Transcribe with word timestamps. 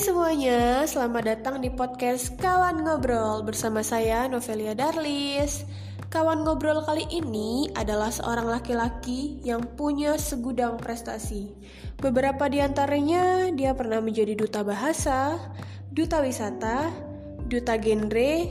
semuanya, 0.00 0.88
selamat 0.88 1.24
datang 1.28 1.60
di 1.60 1.68
podcast 1.68 2.32
Kawan 2.40 2.88
Ngobrol 2.88 3.44
bersama 3.44 3.84
saya 3.84 4.24
Novelia 4.32 4.72
Darlis. 4.72 5.68
Kawan 6.08 6.40
Ngobrol 6.40 6.80
kali 6.88 7.04
ini 7.12 7.68
adalah 7.76 8.08
seorang 8.08 8.48
laki-laki 8.48 9.36
yang 9.44 9.60
punya 9.76 10.16
segudang 10.16 10.80
prestasi. 10.80 11.52
Beberapa 12.00 12.48
di 12.48 12.64
antaranya 12.64 13.52
dia 13.52 13.76
pernah 13.76 14.00
menjadi 14.00 14.32
duta 14.32 14.64
bahasa, 14.64 15.36
duta 15.92 16.24
wisata, 16.24 16.88
duta 17.44 17.76
genre, 17.76 18.48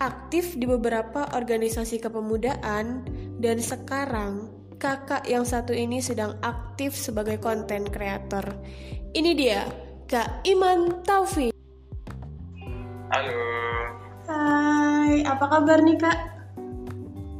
aktif 0.00 0.56
di 0.56 0.64
beberapa 0.64 1.28
organisasi 1.36 2.00
kepemudaan, 2.00 3.04
dan 3.36 3.60
sekarang 3.60 4.48
kakak 4.80 5.28
yang 5.28 5.44
satu 5.44 5.76
ini 5.76 6.00
sedang 6.00 6.40
aktif 6.40 6.96
sebagai 6.96 7.36
konten 7.36 7.84
kreator. 7.92 8.56
Ini 9.12 9.36
dia, 9.36 9.87
Kak 10.08 10.40
Iman 10.48 11.04
Taufik. 11.04 11.52
Halo, 13.12 13.44
Hai, 14.24 15.20
apa 15.20 15.44
kabar 15.44 15.84
nih 15.84 16.00
Kak? 16.00 16.18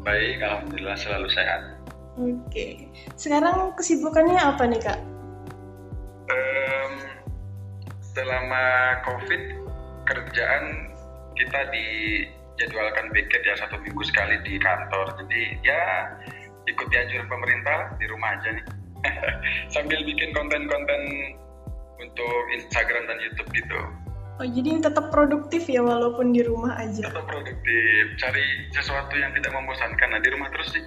baik, 0.05 0.45
alhamdulillah 0.45 0.93
selalu 1.01 1.33
sehat. 1.33 1.81
Oke, 2.21 2.93
sekarang 3.17 3.73
kesibukannya 3.73 4.37
apa 4.37 4.69
nih 4.69 4.85
Kak? 4.85 5.01
Em, 6.29 6.93
selama 8.05 8.65
COVID 9.01 9.43
kerjaan 10.05 10.93
kita 11.41 11.73
dijadwalkan 11.73 13.09
piket 13.17 13.49
ya 13.49 13.57
satu 13.65 13.81
minggu 13.81 14.05
sekali 14.05 14.45
di 14.45 14.61
kantor. 14.61 15.17
Jadi 15.25 15.57
ya 15.65 16.13
ikuti 16.69 17.01
anjuran 17.01 17.33
pemerintah 17.33 17.97
di 17.97 18.05
rumah 18.13 18.37
aja 18.37 18.61
nih. 18.61 18.67
Sambil 19.73 20.05
bikin 20.05 20.37
konten-konten 20.37 21.01
untuk 21.99 22.35
Instagram 22.55 23.05
dan 23.11 23.19
YouTube 23.23 23.51
gitu. 23.55 23.79
Oh, 24.39 24.47
jadi 24.47 24.79
tetap 24.79 25.11
produktif 25.11 25.67
ya 25.67 25.83
walaupun 25.83 26.31
di 26.31 26.47
rumah 26.47 26.79
aja. 26.79 27.11
Tetap 27.11 27.27
produktif, 27.27 28.03
cari 28.23 28.71
sesuatu 28.71 29.19
yang 29.19 29.35
tidak 29.35 29.51
membosankan. 29.51 30.09
Nah 30.15 30.21
di 30.23 30.31
rumah 30.31 30.49
terus 30.55 30.71
sih. 30.79 30.85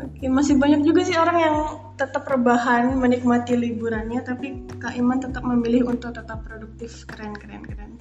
Oke, 0.00 0.32
masih 0.32 0.56
banyak 0.56 0.80
juga 0.80 1.04
sih 1.04 1.12
orang 1.20 1.38
yang 1.44 1.56
tetap 2.00 2.24
rebahan, 2.24 2.96
menikmati 2.96 3.52
liburannya, 3.52 4.24
tapi 4.24 4.64
Kak 4.80 4.96
Iman 4.96 5.20
tetap 5.20 5.44
memilih 5.44 5.92
untuk 5.92 6.16
tetap 6.16 6.40
produktif. 6.40 7.04
Keren, 7.04 7.36
keren, 7.36 7.68
keren. 7.68 8.00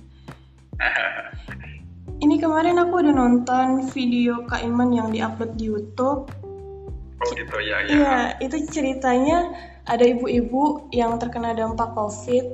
Ini 2.24 2.36
kemarin 2.40 2.80
aku 2.80 3.04
udah 3.04 3.16
nonton 3.16 3.68
video 3.92 4.48
Kak 4.48 4.64
Iman 4.64 4.96
yang 4.96 5.12
diupload 5.12 5.60
di 5.60 5.68
YouTube. 5.68 6.32
Oh 7.20 7.28
gitu 7.36 7.58
ya 7.60 7.84
ya. 7.84 7.92
Iya, 7.92 8.20
itu 8.48 8.64
ceritanya 8.72 9.52
ada 9.90 10.06
ibu-ibu 10.06 10.88
yang 10.94 11.18
terkena 11.18 11.58
dampak 11.58 11.98
COVID, 11.98 12.46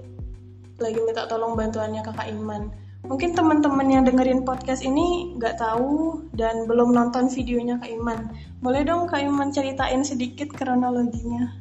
lagi 0.79 0.99
minta 1.03 1.27
tolong 1.27 1.59
bantuannya 1.59 1.99
ke 1.99 2.11
Kak 2.15 2.31
Iman. 2.31 2.71
Mungkin 3.05 3.37
teman-teman 3.37 3.85
yang 3.85 4.01
dengerin 4.07 4.41
podcast 4.47 4.81
ini 4.81 5.37
nggak 5.37 5.61
tahu 5.61 6.25
dan 6.33 6.65
belum 6.65 6.95
nonton 6.95 7.29
videonya 7.29 7.77
Kak 7.77 7.91
Iman. 7.91 8.33
Boleh 8.63 8.81
dong 8.81 9.05
Kak 9.05 9.21
Iman 9.21 9.53
ceritain 9.53 10.01
sedikit 10.01 10.49
kronologinya? 10.49 11.53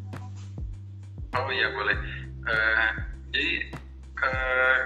Oh 1.36 1.50
iya 1.52 1.68
boleh. 1.74 1.98
Eh, 2.48 2.88
jadi 3.34 3.48
eh, 4.24 4.78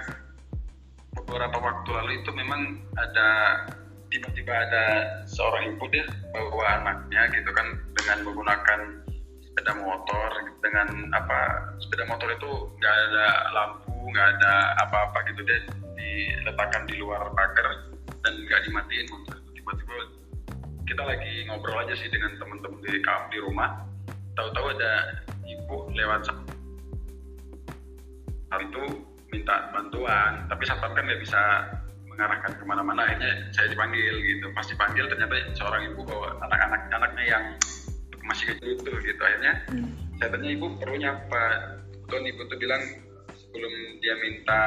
beberapa 1.15 1.57
waktu 1.63 1.89
lalu 1.95 2.11
itu 2.19 2.31
memang 2.33 2.81
ada 2.97 3.29
tiba-tiba 4.09 4.51
ada 4.51 4.85
seorang 5.29 5.77
ibu 5.77 5.85
dia 5.93 6.03
bawa 6.33 6.81
anaknya 6.81 7.29
gitu 7.29 7.53
kan 7.53 7.77
dengan 7.93 8.17
menggunakan 8.25 8.98
sepeda 9.49 9.73
motor 9.81 10.29
dengan 10.61 11.09
apa 11.11 11.39
sepeda 11.81 12.05
motor 12.05 12.29
itu 12.29 12.51
nggak 12.79 12.95
ada 13.09 13.27
lampu 13.51 13.97
nggak 14.13 14.27
ada 14.37 14.53
apa-apa 14.85 15.25
gitu. 15.33 15.41
Dia 15.43 15.59
diletakkan 15.97 16.85
di 16.85 16.95
luar 17.01 17.27
pagar 17.33 17.89
dan 18.21 18.33
nggak 18.45 18.61
dimatiin 18.69 19.07
motor 19.09 19.35
tiba-tiba 19.51 19.95
kita 20.85 21.03
lagi 21.03 21.33
ngobrol 21.49 21.81
aja 21.81 21.97
sih 21.97 22.07
dengan 22.07 22.37
teman-teman 22.37 22.79
di 22.85 23.01
di 23.03 23.37
rumah. 23.41 23.83
Tahu-tahu 24.37 24.67
ada 24.79 24.93
ibu 25.43 25.91
lewat 25.91 26.31
hal 28.49 28.59
itu 28.65 28.83
minta 29.29 29.69
bantuan 29.75 30.47
tapi 30.49 30.63
satpam 30.65 30.95
kan 30.95 31.03
nggak 31.05 31.21
bisa 31.21 31.41
mengarahkan 32.07 32.51
ke 32.55 32.63
mana-mana. 32.63 33.05
Akhirnya 33.05 33.33
saya 33.51 33.71
dipanggil 33.71 34.15
gitu. 34.23 34.47
Pas 34.55 34.65
dipanggil 34.67 35.05
ternyata 35.11 35.35
seorang 35.55 35.91
ibu 35.91 36.07
bawa 36.07 36.35
anak-anak 36.47 36.81
anaknya 36.95 37.25
yang 37.27 37.43
masih 38.29 38.45
kecil 38.53 38.77
itu 38.77 38.89
gitu. 39.01 39.21
Akhirnya 39.21 39.53
saya 40.21 40.29
tanya 40.37 40.49
ibu 40.53 40.65
perlunya 40.77 41.09
apa 41.17 41.43
kebetulan 41.89 42.25
ibu 42.29 42.41
tuh 42.45 42.57
bilang 42.61 42.83
sebelum 43.33 43.73
dia 43.99 44.15
minta 44.21 44.63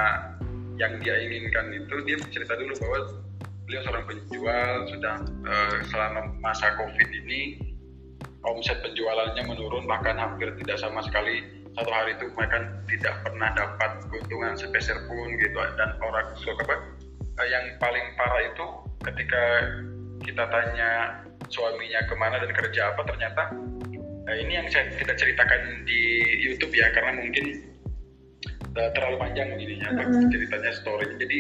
yang 0.81 0.93
dia 0.99 1.15
inginkan 1.23 1.71
itu 1.71 1.95
dia 2.03 2.17
cerita 2.33 2.59
dulu 2.59 2.75
bahwa 2.83 2.99
beliau 3.69 3.83
seorang 3.87 4.05
penjual 4.11 4.73
sudah 4.91 5.17
eh, 5.47 5.77
selama 5.89 6.21
masa 6.43 6.75
covid 6.75 7.09
ini 7.09 7.63
omset 8.43 8.83
penjualannya 8.83 9.43
menurun 9.47 9.87
bahkan 9.87 10.19
hampir 10.19 10.51
tidak 10.63 10.79
sama 10.83 11.01
sekali. 11.07 11.63
Satu 11.73 11.89
hari 11.89 12.13
itu 12.13 12.29
mereka 12.37 12.69
tidak 12.85 13.15
pernah 13.25 13.49
dapat 13.57 14.05
keuntungan 14.13 14.53
sepeser 14.61 15.09
pun 15.09 15.41
gitu. 15.41 15.57
Dan 15.57 15.97
orang 16.05 16.37
apa? 16.37 16.75
Eh, 17.41 17.49
yang 17.49 17.65
paling 17.81 18.13
parah 18.21 18.45
itu 18.45 18.67
ketika 19.09 19.43
kita 20.21 20.45
tanya 20.53 20.91
suaminya 21.53 22.01
ke 22.09 22.15
mana 22.17 22.41
dan 22.41 22.51
kerja 22.51 22.97
apa 22.97 23.05
ternyata 23.07 23.43
eh, 24.33 24.37
ini 24.41 24.53
yang 24.57 24.67
saya 24.73 24.89
tidak 24.97 25.17
ceritakan 25.21 25.85
di 25.85 26.01
YouTube 26.41 26.73
ya 26.73 26.89
karena 26.97 27.21
mungkin 27.21 27.45
eh, 28.73 28.91
terlalu 28.97 29.17
panjang 29.21 29.49
ininya 29.61 29.89
apa, 29.93 30.03
Mhm. 30.09 30.33
ceritanya 30.33 30.73
story 30.73 31.07
jadi 31.21 31.39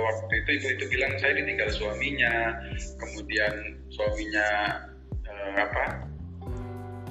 waktu 0.00 0.32
itu 0.32 0.50
ibu 0.64 0.68
itu 0.80 0.84
bilang 0.88 1.12
saya 1.20 1.36
ditinggal 1.36 1.68
suaminya 1.68 2.56
kemudian 2.96 3.76
suaminya 3.92 4.48
eh, 5.28 5.54
apa 5.60 5.84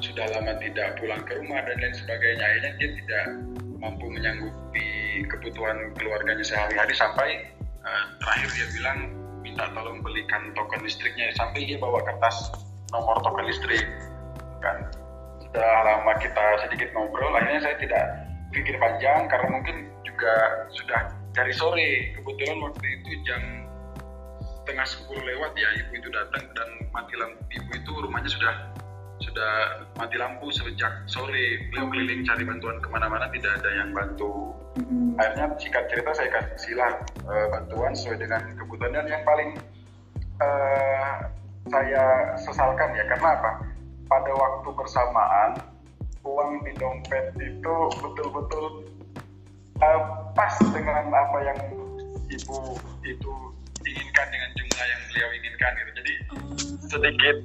sudah 0.01 0.25
lama 0.33 0.53
tidak 0.61 0.97
pulang 1.01 1.21
ke 1.25 1.37
rumah 1.37 1.61
dan 1.65 1.77
lain 1.77 1.93
sebagainya 1.93 2.45
akhirnya 2.45 2.71
dia 2.81 2.89
tidak 3.01 3.25
mampu 3.77 4.05
menyanggupi 4.09 4.89
kebutuhan 5.29 5.93
keluarganya 5.97 6.45
sehari-hari 6.45 6.93
sampai 6.97 7.29
eh, 7.61 8.05
terakhir 8.21 8.49
dia 8.57 8.67
bilang 8.73 8.99
minta 9.57 9.73
tolong 9.73 10.05
belikan 10.05 10.53
token 10.53 10.85
listriknya. 10.85 11.33
Sampai 11.33 11.65
dia 11.65 11.81
bawa 11.81 11.97
kertas 12.05 12.53
nomor 12.93 13.17
token 13.25 13.49
listrik 13.49 13.89
kan. 14.61 14.85
Sudah 15.41 15.69
lama 15.81 16.13
kita 16.21 16.61
sedikit 16.61 16.93
ngobrol 16.93 17.33
akhirnya 17.33 17.65
saya 17.65 17.75
tidak 17.81 18.05
pikir 18.53 18.77
panjang 18.77 19.25
karena 19.25 19.49
mungkin 19.49 19.89
juga 20.05 20.61
sudah 20.77 21.09
dari 21.33 21.49
sore. 21.57 22.13
Kebetulan 22.13 22.69
waktu 22.69 22.85
itu 23.01 23.09
jam 23.25 23.41
setengah 24.61 24.85
sepuluh 24.85 25.25
lewat 25.25 25.57
ya 25.57 25.69
ibu 25.81 26.05
itu 26.05 26.09
datang 26.13 26.45
dan 26.53 26.69
mati 26.93 27.17
lampu 27.17 27.41
ibu 27.49 27.71
itu 27.73 27.91
rumahnya 27.97 28.29
sudah 28.29 28.53
sudah 29.21 29.83
mati 29.97 30.15
lampu 30.17 30.49
sejak 30.53 31.05
sore. 31.09 31.69
Beliau 31.71 31.89
keliling 31.89 32.21
cari 32.25 32.43
bantuan 32.45 32.77
ke 32.81 32.87
mana-mana 32.89 33.25
tidak 33.33 33.61
ada 33.61 33.69
yang 33.73 33.89
bantu. 33.93 34.53
Akhirnya 35.17 35.49
singkat 35.57 35.83
cerita 35.89 36.11
saya 36.13 36.29
kasih 36.29 36.73
lah 36.77 36.93
eh, 37.25 37.47
bantuan 37.49 37.93
sesuai 37.97 38.21
dengan 38.21 38.41
kebutuhan. 38.57 38.93
Dan 38.93 39.05
yang 39.09 39.23
paling 39.25 39.49
eh, 40.41 41.13
saya 41.67 42.03
sesalkan 42.37 42.93
ya 42.93 43.03
karena 43.09 43.29
apa? 43.41 43.51
Pada 44.07 44.31
waktu 44.31 44.69
bersamaan 44.71 45.49
uang 46.23 46.63
di 46.63 46.71
dompet 46.77 47.33
itu 47.41 47.73
betul-betul 47.99 48.85
eh, 49.81 50.01
pas 50.37 50.53
dengan 50.71 51.09
apa 51.09 51.37
yang 51.41 51.59
ibu 52.27 52.77
itu 53.07 53.33
inginkan 53.87 54.27
dengan 54.29 54.49
jumlah 54.59 54.85
yang 54.85 55.01
beliau 55.09 55.29
inginkan 55.41 55.71
gitu. 55.73 55.91
Jadi 55.97 56.13
sedikit 56.87 57.37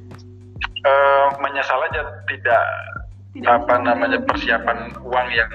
eh, 0.86 1.28
menyesal 1.40 1.80
aja 1.90 2.00
tidak 2.28 2.64
Tidak 3.32 3.48
apa 3.48 3.80
namanya 3.80 4.20
persiapan 4.28 4.92
uang 5.00 5.28
yang 5.32 5.48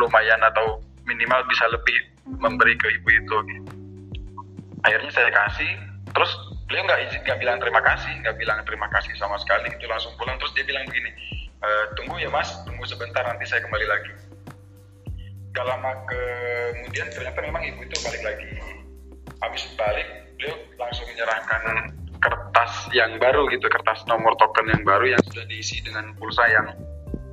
lumayan 0.00 0.40
atau 0.48 0.80
minimal 1.04 1.44
bisa 1.52 1.68
lebih 1.68 2.08
memberi 2.40 2.72
ke 2.80 2.88
ibu 2.88 3.08
itu 3.12 3.36
gitu. 3.52 3.72
akhirnya 4.80 5.12
saya 5.12 5.28
kasih 5.28 5.76
terus 6.16 6.32
beliau 6.64 6.88
nggak 6.88 7.00
izin 7.04 7.20
nggak 7.28 7.40
bilang 7.40 7.60
terima 7.60 7.84
kasih 7.84 8.12
nggak 8.24 8.36
bilang 8.40 8.64
terima 8.64 8.88
kasih 8.92 9.12
sama 9.20 9.36
sekali 9.44 9.68
itu 9.68 9.84
langsung 9.84 10.12
pulang 10.16 10.40
terus 10.40 10.56
dia 10.56 10.64
bilang 10.64 10.84
begini 10.88 11.10
"E, 11.58 11.68
tunggu 12.00 12.16
ya 12.16 12.32
mas 12.32 12.48
tunggu 12.64 12.84
sebentar 12.86 13.26
nanti 13.26 13.44
saya 13.48 13.64
kembali 13.66 13.86
lagi. 13.88 14.12
Gak 15.50 15.66
lama 15.66 15.90
kemudian 16.06 17.10
ternyata 17.10 17.40
memang 17.42 17.62
ibu 17.66 17.82
itu 17.82 17.96
balik 18.06 18.22
lagi. 18.22 18.46
Habis 19.42 19.66
balik 19.74 20.06
beliau 20.38 20.54
langsung 20.78 21.08
menyerahkan 21.10 21.62
kertas 22.18 22.90
yang 22.94 23.18
baru 23.22 23.46
gitu 23.50 23.66
kertas 23.70 24.02
nomor 24.10 24.34
token 24.36 24.66
yang 24.70 24.82
baru 24.82 25.14
yang 25.16 25.22
sudah 25.30 25.44
diisi 25.46 25.78
dengan 25.82 26.14
pulsa 26.18 26.44
yang 26.50 26.66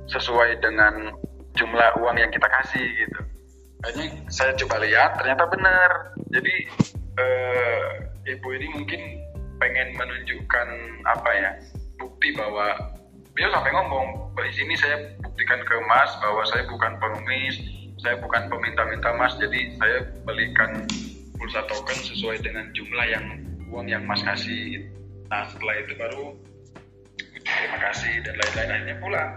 sesuai 0.06 0.62
dengan 0.62 1.14
jumlah 1.58 1.98
uang 1.98 2.16
yang 2.16 2.30
kita 2.30 2.46
kasih 2.46 2.84
gitu. 2.84 3.20
Akhirnya 3.82 4.08
saya 4.30 4.52
coba 4.54 4.82
lihat 4.82 5.18
ternyata 5.18 5.44
benar. 5.50 5.90
Jadi 6.30 6.54
eh, 7.18 7.86
ibu 8.30 8.48
ini 8.54 8.66
mungkin 8.76 9.00
pengen 9.56 9.96
menunjukkan 9.96 10.68
apa 11.08 11.30
ya 11.32 11.50
bukti 11.96 12.36
bahwa 12.36 12.76
beliau 13.32 13.50
sampai 13.52 13.72
ngomong 13.72 14.06
di 14.36 14.52
sini 14.52 14.74
saya 14.76 15.16
buktikan 15.24 15.60
ke 15.64 15.76
mas 15.88 16.12
bahwa 16.20 16.44
saya 16.44 16.64
bukan 16.68 16.92
pengemis 17.00 17.56
saya 18.00 18.20
bukan 18.20 18.52
peminta-minta 18.52 19.16
mas 19.16 19.32
jadi 19.40 19.72
saya 19.80 19.98
belikan 20.28 20.84
pulsa 21.40 21.64
token 21.68 21.96
sesuai 21.96 22.44
dengan 22.44 22.68
jumlah 22.76 23.06
yang 23.08 23.24
uang 23.72 23.86
yang 23.90 24.02
mas 24.06 24.22
kasih. 24.22 24.86
Nah 25.30 25.46
setelah 25.50 25.74
itu 25.82 25.92
baru 25.98 26.24
terima 27.42 27.78
kasih 27.90 28.12
dan 28.22 28.34
lain-lain. 28.38 28.70
Akhirnya 28.70 28.96
pulang. 29.02 29.30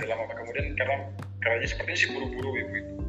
Dalam 0.00 0.16
lama 0.16 0.32
kemudian 0.32 0.72
karena 0.80 0.96
karena 1.44 1.66
sepertinya 1.68 1.98
sih 1.98 2.08
buru-buru 2.16 2.56
ibu 2.56 2.72
itu 2.72 3.00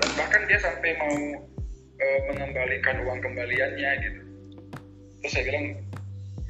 dan 0.00 0.10
bahkan 0.18 0.42
dia 0.50 0.58
sampai 0.58 0.90
mau 0.98 1.14
e, 1.96 2.06
mengembalikan 2.30 2.96
uang 3.06 3.18
kembaliannya 3.22 3.90
gitu. 4.02 4.20
Terus 5.22 5.32
saya 5.32 5.44
bilang 5.46 5.64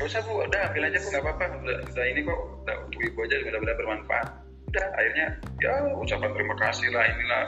gak 0.00 0.06
usah 0.08 0.20
bu. 0.24 0.42
Udah 0.48 0.60
ambil 0.72 0.88
aja 0.88 0.98
bu. 0.98 1.06
Nggak 1.12 1.22
apa-apa. 1.22 1.44
Udah, 1.60 1.76
udah 1.92 2.04
ini 2.08 2.20
kok. 2.24 2.40
Udah 2.64 2.76
untuk 2.88 3.00
ibu 3.04 3.18
aja 3.20 3.34
mudah-mudahan 3.44 3.78
bermanfaat. 3.78 4.28
Udah 4.72 4.86
akhirnya 4.96 5.26
ya 5.62 5.72
ucapan 5.92 6.30
terima 6.34 6.54
kasih 6.58 6.88
lah 6.90 7.04
inilah 7.06 7.44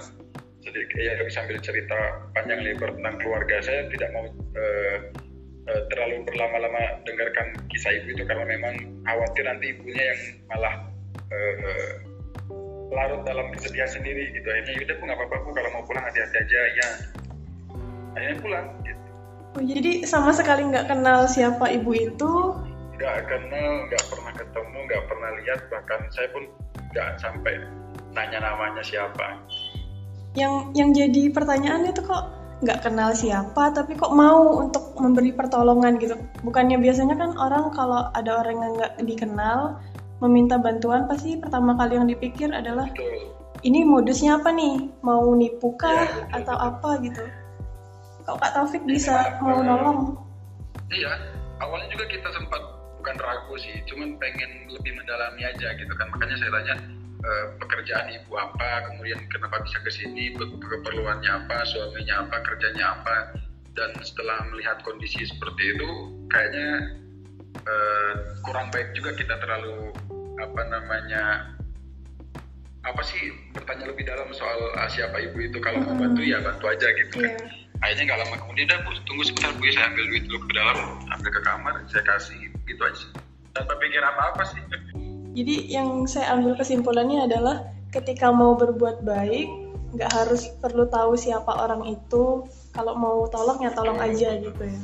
sedikit 0.76 1.00
ya 1.00 1.12
sambil 1.32 1.56
cerita 1.64 1.98
panjang 2.36 2.60
lebar 2.60 2.92
tentang 2.92 3.16
keluarga 3.24 3.56
saya 3.64 3.88
tidak 3.88 4.12
mau 4.12 4.28
uh, 4.28 4.98
uh, 5.72 5.82
terlalu 5.88 6.20
berlama-lama 6.28 7.00
dengarkan 7.08 7.56
kisah 7.72 7.96
ibu 7.96 8.12
itu 8.12 8.22
karena 8.28 8.44
memang 8.44 8.74
khawatir 9.08 9.44
nanti 9.48 9.72
ibunya 9.72 10.12
yang 10.12 10.20
malah 10.52 10.74
uh, 11.32 11.90
larut 12.92 13.24
dalam 13.26 13.50
kesedihan 13.56 13.88
sendiri 13.90 14.30
gitu. 14.36 14.46
Akhirnya 14.46 14.72
yaudah 14.78 14.94
bu 15.00 15.02
nggak 15.08 15.18
apa-apa 15.18 15.36
bu 15.42 15.50
kalau 15.56 15.70
mau 15.74 15.82
pulang 15.88 16.04
hati-hati 16.04 16.36
aja. 16.38 16.60
Ya. 16.76 16.88
Akhirnya 18.14 18.36
pulang 18.40 18.66
gitu. 18.84 19.08
oh, 19.56 19.64
jadi 19.64 19.92
sama 20.04 20.30
sekali 20.36 20.62
nggak 20.70 20.86
kenal 20.92 21.26
siapa 21.26 21.72
ibu 21.72 21.90
itu? 21.96 22.32
Nggak 22.96 23.28
kenal 23.28 23.88
nggak 23.90 24.04
pernah 24.12 24.32
ketemu 24.36 24.78
nggak 24.86 25.04
pernah 25.08 25.30
lihat. 25.42 25.60
Bahkan 25.72 26.00
saya 26.14 26.28
pun 26.30 26.44
nggak 26.94 27.08
sampai 27.20 27.54
nanya 28.16 28.40
namanya 28.40 28.80
siapa 28.80 29.36
yang 30.36 30.70
yang 30.76 30.92
jadi 30.92 31.32
pertanyaan 31.32 31.88
itu 31.88 32.04
kok 32.04 32.36
nggak 32.64 32.88
kenal 32.88 33.12
siapa 33.12 33.68
tapi 33.72 33.92
kok 33.96 34.16
mau 34.16 34.60
untuk 34.64 34.96
memberi 34.96 35.32
pertolongan 35.32 35.96
gitu. 36.00 36.16
Bukannya 36.44 36.80
biasanya 36.80 37.16
kan 37.16 37.36
orang 37.36 37.72
kalau 37.72 38.08
ada 38.12 38.44
orang 38.44 38.56
yang 38.60 38.72
nggak 38.76 38.94
dikenal 39.04 39.80
meminta 40.24 40.56
bantuan 40.56 41.04
pasti 41.04 41.36
pertama 41.36 41.76
kali 41.76 42.00
yang 42.00 42.08
dipikir 42.08 42.48
adalah 42.48 42.88
ini 43.64 43.84
modusnya 43.84 44.40
apa 44.40 44.52
nih? 44.52 44.88
Mau 45.04 45.32
nipu 45.36 45.76
kah 45.76 45.92
ya, 45.92 46.08
atau 46.40 46.56
apa 46.56 47.00
gitu? 47.04 47.24
Kok 48.24 48.36
Kak 48.42 48.52
Taufik 48.56 48.82
bisa 48.84 49.38
mau 49.40 49.60
nolong? 49.60 50.20
iya. 50.92 51.16
Awalnya 51.56 51.88
juga 51.88 52.04
kita 52.12 52.28
sempat 52.36 52.60
bukan 53.00 53.16
ragu 53.16 53.54
sih 53.56 53.80
cuman 53.88 54.12
pengen 54.20 54.68
lebih 54.68 54.92
mendalami 54.92 55.40
aja 55.44 55.72
gitu 55.76 55.92
kan. 55.96 56.08
Makanya 56.12 56.36
saya 56.36 56.50
tanya 56.52 56.74
e, 57.26 57.30
pekerjaan 57.58 58.06
ibu 58.14 58.38
apa 58.38 58.86
kemudian 58.86 59.18
kenapa 59.26 59.58
bisa 59.66 59.82
ke 59.82 59.90
sini 59.90 60.30
keperluannya 60.38 61.30
apa 61.44 61.66
suaminya 61.66 62.22
apa 62.22 62.36
kerjanya 62.46 62.94
apa 62.94 63.34
dan 63.76 63.92
setelah 64.00 64.40
melihat 64.54 64.80
kondisi 64.86 65.28
seperti 65.28 65.76
itu 65.76 65.90
kayaknya 66.32 66.96
uh, 67.68 68.12
kurang 68.40 68.72
baik 68.72 68.96
juga 68.96 69.12
kita 69.14 69.36
terlalu 69.36 69.92
apa 70.40 70.62
namanya 70.72 71.52
apa 72.88 73.02
sih 73.04 73.36
bertanya 73.52 73.92
lebih 73.92 74.08
dalam 74.08 74.32
soal 74.32 74.58
uh, 74.80 74.88
siapa 74.88 75.20
ibu 75.20 75.44
itu 75.44 75.60
kalau 75.60 75.84
mau 75.84 75.92
bantu 75.92 76.24
ya 76.24 76.40
bantu 76.40 76.72
aja 76.72 76.88
gitu 77.04 77.20
yeah. 77.20 77.36
kan 77.36 77.44
iya. 77.44 77.84
akhirnya 77.84 78.02
nggak 78.08 78.20
lama 78.24 78.36
kemudian 78.40 78.66
dah 78.72 78.78
bu 78.80 78.90
tunggu 79.04 79.22
sebentar 79.28 79.52
bu 79.52 79.62
ya 79.68 79.72
saya 79.76 79.86
ambil 79.92 80.04
duit 80.08 80.24
dulu 80.24 80.38
ke 80.48 80.52
dalam 80.56 80.78
ambil 81.12 81.30
ke 81.30 81.40
kamar 81.44 81.74
saya 81.92 82.04
kasih 82.08 82.40
gitu 82.64 82.82
aja 82.82 83.06
tanpa 83.52 83.74
pikir 83.76 84.00
apa 84.00 84.22
apa 84.32 84.42
sih 84.48 84.60
jadi 85.36 85.54
yang 85.68 86.08
saya 86.08 86.32
ambil 86.32 86.56
kesimpulannya 86.56 87.28
adalah 87.28 87.68
ketika 87.92 88.32
mau 88.32 88.56
berbuat 88.56 89.04
baik 89.04 89.48
nggak 89.92 90.12
harus 90.12 90.48
perlu 90.64 90.88
tahu 90.88 91.12
siapa 91.14 91.52
orang 91.52 91.92
itu. 91.92 92.48
Kalau 92.72 92.92
mau 92.96 93.28
tolong 93.28 93.60
ya 93.60 93.72
tolong 93.76 94.00
aja 94.00 94.36
gitu 94.40 94.62
ya. 94.64 94.80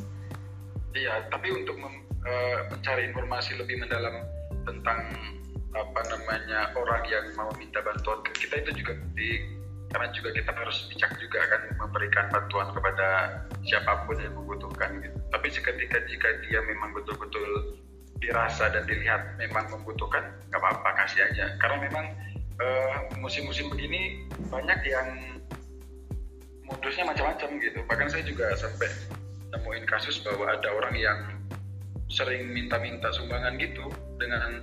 Iya 0.92 1.14
tapi 1.32 1.48
untuk 1.56 1.80
uh, 1.80 2.58
mencari 2.68 3.08
informasi 3.08 3.56
lebih 3.56 3.80
mendalam 3.80 4.28
tentang 4.68 5.08
apa 5.72 6.00
namanya 6.12 6.68
orang 6.76 7.00
yang 7.08 7.32
mau 7.32 7.48
minta 7.56 7.80
bantuan 7.80 8.20
kita 8.36 8.60
itu 8.60 8.84
juga 8.84 8.92
di 9.16 9.40
karena 9.92 10.08
juga 10.12 10.36
kita 10.36 10.52
harus 10.52 10.88
bijak 10.88 11.12
juga 11.20 11.40
kan 11.48 11.60
memberikan 11.80 12.28
bantuan 12.32 12.68
kepada 12.72 13.08
siapa 13.64 14.04
pun 14.04 14.16
yang 14.20 14.36
membutuhkan 14.36 15.00
gitu. 15.00 15.16
Tapi 15.32 15.48
seketika 15.48 16.00
jika 16.08 16.28
dia 16.48 16.60
memang 16.64 16.92
betul-betul 16.96 17.76
dirasa 18.22 18.70
dan 18.70 18.86
dilihat 18.86 19.34
memang 19.36 19.66
membutuhkan, 19.74 20.22
nggak 20.48 20.60
apa-apa 20.62 20.90
kasih 21.04 21.26
aja. 21.26 21.58
Karena 21.58 21.90
memang 21.90 22.06
uh, 22.62 22.96
musim-musim 23.18 23.66
begini 23.68 24.24
banyak 24.48 24.80
yang 24.86 25.08
modusnya 26.62 27.04
macam-macam 27.04 27.58
gitu. 27.58 27.82
Bahkan 27.84 28.08
saya 28.08 28.22
juga 28.24 28.54
sampai 28.54 28.88
nemuin 29.52 29.84
kasus 29.84 30.22
bahwa 30.24 30.48
ada 30.48 30.68
orang 30.72 30.94
yang 30.96 31.18
sering 32.08 32.48
minta-minta 32.52 33.10
sumbangan 33.12 33.56
gitu 33.56 33.88
dengan 34.20 34.62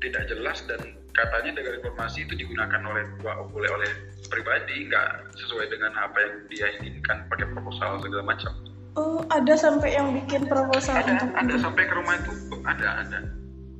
tidak 0.00 0.28
jelas 0.28 0.64
dan 0.64 0.96
katanya 1.12 1.52
dengan 1.56 1.82
informasi 1.82 2.24
itu 2.24 2.32
digunakan 2.38 2.80
oleh 2.86 3.04
oleh 3.26 3.70
oleh 3.72 3.90
pribadi 4.30 4.88
nggak 4.88 5.36
sesuai 5.36 5.68
dengan 5.68 5.92
apa 5.98 6.16
yang 6.16 6.34
dia 6.48 6.66
inginkan 6.80 7.26
pakai 7.28 7.48
proposal 7.52 8.00
segala 8.00 8.24
macam. 8.24 8.52
Oh, 8.98 9.22
ada 9.30 9.54
sampai 9.54 9.94
yang 9.94 10.10
bikin 10.16 10.50
proposal 10.50 10.98
ada, 10.98 11.14
untuk 11.14 11.30
ada 11.38 11.54
itu. 11.54 11.62
sampai 11.62 11.82
ke 11.86 11.94
rumah 11.94 12.14
itu. 12.18 12.32
Ada 12.66 12.88
ada. 13.06 13.18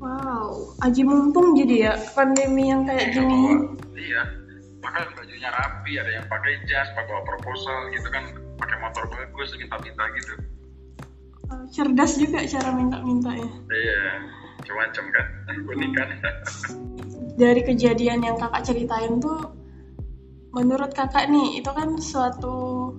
Wow, 0.01 0.73
aji 0.81 1.03
mumpung 1.05 1.59
jadi 1.59 1.77
ya 1.91 1.95
pandemi 2.17 2.73
yang 2.73 2.89
kayak 2.89 3.13
iya, 3.13 3.15
gini. 3.21 3.43
Iya, 3.99 4.23
bahkan 4.81 5.13
bajunya 5.13 5.51
rapi, 5.53 5.93
ada 6.01 6.11
yang 6.15 6.27
pakai 6.31 6.57
jas, 6.65 6.89
pakai 6.97 7.21
proposal 7.27 7.93
gitu 7.93 8.09
kan, 8.09 8.25
pakai 8.57 8.77
motor 8.81 9.05
bagus, 9.13 9.53
minta-minta 9.61 10.05
gitu. 10.17 10.33
Cerdas 11.75 12.17
juga 12.17 12.47
cara 12.49 12.71
minta-minta 12.73 13.31
ya. 13.35 13.51
Iya 13.69 14.03
macam-macam 14.61 15.05
kan. 15.13 15.27
Unikan 15.75 16.09
dari 17.41 17.65
kejadian 17.65 18.21
yang 18.21 18.37
kakak 18.37 18.69
ceritain 18.69 19.17
tuh 19.17 19.57
menurut 20.53 20.93
kakak 20.93 21.33
nih 21.33 21.65
itu 21.65 21.71
kan 21.73 21.97
suatu 21.97 22.93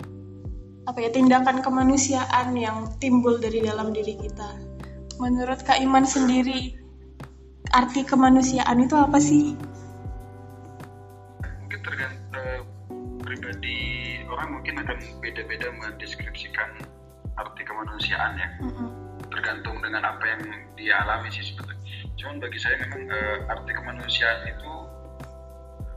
apa 0.89 0.97
ya 0.97 1.09
tindakan 1.13 1.61
kemanusiaan 1.61 2.57
yang 2.57 2.89
timbul 2.97 3.37
dari 3.37 3.61
dalam 3.61 3.93
diri 3.93 4.17
kita. 4.17 4.49
Menurut 5.21 5.61
kak 5.61 5.77
Iman 5.77 6.01
sendiri 6.01 6.73
arti 7.71 8.01
kemanusiaan 8.01 8.81
itu 8.81 8.95
apa 8.97 9.21
sih? 9.21 9.53
Mungkin 11.61 11.79
tergantung 11.85 12.41
eh, 12.41 12.61
pribadi 13.21 13.79
orang 14.25 14.57
mungkin 14.57 14.81
akan 14.81 14.97
beda-beda 15.21 15.69
mendeskripsikan 15.77 16.81
arti 17.37 17.61
kemanusiaan 17.63 18.33
ya. 18.37 18.49
Mm-hmm. 18.61 18.89
tergantung 19.31 19.79
dengan 19.79 20.03
apa 20.03 20.27
yang 20.27 20.43
dia 20.75 20.99
alami 21.07 21.31
sih 21.31 21.39
sebetulnya. 21.39 21.79
Cuman 22.19 22.43
bagi 22.43 22.59
saya 22.59 22.75
memang 22.83 23.07
uh, 23.07 23.47
arti 23.47 23.71
kemanusiaan 23.71 24.43
itu 24.43 24.73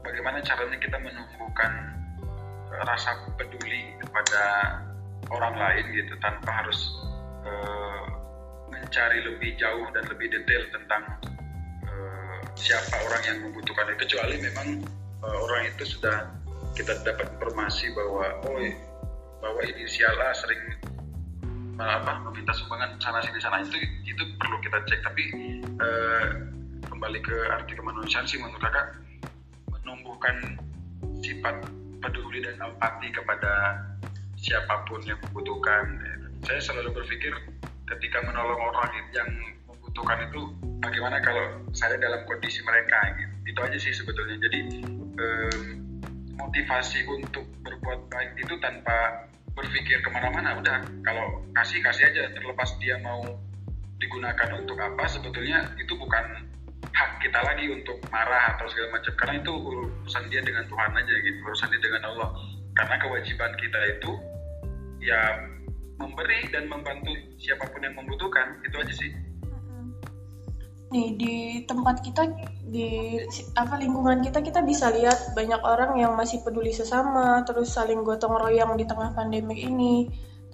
bagaimana 0.06 0.38
caranya 0.46 0.78
kita 0.78 0.94
menumbuhkan 1.02 1.72
rasa 2.82 3.30
peduli 3.38 3.94
kepada 4.02 4.42
orang 5.30 5.54
lain 5.54 5.84
gitu 5.94 6.14
tanpa 6.18 6.50
harus 6.64 6.90
uh, 7.46 8.04
mencari 8.68 9.22
lebih 9.22 9.54
jauh 9.56 9.86
dan 9.94 10.04
lebih 10.10 10.28
detail 10.32 10.62
tentang 10.74 11.02
uh, 11.86 12.38
siapa 12.58 12.94
orang 13.06 13.22
yang 13.24 13.38
membutuhkan. 13.46 13.86
Kecuali 13.94 14.36
memang 14.42 14.82
uh, 15.22 15.36
orang 15.48 15.70
itu 15.70 15.96
sudah 15.96 16.34
kita 16.74 16.98
dapat 17.06 17.30
informasi 17.38 17.94
bahwa 17.94 18.26
oh 18.50 18.58
bahwa 19.38 19.60
inisial 19.64 20.16
A 20.18 20.34
sering 20.34 20.62
apa 21.78 22.22
meminta 22.30 22.54
sumbangan 22.54 22.98
sana 22.98 23.22
sini 23.22 23.38
sana. 23.38 23.62
Itu 23.62 23.78
itu 24.02 24.22
perlu 24.36 24.56
kita 24.60 24.78
cek. 24.88 25.00
Tapi 25.06 25.24
uh, 25.78 26.26
kembali 26.90 27.18
ke 27.22 27.36
arti 27.54 27.72
kemanusiaan 27.78 28.26
sih 28.26 28.38
menurut 28.42 28.60
kakak 28.60 28.98
menumbuhkan 29.70 30.58
sifat 31.20 31.56
peduli 32.04 32.44
dan 32.44 32.60
empati 32.60 33.08
kepada 33.10 33.80
siapa 34.36 34.84
pun 34.84 35.00
yang 35.08 35.16
membutuhkan. 35.28 36.00
Saya 36.44 36.60
selalu 36.60 37.00
berpikir 37.00 37.32
ketika 37.88 38.20
menolong 38.20 38.60
orang 38.60 38.92
yang 39.16 39.30
membutuhkan 39.64 40.28
itu 40.28 40.52
bagaimana 40.84 41.16
kalau 41.24 41.64
saya 41.72 41.96
dalam 41.96 42.20
kondisi 42.28 42.60
mereka 42.60 43.16
gitu. 43.16 43.34
Itu 43.48 43.58
aja 43.64 43.78
sih 43.80 43.92
sebetulnya. 43.96 44.36
Jadi 44.44 44.84
um, 45.16 45.60
motivasi 46.36 47.08
untuk 47.08 47.48
berbuat 47.64 48.12
baik 48.12 48.36
itu 48.36 48.54
tanpa 48.60 49.24
berpikir 49.56 50.04
ke 50.04 50.08
mana-mana 50.12 50.60
udah. 50.60 50.84
Kalau 51.00 51.40
kasih 51.56 51.80
kasih 51.80 52.12
aja 52.12 52.22
terlepas 52.36 52.76
dia 52.82 53.00
mau 53.00 53.24
digunakan 53.96 54.60
untuk 54.60 54.76
apa 54.76 55.08
sebetulnya 55.08 55.64
itu 55.80 55.96
bukan 55.96 56.44
hak 56.94 57.10
kita 57.18 57.42
lagi 57.42 57.66
untuk 57.74 57.98
marah 58.08 58.54
atau 58.54 58.70
segala 58.70 58.98
macam. 58.98 59.12
Karena 59.18 59.34
itu 59.42 59.52
urusan 59.52 60.24
dia 60.30 60.40
dengan 60.40 60.64
Tuhan 60.70 60.90
aja 60.94 61.14
gitu 61.20 61.38
urusan 61.42 61.68
dia 61.74 61.82
dengan 61.82 62.02
Allah. 62.14 62.28
Karena 62.74 62.96
kewajiban 63.02 63.52
kita 63.58 63.78
itu 63.98 64.12
ya 65.02 65.20
memberi 65.98 66.50
dan 66.50 66.70
membantu 66.70 67.10
siapa 67.38 67.66
pun 67.70 67.82
yang 67.82 67.94
membutuhkan 67.98 68.62
itu 68.62 68.76
aja 68.78 68.94
sih. 68.94 69.10
Nih 70.94 71.18
di 71.18 71.34
tempat 71.66 72.06
kita 72.06 72.22
di 72.70 73.18
apa 73.58 73.78
lingkungan 73.82 74.22
kita 74.22 74.42
kita 74.42 74.62
bisa 74.62 74.94
lihat 74.94 75.34
banyak 75.34 75.58
orang 75.62 75.98
yang 75.98 76.14
masih 76.14 76.42
peduli 76.46 76.70
sesama 76.70 77.42
terus 77.42 77.74
saling 77.74 78.06
gotong 78.06 78.38
royong 78.38 78.78
di 78.78 78.86
tengah 78.86 79.10
pandemi 79.14 79.66
ini. 79.66 79.94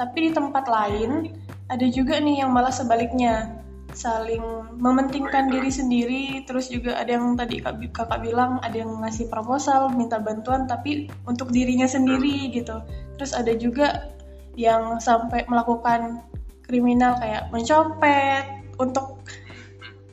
Tapi 0.00 0.28
di 0.28 0.30
tempat 0.32 0.64
lain 0.64 1.28
ada 1.68 1.87
juga 1.92 2.16
nih 2.16 2.40
yang 2.40 2.50
malah 2.56 2.73
sebaliknya 2.73 3.61
saling 3.92 4.42
mementingkan 4.78 5.50
diri 5.50 5.70
sendiri. 5.70 6.25
Terus 6.47 6.70
juga 6.70 6.99
ada 6.99 7.14
yang 7.16 7.35
tadi 7.35 7.61
kakak 7.62 8.20
bilang 8.23 8.62
ada 8.62 8.76
yang 8.76 9.00
ngasih 9.02 9.30
proposal 9.30 9.90
minta 9.92 10.18
bantuan 10.20 10.66
tapi 10.68 11.11
untuk 11.26 11.50
dirinya 11.50 11.87
sendiri 11.87 12.50
gitu. 12.54 12.80
Terus 13.18 13.32
ada 13.37 13.52
juga 13.54 14.12
yang 14.59 14.99
sampai 14.99 15.47
melakukan 15.47 16.26
kriminal 16.66 17.18
kayak 17.18 17.50
mencopet 17.50 18.47
untuk 18.78 19.20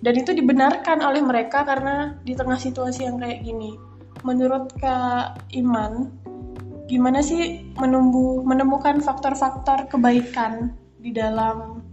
dan 0.02 0.14
itu 0.14 0.34
dibenarkan 0.34 1.02
oleh 1.02 1.26
mereka 1.26 1.66
karena 1.66 2.18
di 2.22 2.38
tengah 2.38 2.58
situasi 2.58 3.10
yang 3.10 3.18
kayak 3.18 3.42
gini. 3.42 3.74
Menurut 4.22 4.74
Kak 4.78 5.50
Iman 5.54 6.14
gimana 6.88 7.20
sih 7.20 7.68
menumbuh 7.76 8.42
menemukan 8.48 9.04
faktor-faktor 9.04 9.92
kebaikan 9.92 10.72
di 11.02 11.12
dalam 11.12 11.87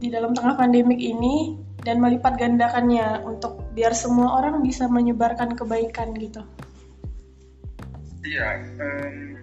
di 0.00 0.08
dalam 0.08 0.32
tengah 0.32 0.56
pandemik 0.56 0.96
ini 0.96 1.60
dan 1.84 2.00
melipat 2.00 2.40
gandakannya 2.40 3.20
untuk 3.24 3.68
biar 3.76 3.92
semua 3.92 4.40
orang 4.40 4.64
bisa 4.64 4.88
menyebarkan 4.88 5.52
kebaikan 5.52 6.16
gitu. 6.16 6.40
Iya, 8.20 8.60
um, 8.80 9.40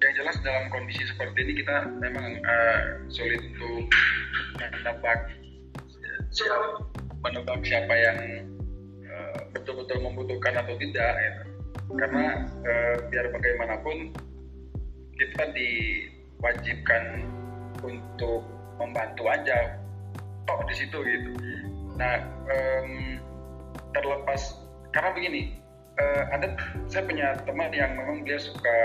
yang 0.00 0.12
jelas 0.16 0.36
dalam 0.44 0.68
kondisi 0.68 1.04
seperti 1.08 1.38
ini 1.44 1.52
kita 1.64 1.88
memang 2.00 2.40
uh, 2.44 2.80
sulit 3.08 3.40
untuk 3.40 3.88
menebak 4.60 5.20
siapa 6.32 6.84
menebak 7.24 7.60
siapa 7.64 7.94
yang 7.96 8.18
uh, 9.08 9.38
betul-betul 9.56 10.04
membutuhkan 10.04 10.56
atau 10.60 10.76
tidak 10.76 11.12
ya. 11.16 11.32
karena 11.96 12.44
uh, 12.66 12.96
biar 13.08 13.30
bagaimanapun 13.32 14.12
kita 15.16 15.44
diwajibkan 15.56 17.24
untuk 17.80 18.55
membantu 18.76 19.28
aja 19.28 19.76
tok 20.46 20.64
di 20.70 20.74
situ 20.76 20.98
gitu 21.02 21.30
nah 21.96 22.20
um, 22.48 23.20
terlepas 23.96 24.60
karena 24.92 25.10
begini 25.16 25.42
uh, 25.96 26.22
ada 26.32 26.56
saya 26.88 27.04
punya 27.08 27.36
teman 27.48 27.72
yang 27.72 27.96
memang 27.96 28.24
dia 28.24 28.36
suka 28.36 28.78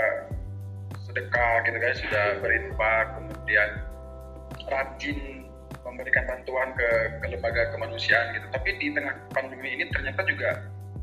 sedekah 1.04 1.64
gitu 1.68 1.76
guys 1.76 1.98
sudah 2.00 2.40
berinfak 2.40 3.06
kemudian 3.20 3.70
rajin 4.68 5.42
memberikan 5.82 6.24
bantuan 6.24 6.72
ke, 6.72 6.88
ke 7.20 7.26
lembaga 7.36 7.62
kemanusiaan 7.74 8.32
gitu. 8.38 8.46
Tapi 8.54 8.68
di 8.80 8.86
tengah 8.94 9.14
pandemi 9.34 9.76
ini 9.76 9.84
ternyata 9.92 10.24
juga 10.24 10.50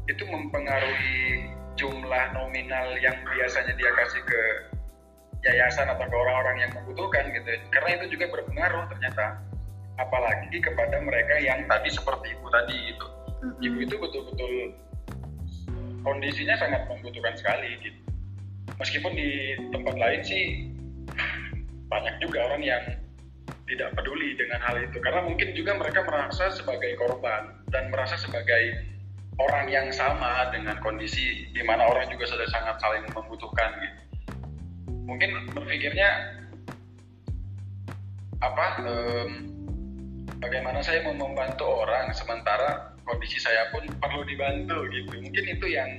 itu 0.09 0.23
mempengaruhi 0.25 1.53
jumlah 1.77 2.25
nominal 2.33 2.97
yang 2.99 3.15
biasanya 3.23 3.73
dia 3.77 3.91
kasih 3.93 4.21
ke 4.25 4.41
yayasan 5.45 5.87
atau 5.87 6.05
ke 6.05 6.15
orang-orang 6.15 6.67
yang 6.67 6.71
membutuhkan 6.75 7.31
gitu. 7.31 7.49
Karena 7.71 7.89
itu 7.99 8.05
juga 8.17 8.25
berpengaruh 8.33 8.89
ternyata. 8.91 9.39
Apalagi 9.99 10.63
kepada 10.63 11.03
mereka 11.03 11.35
yang 11.43 11.67
tadi 11.67 11.91
seperti 11.91 12.31
ibu 12.31 12.47
tadi 12.47 12.77
gitu. 12.95 13.07
Ibu 13.59 13.77
itu 13.83 13.95
betul-betul 13.99 14.53
kondisinya 16.07 16.55
sangat 16.55 16.87
membutuhkan 16.87 17.35
sekali 17.35 17.75
gitu. 17.83 17.99
Meskipun 18.79 19.11
di 19.11 19.59
tempat 19.75 19.95
lain 19.99 20.21
sih 20.23 20.71
banyak 21.91 22.15
juga 22.23 22.47
orang 22.47 22.63
yang 22.63 22.83
tidak 23.67 23.93
peduli 23.93 24.33
dengan 24.33 24.63
hal 24.65 24.81
itu 24.81 24.97
karena 24.97 25.21
mungkin 25.21 25.53
juga 25.53 25.77
mereka 25.77 26.01
merasa 26.01 26.49
sebagai 26.49 26.95
korban 26.97 27.59
dan 27.69 27.93
merasa 27.93 28.17
sebagai 28.17 28.87
orang 29.37 29.69
yang 29.69 29.87
sama 29.93 30.49
dengan 30.49 30.79
kondisi 30.81 31.47
di 31.53 31.61
mana 31.61 31.85
orang 31.85 32.09
juga 32.09 32.25
sudah 32.25 32.47
sangat 32.49 32.81
saling 32.81 33.05
membutuhkan 33.13 33.71
gitu. 33.83 34.08
Mungkin 35.09 35.57
berpikirnya 35.57 36.37
apa 38.39 38.65
um, 38.85 39.29
bagaimana 40.37 40.79
saya 40.85 41.01
mau 41.03 41.17
membantu 41.17 41.65
orang 41.65 42.13
sementara 42.13 42.93
kondisi 43.03 43.41
saya 43.41 43.73
pun 43.73 43.83
perlu 43.97 44.21
dibantu 44.29 44.85
gitu. 44.93 45.17
Mungkin 45.17 45.45
itu 45.49 45.65
yang 45.65 45.89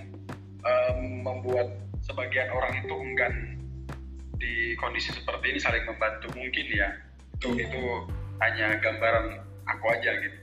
um, 0.62 1.26
membuat 1.26 1.74
sebagian 2.06 2.48
orang 2.54 2.86
itu 2.86 2.94
enggan 2.94 3.34
di 4.40 4.78
kondisi 4.78 5.10
seperti 5.12 5.52
ini 5.52 5.60
saling 5.60 5.84
membantu 5.84 6.30
mungkin 6.38 6.66
ya. 6.70 6.88
Itu 7.36 7.52
itu 7.58 7.82
hanya 8.40 8.78
gambaran 8.78 9.42
aku 9.68 9.84
aja 9.90 10.10
gitu. 10.22 10.38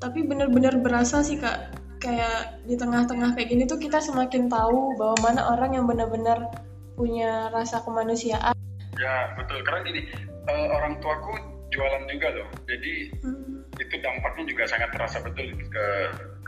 Tapi 0.00 0.22
benar-benar 0.22 0.78
berasa 0.80 1.20
sih 1.26 1.36
kak. 1.42 1.82
Kayak 1.98 2.60
di 2.68 2.76
tengah-tengah 2.76 3.32
kayak 3.32 3.48
gini 3.48 3.64
tuh 3.64 3.80
kita 3.80 3.96
semakin 3.96 4.52
tahu 4.52 4.92
bahwa 5.00 5.16
mana 5.24 5.56
orang 5.56 5.72
yang 5.72 5.88
benar-benar 5.88 6.52
punya 6.94 7.50
rasa 7.50 7.82
kemanusiaan 7.82 8.54
ya 8.98 9.34
betul 9.34 9.58
karena 9.66 9.80
gini 9.86 10.00
uh, 10.46 10.66
orang 10.74 10.98
tuaku 11.02 11.34
jualan 11.74 12.06
juga 12.06 12.28
loh 12.30 12.48
jadi 12.70 12.94
hmm. 13.22 13.78
itu 13.82 13.94
dampaknya 13.98 14.44
juga 14.46 14.64
sangat 14.70 14.90
terasa 14.94 15.18
betul 15.22 15.50
ke 15.58 15.86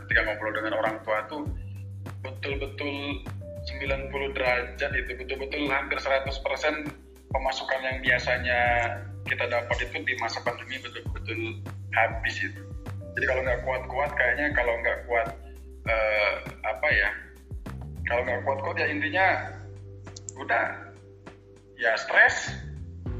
ketika 0.05 0.19
ngobrol 0.23 0.55
dengan 0.55 0.73
orang 0.79 0.95
tua 1.03 1.27
tuh 1.27 1.43
betul-betul 2.23 3.27
90 3.67 4.35
derajat 4.35 4.91
itu 4.95 5.11
betul-betul 5.19 5.67
hampir 5.67 5.99
100% 5.99 6.31
pemasukan 7.27 7.79
yang 7.83 7.97
biasanya 7.99 8.59
kita 9.27 9.43
dapat 9.51 9.77
itu 9.83 9.97
di 10.07 10.15
masa 10.23 10.39
pandemi 10.39 10.79
betul-betul 10.79 11.59
habis 11.91 12.35
itu. 12.39 12.61
Jadi 13.19 13.25
kalau 13.27 13.41
nggak 13.43 13.61
kuat-kuat 13.67 14.11
kayaknya 14.15 14.55
kalau 14.55 14.73
nggak 14.79 14.97
kuat 15.09 15.27
uh, 15.91 16.33
apa 16.63 16.87
ya, 16.95 17.09
kalau 18.07 18.21
nggak 18.23 18.41
kuat-kuat 18.47 18.75
ya 18.79 18.87
intinya 18.87 19.27
udah 20.37 20.93
ya 21.77 21.93
stres 21.97 22.53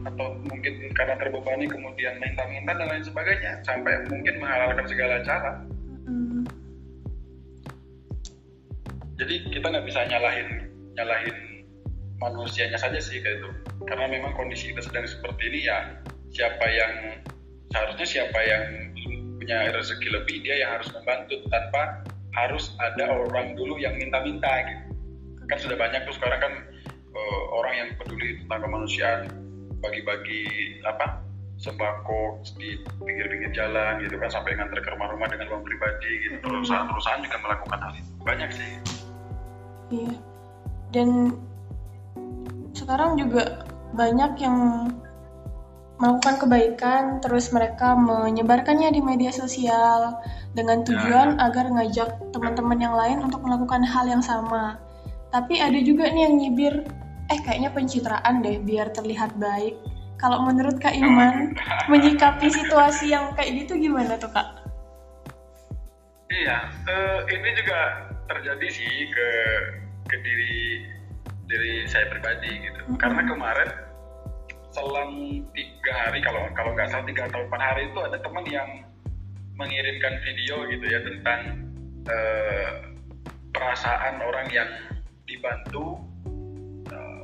atau 0.06 0.38
mungkin 0.48 0.94
karena 0.96 1.20
terbebani 1.20 1.68
kemudian 1.68 2.16
minta-minta 2.22 2.72
dan 2.78 2.88
lain 2.88 3.04
sebagainya 3.04 3.60
sampai 3.66 4.08
mungkin 4.08 4.40
menghalalkan 4.40 4.86
segala 4.88 5.20
cara. 5.26 5.52
Mm. 6.08 6.46
Jadi 9.18 9.36
kita 9.50 9.66
nggak 9.68 9.86
bisa 9.90 10.06
nyalahin 10.08 10.70
nyalahin 10.94 11.38
manusianya 12.18 12.78
saja 12.78 12.98
sih 12.98 13.22
kayak 13.22 13.42
itu 13.42 13.50
karena 13.86 14.10
memang 14.10 14.34
kondisi 14.34 14.74
kita 14.74 14.82
sedang 14.82 15.06
seperti 15.06 15.54
ini 15.54 15.60
ya 15.70 15.78
siapa 16.34 16.66
yang 16.66 16.94
seharusnya 17.70 18.08
siapa 18.08 18.40
yang 18.42 18.64
punya 19.38 19.70
rezeki 19.70 20.08
lebih 20.12 20.36
dia 20.42 20.66
yang 20.66 20.72
harus 20.80 20.90
membantu 20.92 21.38
tanpa 21.54 22.02
harus 22.34 22.74
ada 22.82 23.06
orang 23.14 23.54
dulu 23.54 23.78
yang 23.78 23.94
minta-minta 23.98 24.50
gitu 24.66 25.46
kan 25.48 25.58
sudah 25.62 25.78
banyak 25.80 26.04
tuh 26.04 26.16
sekarang 26.18 26.40
kan 26.44 26.54
uh, 27.28 27.44
orang 27.60 27.74
yang 27.76 27.90
peduli 28.00 28.40
tentang 28.44 28.60
kemanusiaan 28.64 29.22
bagi-bagi 29.84 30.48
apa 30.88 31.22
sembako 31.58 32.46
di 32.62 32.86
pinggir-pinggir 33.02 33.50
jalan 33.54 33.98
gitu 34.06 34.14
kan 34.22 34.30
sampai 34.30 34.54
ngantar 34.54 34.78
ke 34.78 34.90
rumah-rumah 34.94 35.28
dengan 35.30 35.58
uang 35.58 35.64
pribadi 35.66 36.12
gitu. 36.30 36.36
Perusahaan-perusahaan 36.46 37.22
juga 37.26 37.38
melakukan 37.42 37.80
hal 37.82 37.94
itu. 37.98 38.12
Banyak 38.22 38.50
sih. 38.54 38.70
Iya. 39.90 40.16
Dan 40.94 41.10
sekarang 42.78 43.18
juga 43.18 43.66
banyak 43.98 44.32
yang 44.38 44.58
melakukan 45.98 46.36
kebaikan 46.46 47.04
terus 47.26 47.50
mereka 47.50 47.98
menyebarkannya 47.98 48.94
di 48.94 49.02
media 49.02 49.34
sosial 49.34 50.22
dengan 50.54 50.86
tujuan 50.86 51.42
ya. 51.42 51.50
agar 51.50 51.74
ngajak 51.74 52.10
teman-teman 52.30 52.78
yang 52.78 52.94
lain 52.94 53.26
untuk 53.26 53.42
melakukan 53.42 53.82
hal 53.82 54.06
yang 54.06 54.22
sama. 54.22 54.78
Tapi 55.34 55.58
ada 55.58 55.78
juga 55.82 56.08
nih 56.14 56.30
yang 56.30 56.36
nyibir, 56.38 56.76
eh 57.28 57.40
kayaknya 57.44 57.72
pencitraan 57.76 58.40
deh 58.44 58.60
biar 58.64 58.92
terlihat 58.96 59.36
baik. 59.36 59.76
Kalau 60.18 60.42
menurut 60.50 60.82
Kak 60.82 60.98
Iman, 60.98 61.54
menyikapi 61.92 62.50
situasi 62.50 63.14
yang 63.14 63.38
kayak 63.38 63.66
gitu 63.66 63.78
gimana 63.78 64.18
tuh 64.18 64.34
Kak? 64.34 64.66
Iya, 66.28 66.68
uh, 66.90 67.20
ini 67.30 67.50
juga 67.54 68.10
terjadi 68.28 68.68
sih 68.68 68.92
ke 69.14 69.30
ke 70.08 70.18
diri 70.24 70.88
dari 71.48 71.88
saya 71.88 72.12
pribadi 72.12 72.52
gitu 72.68 72.80
mm-hmm. 72.84 73.00
karena 73.00 73.22
kemarin 73.24 73.70
selang 74.76 75.42
tiga 75.56 75.94
hari 75.96 76.20
kalau 76.22 76.44
kalau 76.54 76.76
nggak 76.76 76.92
salah 76.92 77.08
tiga 77.08 77.24
atau 77.32 77.42
empat 77.48 77.62
hari 77.64 77.82
itu 77.88 78.00
ada 78.04 78.18
teman 78.20 78.46
yang 78.46 78.70
mengirimkan 79.58 80.14
video 80.22 80.68
gitu 80.70 80.86
ya 80.86 81.00
tentang 81.02 81.42
uh, 82.06 82.70
perasaan 83.56 84.22
orang 84.22 84.48
yang 84.54 84.70
dibantu 85.26 85.98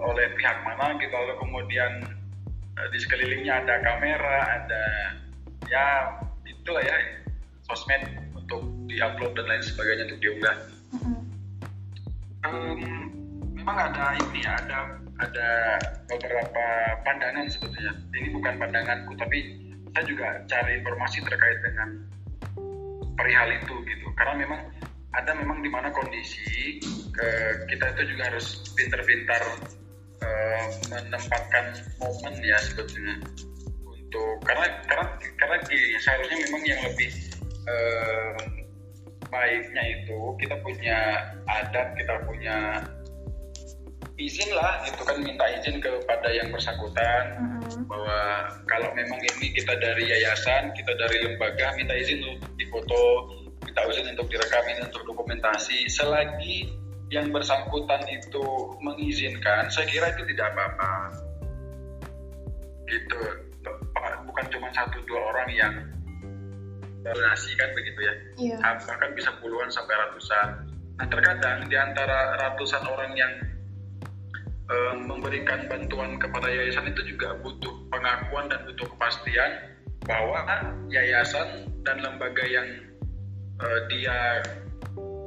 oleh 0.03 0.27
pihak 0.35 0.57
mana 0.67 0.95
gitu. 0.99 1.13
Lalu 1.15 1.35
kemudian 1.39 1.91
uh, 2.77 2.87
di 2.91 2.97
sekelilingnya 2.99 3.63
ada 3.63 3.79
kamera 3.81 4.37
ada 4.61 4.83
ya 5.71 5.85
itulah 6.43 6.83
ya 6.83 6.97
sosmed 7.65 8.03
untuk 8.35 8.61
diupload 8.91 9.31
dan 9.39 9.45
lain 9.47 9.63
sebagainya 9.63 10.03
untuk 10.11 10.19
diunggah. 10.19 10.57
Mm-hmm. 10.93 11.17
um, 12.45 12.79
memang 13.57 13.77
ada 13.89 14.13
ini 14.19 14.45
ya 14.45 14.53
ada 14.59 14.79
ada 15.23 15.49
beberapa 16.11 16.65
pandangan 17.07 17.47
sebetulnya. 17.47 17.95
Ini 18.11 18.29
bukan 18.35 18.59
pandanganku 18.59 19.15
tapi 19.15 19.39
saya 19.93 20.05
juga 20.09 20.27
cari 20.49 20.81
informasi 20.83 21.23
terkait 21.23 21.59
dengan 21.63 21.89
perihal 23.15 23.49
itu 23.55 23.75
gitu. 23.87 24.07
Karena 24.19 24.43
memang 24.43 24.61
ada 25.13 25.31
memang 25.37 25.61
di 25.61 25.69
mana 25.69 25.93
kondisi 25.93 26.81
uh, 27.15 27.53
kita 27.69 27.93
itu 27.95 28.17
juga 28.17 28.33
harus 28.33 28.65
pintar-pintar 28.73 29.41
uh, 30.23 30.65
menempatkan 30.87 31.65
momen 31.99 32.33
ya 32.39 32.57
sebetulnya. 32.63 33.19
Untuk 33.83 34.39
karena 34.47 34.67
karena 34.87 35.05
karena 35.35 35.57
di, 35.67 35.77
seharusnya 35.99 36.37
memang 36.47 36.63
yang 36.63 36.81
lebih 36.87 37.11
uh, 37.67 38.37
baiknya 39.27 39.83
itu 39.99 40.19
kita 40.39 40.55
punya 40.61 40.99
adat 41.49 41.97
kita 41.97 42.15
punya 42.29 42.57
izin 44.21 44.53
lah 44.53 44.85
itu 44.85 45.01
kan 45.01 45.17
minta 45.25 45.45
izin 45.59 45.81
kepada 45.81 46.29
yang 46.31 46.53
bersangkutan. 46.53 47.23
Mm-hmm. 47.63 47.89
bahwa 47.89 48.19
kalau 48.69 48.89
memang 48.93 49.17
ini 49.17 49.55
kita 49.55 49.73
dari 49.79 50.05
yayasan 50.05 50.75
kita 50.77 50.93
dari 50.99 51.25
lembaga 51.25 51.73
minta 51.73 51.95
izin 51.97 52.21
untuk 52.21 52.51
difoto 52.59 53.01
minta 53.65 53.81
izin 53.89 54.13
untuk 54.13 54.29
direkam 54.29 54.63
ini 54.69 54.81
untuk 54.85 55.03
dokumentasi. 55.09 55.89
Selagi 55.89 56.82
yang 57.13 57.29
bersangkutan 57.29 58.01
itu 58.09 58.41
mengizinkan 58.81 59.69
saya 59.69 59.85
kira 59.85 60.09
itu 60.17 60.25
tidak 60.33 60.49
apa-apa. 60.57 61.13
Gitu. 62.89 63.21
Bukan 64.25 64.45
cuma 64.49 64.67
satu 64.73 64.97
dua 65.05 65.21
orang 65.29 65.49
yang 65.53 65.73
donasi 67.05 67.53
kan 67.53 67.69
begitu 67.77 67.99
ya. 68.01 68.13
Yeah. 68.57 68.59
bahkan 68.81 69.13
bisa 69.13 69.29
puluhan 69.37 69.69
sampai 69.69 69.93
ratusan. 69.93 70.73
Nah 70.97 71.05
terkadang 71.05 71.69
di 71.69 71.77
antara 71.77 72.33
ratusan 72.41 72.81
orang 72.89 73.13
yang 73.13 73.33
uh, 74.73 74.95
memberikan 74.97 75.69
bantuan 75.69 76.17
kepada 76.17 76.49
yayasan 76.49 76.89
itu 76.89 77.13
juga 77.13 77.37
butuh 77.45 77.73
pengakuan 77.93 78.49
dan 78.49 78.65
butuh 78.65 78.89
kepastian 78.97 79.51
bahwa 80.03 80.43
yayasan 80.89 81.69
dan 81.85 82.01
lembaga 82.01 82.43
yang 82.47 82.67
uh, 83.61 83.79
dia 83.87 84.41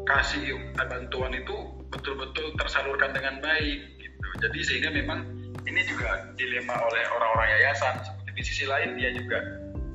kasih 0.07 0.55
bantuan 0.87 1.35
itu 1.35 1.76
betul-betul 1.97 2.53
tersalurkan 2.61 3.17
dengan 3.17 3.41
baik 3.41 3.81
gitu. 3.99 4.29
Jadi 4.45 4.59
sehingga 4.63 4.91
memang 4.93 5.25
ini 5.65 5.83
juga 5.89 6.31
dilema 6.37 6.77
oleh 6.77 7.05
orang-orang 7.11 7.49
yayasan. 7.59 8.05
Seperti 8.05 8.31
di 8.37 8.43
sisi 8.45 8.65
lain 8.69 9.01
dia 9.01 9.11
juga 9.17 9.41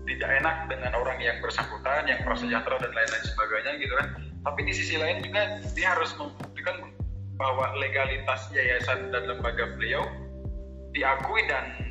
tidak 0.10 0.30
enak 0.42 0.56
dengan 0.68 0.92
orang 0.98 1.22
yang 1.22 1.38
bersangkutan, 1.40 2.10
yang 2.10 2.20
prasejahtera 2.26 2.82
dan 2.82 2.92
lain-lain 2.92 3.26
sebagainya 3.26 3.72
gitu 3.80 3.94
kan. 3.96 4.08
Tapi 4.42 4.60
di 4.66 4.74
sisi 4.74 4.96
lain 4.98 5.22
juga 5.22 5.62
dia 5.78 5.88
harus 5.94 6.12
membuktikan 6.18 6.90
bahwa 7.38 7.74
legalitas 7.78 8.50
yayasan 8.54 9.14
dan 9.14 9.30
lembaga 9.30 9.70
beliau 9.78 10.06
diakui 10.92 11.42
dan 11.48 11.91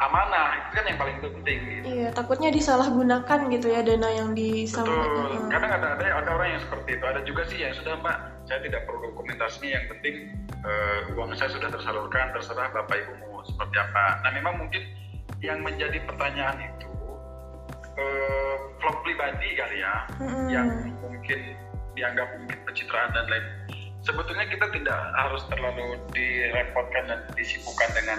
amanah 0.00 0.48
itu 0.56 0.70
kan 0.80 0.84
yang 0.88 0.98
paling 0.98 1.18
penting 1.20 1.58
gitu. 1.68 1.84
Iya, 1.92 2.08
takutnya 2.16 2.48
disalahgunakan 2.48 3.38
gitu 3.52 3.66
ya 3.68 3.80
dana 3.84 4.08
yang 4.08 4.32
disampaikan. 4.32 5.04
Betul. 5.04 5.52
Kadang 5.52 5.72
ada 5.76 5.88
ada 6.00 6.04
ada 6.24 6.30
orang 6.32 6.48
yang 6.56 6.62
seperti 6.64 6.90
itu. 6.96 7.04
Ada 7.04 7.20
juga 7.28 7.42
sih 7.52 7.58
yang 7.60 7.72
sudah 7.76 8.00
Mbak, 8.00 8.16
saya 8.48 8.58
tidak 8.64 8.80
perlu 8.88 9.12
dokumentasinya 9.12 9.70
yang 9.76 9.86
penting 9.92 10.14
uh, 10.64 11.00
uang 11.20 11.36
saya 11.36 11.52
sudah 11.52 11.68
tersalurkan, 11.68 12.32
terserah 12.32 12.72
Bapak 12.72 12.96
Ibu 12.96 13.12
mau 13.28 13.44
seperti 13.44 13.76
apa. 13.76 14.04
Nah, 14.24 14.30
memang 14.32 14.54
mungkin 14.56 14.82
yang 15.44 15.60
menjadi 15.60 16.00
pertanyaan 16.08 16.56
itu 16.64 16.88
uh, 18.00 18.56
vlog 18.80 18.96
pribadi 19.04 19.48
kali 19.52 19.84
ya, 19.84 19.94
hmm. 20.16 20.48
yang 20.48 20.68
mungkin 21.04 21.38
dianggap 21.92 22.28
mungkin 22.40 22.58
pencitraan 22.64 23.12
dan 23.12 23.28
lain 23.28 23.44
sebetulnya 24.00 24.48
kita 24.48 24.66
tidak 24.72 25.00
harus 25.12 25.44
terlalu 25.52 26.00
direpotkan 26.16 27.04
dan 27.04 27.20
disibukkan 27.36 27.90
dengan 27.92 28.18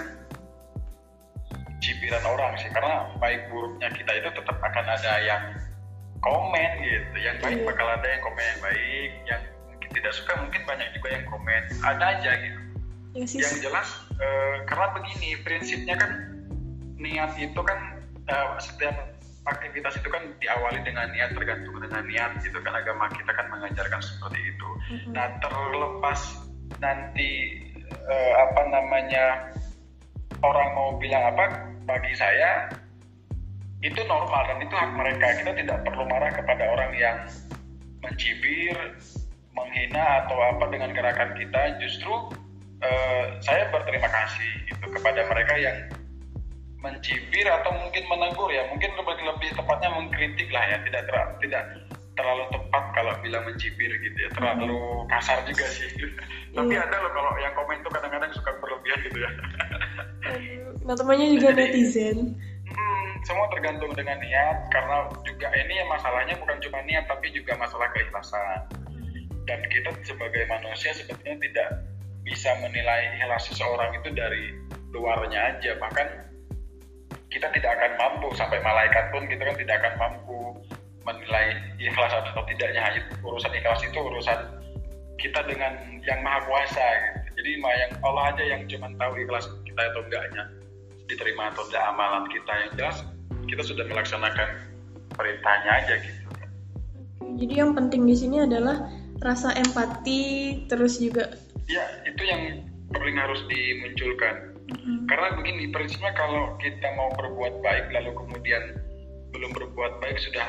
cibiran 1.82 2.24
orang 2.24 2.54
sih. 2.62 2.70
Karena 2.70 3.10
baik 3.18 3.50
buruknya 3.50 3.90
kita 3.90 4.12
itu 4.22 4.28
tetap 4.32 4.56
akan 4.62 4.86
ada 4.86 5.12
yang 5.20 5.42
komen 6.22 6.70
gitu. 6.80 7.16
Yang 7.18 7.36
baik 7.42 7.58
yeah. 7.60 7.68
bakal 7.68 7.86
ada 7.90 8.06
yang 8.06 8.22
komen 8.22 8.44
yang 8.46 8.60
baik. 8.62 9.10
Yang 9.26 9.42
mungkin 9.68 9.90
tidak 9.98 10.12
suka 10.14 10.32
mungkin 10.38 10.62
banyak 10.64 10.88
juga 10.94 11.08
yang 11.10 11.24
komen. 11.26 11.62
Ada 11.82 12.04
aja 12.18 12.32
gitu. 12.38 12.60
Yes, 13.12 13.36
iya 13.36 13.44
yang 13.44 13.60
jelas 13.68 13.88
uh, 14.16 14.64
karena 14.64 14.88
begini 14.96 15.36
prinsipnya 15.44 16.00
kan 16.00 16.32
niat 16.96 17.36
itu 17.36 17.60
kan 17.60 18.00
uh, 18.32 18.56
setiap 18.56 18.96
aktivitas 19.44 20.00
itu 20.00 20.08
kan 20.08 20.32
diawali 20.40 20.80
dengan 20.80 21.12
niat 21.12 21.36
tergantung 21.36 21.76
dengan 21.76 22.08
niat 22.08 22.40
gitu 22.40 22.56
kan. 22.64 22.72
Agama 22.72 23.12
kita 23.12 23.36
kan 23.36 23.52
mengajarkan 23.52 24.00
seperti 24.00 24.40
itu. 24.40 24.68
Mm-hmm. 24.82 25.12
nah 25.14 25.28
terlepas 25.44 26.20
nanti 26.80 27.30
uh, 27.92 28.32
apa 28.48 28.62
namanya 28.72 29.24
orang 30.42 30.68
mau 30.74 30.96
bilang 30.98 31.22
apa 31.36 31.71
bagi 31.84 32.14
saya 32.14 32.70
itu 33.82 33.98
normal 34.06 34.46
dan 34.46 34.58
itu 34.62 34.74
hak 34.74 34.92
mereka. 34.94 35.26
Kita 35.42 35.52
tidak 35.58 35.78
perlu 35.82 36.06
marah 36.06 36.30
kepada 36.30 36.64
orang 36.70 36.92
yang 36.94 37.16
mencibir 38.02 38.74
menghina 39.52 40.24
atau 40.24 40.38
apa 40.38 40.64
dengan 40.70 40.94
gerakan 40.94 41.34
kita. 41.34 41.82
Justru 41.82 42.14
uh, 42.82 43.24
saya 43.42 43.68
berterima 43.74 44.06
kasih 44.08 44.50
gitu 44.70 44.86
kepada 44.94 45.26
mereka 45.26 45.54
yang 45.58 45.76
mencibir 46.82 47.46
atau 47.46 47.74
mungkin 47.74 48.04
menegur 48.06 48.50
ya. 48.54 48.70
Mungkin 48.70 48.90
lebih 48.94 49.24
lebih 49.26 49.50
tepatnya 49.58 49.90
mengkritik 49.98 50.48
lah 50.54 50.64
ya. 50.66 50.78
Tidak 50.86 51.02
tidak 51.42 51.64
terlalu 52.22 52.44
tepat 52.54 52.84
kalau 52.94 53.12
bilang 53.18 53.42
mencibir 53.42 53.90
gitu 53.98 54.18
ya. 54.22 54.30
Terlalu 54.30 55.10
kasar 55.10 55.42
juga 55.42 55.66
sih. 55.66 55.90
Tapi 56.56 56.70
iya. 56.70 56.86
ada 56.86 56.96
loh 57.02 57.10
kalau 57.10 57.32
yang 57.42 57.54
komen 57.58 57.82
tuh 57.82 57.90
kadang-kadang 57.90 58.30
suka 58.30 58.50
berlebihan 58.62 58.98
gitu 59.10 59.18
ya. 59.18 59.30
Nah 60.86 60.94
temannya 60.94 61.26
juga 61.34 61.50
netizen. 61.58 62.38
hmm, 62.70 63.10
semua 63.26 63.50
tergantung 63.50 63.90
dengan 63.98 64.22
niat 64.22 64.70
karena 64.70 65.10
juga 65.26 65.50
ini 65.50 65.82
ya 65.82 65.84
masalahnya 65.90 66.34
bukan 66.38 66.56
cuma 66.62 66.78
niat 66.86 67.04
tapi 67.10 67.34
juga 67.34 67.58
masalah 67.58 67.90
keikhlasan. 67.90 68.70
Dan 69.42 69.58
kita 69.66 69.90
sebagai 70.06 70.46
manusia 70.46 70.94
sebetulnya 70.94 71.34
tidak 71.42 71.68
bisa 72.22 72.54
menilai 72.62 73.18
ikhlas 73.18 73.50
seseorang 73.50 73.90
itu 73.98 74.14
dari 74.14 74.54
luarnya 74.94 75.58
aja. 75.58 75.74
Bahkan 75.82 76.06
kita 77.32 77.48
tidak 77.50 77.74
akan 77.74 77.92
mampu 77.98 78.28
sampai 78.38 78.62
malaikat 78.62 79.10
pun 79.10 79.26
kita 79.26 79.42
kan 79.42 79.56
tidak 79.58 79.76
akan 79.82 79.94
mampu 79.98 80.38
menilai 81.02 81.58
ikhlas 81.78 82.12
atau 82.14 82.42
tidaknya 82.46 82.82
hanya 82.82 83.00
urusan 83.22 83.52
ikhlas 83.54 83.82
itu 83.82 83.98
urusan 83.98 84.38
kita 85.18 85.40
dengan 85.46 85.78
yang 86.02 86.18
maha 86.26 86.42
kuasa 86.46 86.82
gitu. 86.82 87.42
jadi 87.42 87.50
yang 87.58 87.92
Allah 88.02 88.24
aja 88.34 88.44
yang 88.44 88.60
cuma 88.66 88.90
tahu 88.98 89.12
ikhlas 89.22 89.46
kita 89.62 89.80
atau 89.94 90.02
enggaknya 90.06 90.42
diterima 91.06 91.52
atau 91.54 91.62
tidak 91.68 91.84
amalan 91.94 92.24
kita 92.30 92.52
yang 92.52 92.70
jelas 92.78 92.96
kita 93.46 93.62
sudah 93.62 93.84
melaksanakan 93.86 94.48
perintahnya 95.12 95.72
aja 95.84 95.94
gitu. 96.00 96.20
Jadi 97.32 97.54
yang 97.54 97.72
penting 97.72 98.04
di 98.04 98.16
sini 98.16 98.44
adalah 98.44 98.88
rasa 99.22 99.54
empati 99.54 100.20
terus 100.66 100.98
juga 100.98 101.30
ya 101.70 101.84
itu 102.08 102.22
yang 102.26 102.66
paling 102.92 103.16
harus 103.16 103.40
dimunculkan. 103.48 104.52
Hmm 104.72 105.04
Karena 105.04 105.36
begini, 105.36 105.68
prinsipnya 105.68 106.16
kalau 106.16 106.56
kita 106.56 106.86
mau 106.96 107.12
berbuat 107.18 107.60
baik 107.60 107.92
lalu 107.92 108.10
kemudian 108.16 108.80
belum 109.32 109.50
berbuat 109.52 110.00
baik 110.00 110.16
sudah 110.16 110.48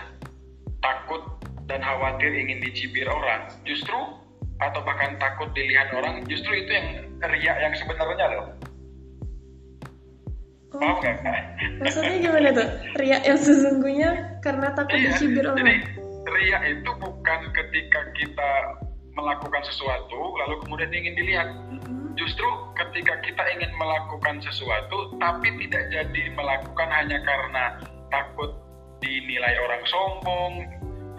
takut 0.83 1.21
dan 1.65 1.79
khawatir 1.79 2.29
ingin 2.29 2.59
dicibir 2.59 3.07
orang, 3.07 3.47
justru 3.63 3.95
atau 4.59 4.79
bahkan 4.83 5.15
takut 5.17 5.49
dilihat 5.55 5.95
orang, 5.95 6.27
justru 6.27 6.51
itu 6.53 6.71
yang 6.71 6.87
riak 7.23 7.57
yang 7.63 7.73
sebenarnya 7.73 8.25
loh. 8.35 8.47
Oh. 10.73 10.97
Paham? 10.99 11.15
Maksudnya 11.79 12.17
gimana 12.19 12.49
tuh? 12.51 12.67
Riak 12.97 13.21
yang 13.23 13.39
sesungguhnya 13.39 14.09
karena 14.41 14.73
takut 14.73 14.97
iya, 14.97 15.13
dicibir 15.13 15.45
orang. 15.45 15.61
Jadi 15.61 15.75
riak 16.23 16.63
itu 16.65 16.91
bukan 16.97 17.39
ketika 17.53 18.01
kita 18.17 18.51
melakukan 19.13 19.61
sesuatu 19.69 20.33
lalu 20.43 20.55
kemudian 20.65 20.91
ingin 20.91 21.13
dilihat. 21.13 21.47
Mm-hmm 21.49 22.03
justru 22.13 22.45
ketika 22.77 23.17
kita 23.25 23.43
ingin 23.57 23.71
melakukan 23.77 24.37
sesuatu 24.45 25.17
tapi 25.17 25.49
tidak 25.65 25.83
jadi 25.89 26.23
melakukan 26.37 26.89
hanya 26.93 27.17
karena 27.25 27.63
takut 28.13 28.53
dinilai 29.03 29.55
orang 29.59 29.83
sombong, 29.83 30.53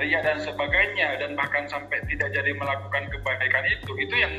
ria 0.01 0.25
dan 0.25 0.41
sebagainya 0.41 1.21
dan 1.21 1.37
bahkan 1.37 1.69
sampai 1.69 2.01
tidak 2.09 2.33
jadi 2.33 2.57
melakukan 2.57 3.13
kebaikan 3.13 3.65
itu 3.69 3.93
itu 4.01 4.15
yang 4.17 4.35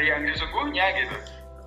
yang 0.00 0.24
sesungguhnya 0.32 0.86
gitu. 0.96 1.16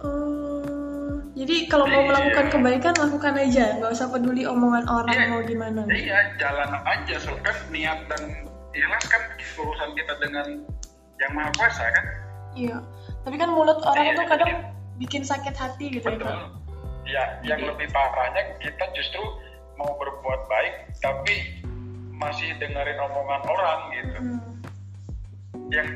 Uh, 0.02 1.22
jadi 1.38 1.70
kalau 1.70 1.86
mau 1.86 2.02
iya. 2.02 2.10
melakukan 2.10 2.46
kebaikan 2.50 2.94
lakukan 2.98 3.34
aja, 3.38 3.66
nggak 3.78 3.92
usah 3.94 4.10
peduli 4.10 4.50
omongan 4.50 4.90
orang 4.90 5.14
iya, 5.14 5.30
mau 5.30 5.42
gimana. 5.46 5.82
Iya, 5.86 6.20
jalan 6.42 6.74
aja, 6.84 7.16
kan 7.22 7.58
niat 7.70 8.00
dan 8.10 8.22
ikhlas 8.74 9.06
kan 9.06 9.22
urusan 9.62 9.94
kita 9.94 10.14
dengan 10.18 10.66
yang 11.22 11.32
maha 11.38 11.54
kuasa 11.54 11.86
kan. 11.86 12.06
Iya 12.58 12.82
tapi 13.26 13.36
kan 13.42 13.50
mulut 13.50 13.82
orang 13.82 14.14
itu 14.14 14.22
kadang 14.30 14.54
bikin 15.02 15.26
sakit 15.26 15.58
hati 15.58 15.98
gitu 15.98 16.06
Betul. 16.06 16.30
ya 17.10 17.42
ya 17.42 17.58
yang 17.58 17.66
lebih 17.66 17.90
parahnya 17.90 18.54
kita 18.62 18.86
justru 18.94 19.25
tapi 21.06 21.62
masih 22.18 22.50
dengerin 22.58 22.98
omongan 22.98 23.42
orang 23.46 23.80
gitu 23.94 24.18
hmm. 24.18 24.42
yang 25.70 25.90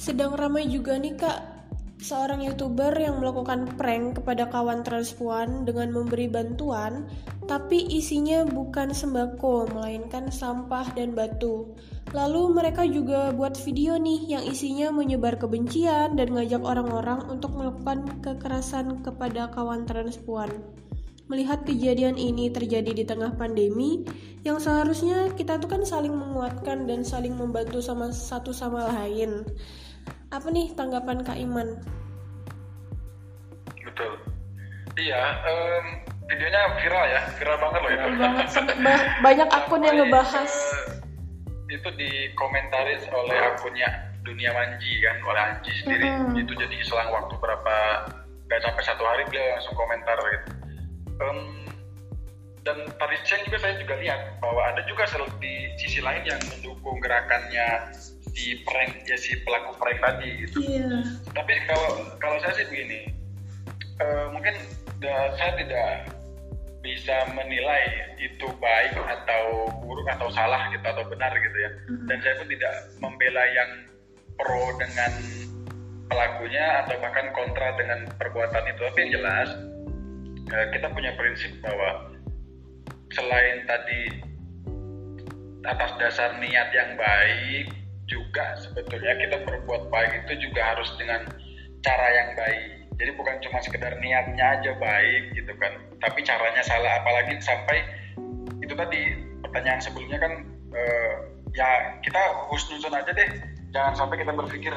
sedang 0.00 0.32
ramai 0.32 0.64
juga 0.64 0.96
nih 0.96 1.12
kak 1.20 1.58
seorang 2.00 2.40
youtuber 2.46 2.94
yang 2.96 3.20
melakukan 3.20 3.68
prank 3.76 4.22
kepada 4.22 4.48
kawan 4.48 4.86
transpuan 4.86 5.68
dengan 5.68 5.92
memberi 5.92 6.30
bantuan 6.30 7.10
tapi 7.48 7.88
isinya 7.88 8.44
bukan 8.44 8.92
sembako, 8.92 9.72
melainkan 9.72 10.28
sampah 10.28 10.84
dan 10.92 11.16
batu. 11.16 11.72
Lalu 12.12 12.52
mereka 12.52 12.84
juga 12.84 13.32
buat 13.32 13.56
video 13.64 13.96
nih 13.96 14.36
yang 14.36 14.44
isinya 14.44 14.92
menyebar 14.92 15.40
kebencian 15.40 16.12
dan 16.12 16.28
ngajak 16.36 16.60
orang-orang 16.60 17.24
untuk 17.32 17.56
melakukan 17.56 18.04
kekerasan 18.20 19.00
kepada 19.00 19.48
kawan 19.48 19.88
transpuan. 19.88 20.52
Melihat 21.28 21.60
kejadian 21.68 22.16
ini 22.16 22.48
terjadi 22.48 22.88
di 22.96 23.04
tengah 23.04 23.36
pandemi, 23.36 24.00
yang 24.48 24.56
seharusnya 24.56 25.36
kita 25.36 25.60
tuh 25.60 25.68
kan 25.68 25.84
saling 25.84 26.16
menguatkan 26.16 26.88
dan 26.88 27.04
saling 27.04 27.36
membantu 27.36 27.84
sama 27.84 28.08
satu 28.08 28.48
sama 28.48 28.88
lain. 28.96 29.44
Apa 30.32 30.48
nih 30.48 30.72
tanggapan 30.72 31.20
Kak 31.20 31.36
Iman? 31.36 31.84
Betul. 33.84 34.16
Iya, 34.96 35.20
um, 35.44 35.84
videonya 36.32 36.60
viral 36.80 37.04
ya, 37.12 37.20
viral 37.36 37.56
banget 37.60 37.80
loh 37.84 37.92
itu. 37.92 38.08
Banget, 38.16 38.46
banyak 39.20 39.48
akun 39.52 39.84
yang 39.84 39.96
ngebahas. 40.00 40.48
Uh, 40.48 40.96
itu 41.68 41.88
dikomentaris 41.92 43.04
oleh 43.12 43.38
akunnya 43.52 43.88
Dunia 44.24 44.48
Manji 44.56 44.96
kan, 45.04 45.16
oleh 45.28 45.40
Anji 45.44 45.72
sendiri. 45.84 46.08
Hmm. 46.08 46.40
Itu 46.40 46.56
jadi 46.56 46.76
selang 46.88 47.12
waktu 47.12 47.36
berapa, 47.36 47.76
gak 48.48 48.60
sampai 48.64 48.82
satu 48.88 49.04
hari 49.04 49.28
beliau 49.28 49.44
langsung 49.52 49.76
komentar 49.76 50.16
gitu. 50.16 50.48
Um, 51.18 51.66
dan 52.62 52.84
tadi 53.00 53.16
siang 53.24 53.42
juga 53.48 53.58
saya 53.64 53.74
juga 53.80 53.94
lihat 53.96 54.20
bahwa 54.44 54.60
ada 54.60 54.84
juga 54.84 55.08
di 55.40 55.72
sisi 55.80 56.04
lain 56.04 56.20
yang 56.28 56.40
mendukung 56.52 57.00
gerakannya 57.00 57.96
si 58.36 58.60
prank 58.68 59.08
ya 59.08 59.16
si 59.16 59.34
pelaku 59.42 59.72
prank 59.80 59.98
tadi 60.04 60.28
gitu. 60.44 60.58
Yeah. 60.62 61.00
Tapi 61.32 61.52
kalau 61.64 62.12
kalau 62.20 62.36
saya 62.44 62.54
sih 62.60 62.66
begini, 62.68 63.08
uh, 64.04 64.30
mungkin 64.36 64.54
uh, 65.02 65.28
saya 65.40 65.52
tidak 65.58 66.12
bisa 66.84 67.16
menilai 67.34 68.14
itu 68.22 68.46
baik 68.62 68.94
atau 68.94 69.72
buruk 69.82 70.06
atau 70.06 70.30
salah 70.30 70.70
gitu 70.70 70.84
atau 70.86 71.04
benar 71.08 71.34
gitu 71.34 71.56
ya. 71.58 71.70
Mm-hmm. 71.72 72.06
Dan 72.06 72.16
saya 72.22 72.34
pun 72.38 72.48
tidak 72.52 72.74
membela 73.02 73.44
yang 73.50 73.70
pro 74.38 74.64
dengan 74.78 75.12
pelakunya 76.08 76.84
atau 76.84 76.94
bahkan 77.02 77.26
kontra 77.34 77.74
dengan 77.80 78.06
perbuatan 78.16 78.64
itu. 78.70 78.80
Tapi 78.86 78.98
yang 79.08 79.12
jelas 79.20 79.48
uh, 80.52 80.66
kita 80.72 80.86
punya 80.92 81.12
prinsip 81.16 81.52
bahwa 81.60 82.12
selain 83.12 83.64
tadi 83.64 84.24
atas 85.64 85.90
dasar 86.00 86.36
niat 86.40 86.72
yang 86.72 86.96
baik 86.96 87.66
juga 88.08 88.56
sebetulnya 88.56 89.12
kita 89.20 89.36
berbuat 89.44 89.92
baik 89.92 90.24
itu 90.24 90.48
juga 90.48 90.74
harus 90.74 90.88
dengan 90.96 91.28
cara 91.84 92.08
yang 92.12 92.30
baik. 92.36 92.62
Jadi 92.98 93.10
bukan 93.14 93.36
cuma 93.46 93.62
sekedar 93.62 93.94
niatnya 94.02 94.58
aja 94.58 94.74
baik 94.74 95.36
gitu 95.36 95.52
kan 95.60 95.72
tapi 96.00 96.24
caranya 96.24 96.64
salah. 96.64 97.04
Apalagi 97.04 97.36
sampai 97.38 97.84
itu 98.64 98.74
tadi 98.74 99.00
pertanyaan 99.44 99.80
sebelumnya 99.80 100.18
kan 100.18 100.32
uh, 100.72 101.14
ya 101.52 102.00
kita 102.00 102.20
husnuzon 102.48 102.96
aja 102.96 103.12
deh. 103.12 103.30
Jangan 103.76 103.94
sampai 103.94 104.24
kita 104.24 104.32
berpikir. 104.32 104.72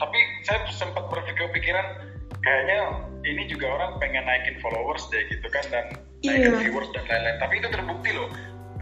Tapi 0.00 0.18
saya 0.42 0.66
sempat 0.72 1.04
berpikir 1.12 1.52
pikiran 1.52 2.11
kayaknya 2.42 2.78
ini 3.22 3.42
juga 3.46 3.66
orang 3.70 4.02
pengen 4.02 4.26
naikin 4.26 4.58
followers 4.58 5.06
deh 5.14 5.22
gitu 5.30 5.46
kan 5.48 5.62
dan 5.70 5.84
iya. 6.26 6.36
naikin 6.36 6.54
viewers 6.58 6.90
dan 6.94 7.06
lain-lain. 7.06 7.38
Tapi 7.38 7.54
itu 7.62 7.68
terbukti 7.70 8.10
loh. 8.14 8.28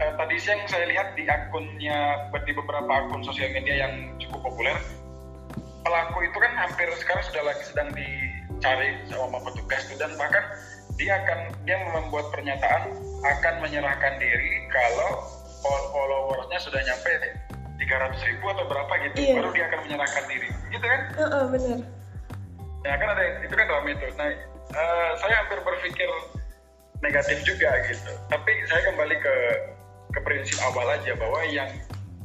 Uh, 0.01 0.13
tadi 0.17 0.35
siang 0.41 0.61
saya 0.65 0.89
lihat 0.89 1.13
di 1.13 1.29
akunnya 1.29 2.25
di 2.33 2.53
beberapa 2.57 2.89
akun 2.89 3.21
sosial 3.21 3.53
media 3.53 3.85
yang 3.85 4.17
cukup 4.17 4.49
populer 4.49 4.73
pelaku 5.81 6.25
itu 6.25 6.37
kan 6.37 6.53
hampir 6.57 6.89
sekarang 7.01 7.25
sudah 7.25 7.43
lagi 7.53 7.63
sedang 7.65 7.89
dicari 7.93 8.97
sama 9.09 9.37
petugas 9.41 9.81
itu 9.89 9.97
dan 9.97 10.13
bahkan 10.17 10.45
dia 10.97 11.21
akan 11.21 11.39
dia 11.65 11.77
membuat 11.89 12.29
pernyataan 12.29 12.93
akan 13.25 13.53
menyerahkan 13.65 14.13
diri 14.21 14.65
kalau 14.69 15.25
followersnya 15.93 16.57
sudah 16.61 16.81
nyampe 16.81 17.11
300 17.77 18.29
ribu 18.29 18.45
atau 18.53 18.65
berapa 18.69 18.93
gitu 19.09 19.17
iya. 19.21 19.33
baru 19.41 19.49
dia 19.53 19.65
akan 19.69 19.79
menyerahkan 19.85 20.23
diri. 20.29 20.49
Gitu 20.69 20.85
kan? 20.85 21.01
Uh, 21.17 21.23
uh, 21.25 21.43
benar 21.49 22.00
ya 22.81 22.93
kan 22.97 23.07
ada 23.13 23.23
itu 23.43 23.53
kan 23.53 23.65
dalam 23.69 23.85
itu 23.89 24.05
nah 24.17 24.29
uh, 24.73 25.11
saya 25.21 25.33
hampir 25.45 25.59
berpikir 25.61 26.09
negatif 27.01 27.37
juga 27.45 27.69
gitu 27.89 28.11
tapi 28.29 28.51
saya 28.69 28.81
kembali 28.93 29.15
ke 29.17 29.35
ke 30.11 30.19
prinsip 30.27 30.59
awal 30.65 30.85
aja 30.91 31.15
bahwa 31.15 31.39
yang 31.47 31.71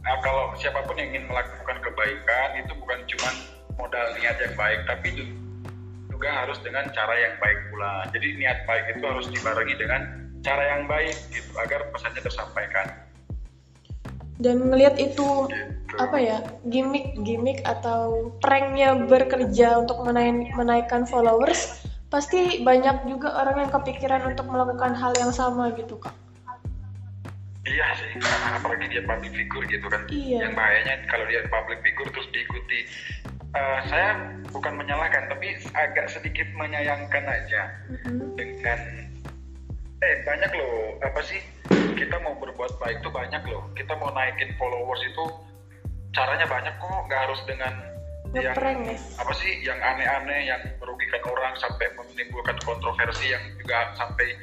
Nah, 0.07 0.23
kalau 0.23 0.55
siapa 0.55 0.87
pun 0.87 0.95
yang 0.95 1.11
ingin 1.11 1.27
melakukan 1.27 1.83
kebaikan 1.83 2.63
itu 2.63 2.73
bukan 2.79 3.03
cuma 3.11 3.31
modal 3.75 4.07
niat 4.15 4.39
yang 4.39 4.55
baik, 4.55 4.87
tapi 4.87 5.35
juga 6.07 6.31
harus 6.31 6.63
dengan 6.63 6.87
cara 6.95 7.11
yang 7.19 7.35
baik 7.43 7.59
pula. 7.75 8.07
Jadi 8.15 8.39
niat 8.39 8.63
baik 8.71 8.95
itu 8.95 9.03
harus 9.03 9.27
dibarengi 9.35 9.75
dengan 9.75 10.31
cara 10.47 10.63
yang 10.79 10.87
baik 10.87 11.19
gitu 11.35 11.51
agar 11.59 11.91
pesannya 11.91 12.23
tersampaikan. 12.23 12.87
Dan 14.39 14.71
melihat 14.71 14.95
itu 14.95 15.51
gitu. 15.51 15.59
Apa 15.97 16.17
ya 16.21 16.37
gimmick-gimmick 16.69 17.65
atau 17.65 18.31
pranknya 18.45 18.97
bekerja 19.09 19.81
untuk 19.81 20.05
menaik, 20.05 20.53
menaikkan 20.53 21.09
followers, 21.09 21.89
pasti 22.13 22.63
banyak 22.63 23.09
juga 23.09 23.33
orang 23.35 23.67
yang 23.67 23.73
kepikiran 23.73 24.23
untuk 24.29 24.47
melakukan 24.47 24.93
hal 24.93 25.13
yang 25.17 25.33
sama 25.33 25.73
gitu 25.75 25.97
kak. 25.99 26.13
Iya 27.67 27.87
sih 27.99 28.11
apalagi 28.55 28.87
dia 28.95 29.03
public 29.03 29.35
figure 29.35 29.67
gitu 29.67 29.87
kan. 29.91 30.07
Iya. 30.07 30.47
yang 30.47 30.55
bahayanya 30.55 31.03
kalau 31.11 31.27
dia 31.27 31.43
public 31.51 31.83
figure 31.83 32.11
terus 32.15 32.29
diikuti. 32.31 32.87
Uh, 33.57 33.81
saya 33.89 34.37
bukan 34.53 34.77
menyalahkan 34.77 35.33
tapi 35.33 35.57
agak 35.75 36.07
sedikit 36.13 36.47
menyayangkan 36.55 37.25
aja. 37.27 37.73
Mm-hmm. 37.91 38.37
dengan 38.39 38.81
eh 40.05 40.15
banyak 40.29 40.51
loh 40.53 41.01
apa 41.01 41.21
sih 41.25 41.41
kita 41.97 42.21
mau 42.21 42.37
berbuat 42.39 42.79
baik 42.79 43.03
tuh 43.03 43.11
banyak 43.11 43.43
loh. 43.51 43.67
Kita 43.75 43.99
mau 43.99 44.15
naikin 44.15 44.55
followers 44.61 45.03
itu 45.03 45.25
caranya 46.17 46.47
banyak 46.49 46.75
kok 46.81 47.01
nggak 47.13 47.21
harus 47.29 47.41
dengan 47.45 47.73
yang 48.35 48.57
ya? 48.57 48.97
apa 49.21 49.33
sih 49.37 49.53
yang 49.63 49.79
aneh-aneh 49.81 50.49
yang 50.49 50.61
merugikan 50.81 51.23
orang 51.29 51.55
sampai 51.61 51.93
menimbulkan 51.95 52.57
kontroversi 52.65 53.33
yang 53.33 53.45
juga 53.61 53.93
sampai 53.97 54.35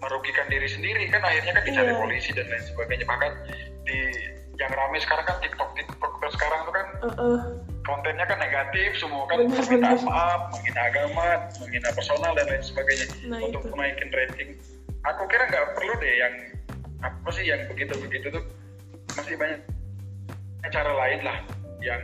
merugikan 0.00 0.48
diri 0.48 0.68
sendiri 0.68 1.08
kan 1.12 1.20
akhirnya 1.20 1.52
kan 1.56 1.64
dicari 1.64 1.92
yeah. 1.92 2.00
polisi 2.00 2.30
dan 2.32 2.48
lain 2.48 2.64
sebagainya 2.64 3.04
bahkan 3.04 3.32
di 3.84 3.98
yang 4.56 4.72
ramai 4.76 5.00
sekarang 5.00 5.24
kan 5.24 5.36
TikTok 5.40 5.70
TikTok 5.76 6.12
sekarang 6.36 6.60
tuh 6.68 6.74
kan 6.74 6.86
uh 7.00 7.08
-uh. 7.16 7.38
kontennya 7.84 8.24
kan 8.28 8.38
negatif 8.40 8.96
semua 9.00 9.24
kan 9.28 9.44
permintaan 9.48 10.00
maaf 10.04 10.40
menghina 10.52 10.82
agama 10.88 11.28
menghina 11.64 11.88
personal 11.96 12.32
dan 12.36 12.44
lain 12.48 12.64
sebagainya 12.64 13.06
nah, 13.28 13.40
untuk 13.40 13.62
itu. 13.64 13.72
menaikin 13.72 14.08
rating 14.12 14.50
aku 15.04 15.22
kira 15.32 15.48
nggak 15.48 15.64
perlu 15.76 15.92
deh 15.96 16.14
yang 16.16 16.34
apa 17.00 17.30
sih 17.32 17.44
yang 17.48 17.64
begitu 17.72 17.96
begitu 18.04 18.26
tuh 18.28 18.44
masih 19.16 19.36
banyak 19.40 19.60
cara 20.68 20.92
lain 20.92 21.20
lah 21.24 21.38
yang 21.80 22.02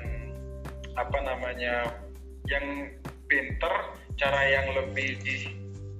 apa 0.97 1.19
namanya 1.21 1.92
yang 2.49 2.88
pinter 3.29 3.75
cara 4.16 4.40
yang 4.49 4.66
lebih 4.73 5.21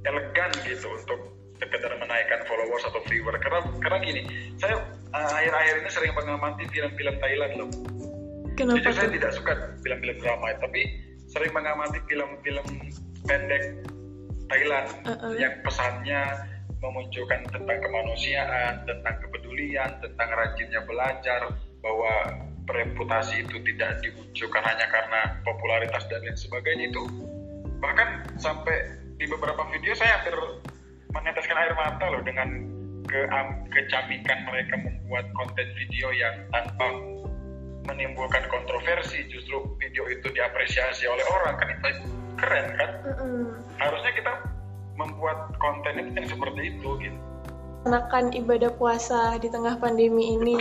elegan 0.09 0.51
gitu 0.64 0.88
untuk 0.88 1.37
sekedar 1.61 1.92
menaikkan 2.01 2.45
followers 2.49 2.85
atau 2.88 3.01
viewer. 3.09 3.37
Karena 3.40 3.61
karena 3.81 3.99
gini 4.01 4.23
saya 4.57 4.81
uh, 5.12 5.31
akhir-akhir 5.37 5.75
ini 5.85 5.90
sering 5.92 6.12
mengamati 6.16 6.64
film-film 6.73 7.14
Thailand 7.21 7.53
loh. 7.61 7.71
Kenapa 8.57 8.88
Jadi 8.88 8.97
saya 8.97 9.11
tidak 9.12 9.33
suka 9.37 9.53
film-film 9.85 10.16
drama 10.25 10.57
tapi 10.64 10.81
sering 11.29 11.53
mengamati 11.53 12.01
film-film 12.09 12.66
pendek 13.29 13.85
Thailand 14.49 14.88
uh 15.05 15.12
-uh. 15.12 15.33
yang 15.37 15.53
pesannya 15.61 16.23
memunculkan 16.81 17.40
tentang 17.51 17.79
kemanusiaan, 17.83 18.85
tentang 18.85 19.16
kepedulian, 19.25 19.90
tentang 20.05 20.29
rajinnya 20.29 20.81
belajar, 20.85 21.40
bahwa 21.81 22.12
reputasi 22.66 23.46
itu 23.46 23.57
tidak 23.62 24.02
dimunculkan 24.02 24.62
hanya 24.66 24.87
karena 24.90 25.20
popularitas 25.46 26.02
dan 26.11 26.22
lain 26.22 26.38
sebagainya 26.38 26.90
itu. 26.90 27.02
Bahkan 27.79 28.38
sampai 28.40 28.76
di 29.16 29.24
beberapa 29.31 29.62
video 29.70 29.94
saya 29.94 30.20
hampir 30.20 30.35
meneteskan 31.14 31.57
air 31.57 31.72
mata 31.79 32.05
loh 32.11 32.22
dengan 32.26 32.48
ke 33.07 33.22
kecamikan 33.70 34.38
mereka 34.50 34.74
membuat 34.83 35.31
konten 35.38 35.66
video 35.79 36.11
yang 36.11 36.35
tanpa 36.50 36.90
menimbulkan 37.87 38.42
kontroversi. 38.50 39.22
Justru 39.31 39.62
video 39.79 40.11
itu 40.11 40.26
diapresiasi 40.35 41.07
oleh 41.07 41.22
orang 41.31 41.55
kan 41.55 41.68
itu 41.70 41.88
keren 42.35 42.66
kan? 42.74 42.90
Harusnya 43.79 44.12
kita 44.12 44.33
membuat 44.98 45.55
konten 45.62 45.94
yang 46.18 46.26
seperti 46.26 46.74
itu 46.74 46.88
gitu 46.98 47.18
menakan 47.87 48.35
ibadah 48.35 48.75
puasa 48.75 49.38
di 49.38 49.46
tengah 49.46 49.79
pandemi 49.79 50.35
ini 50.35 50.59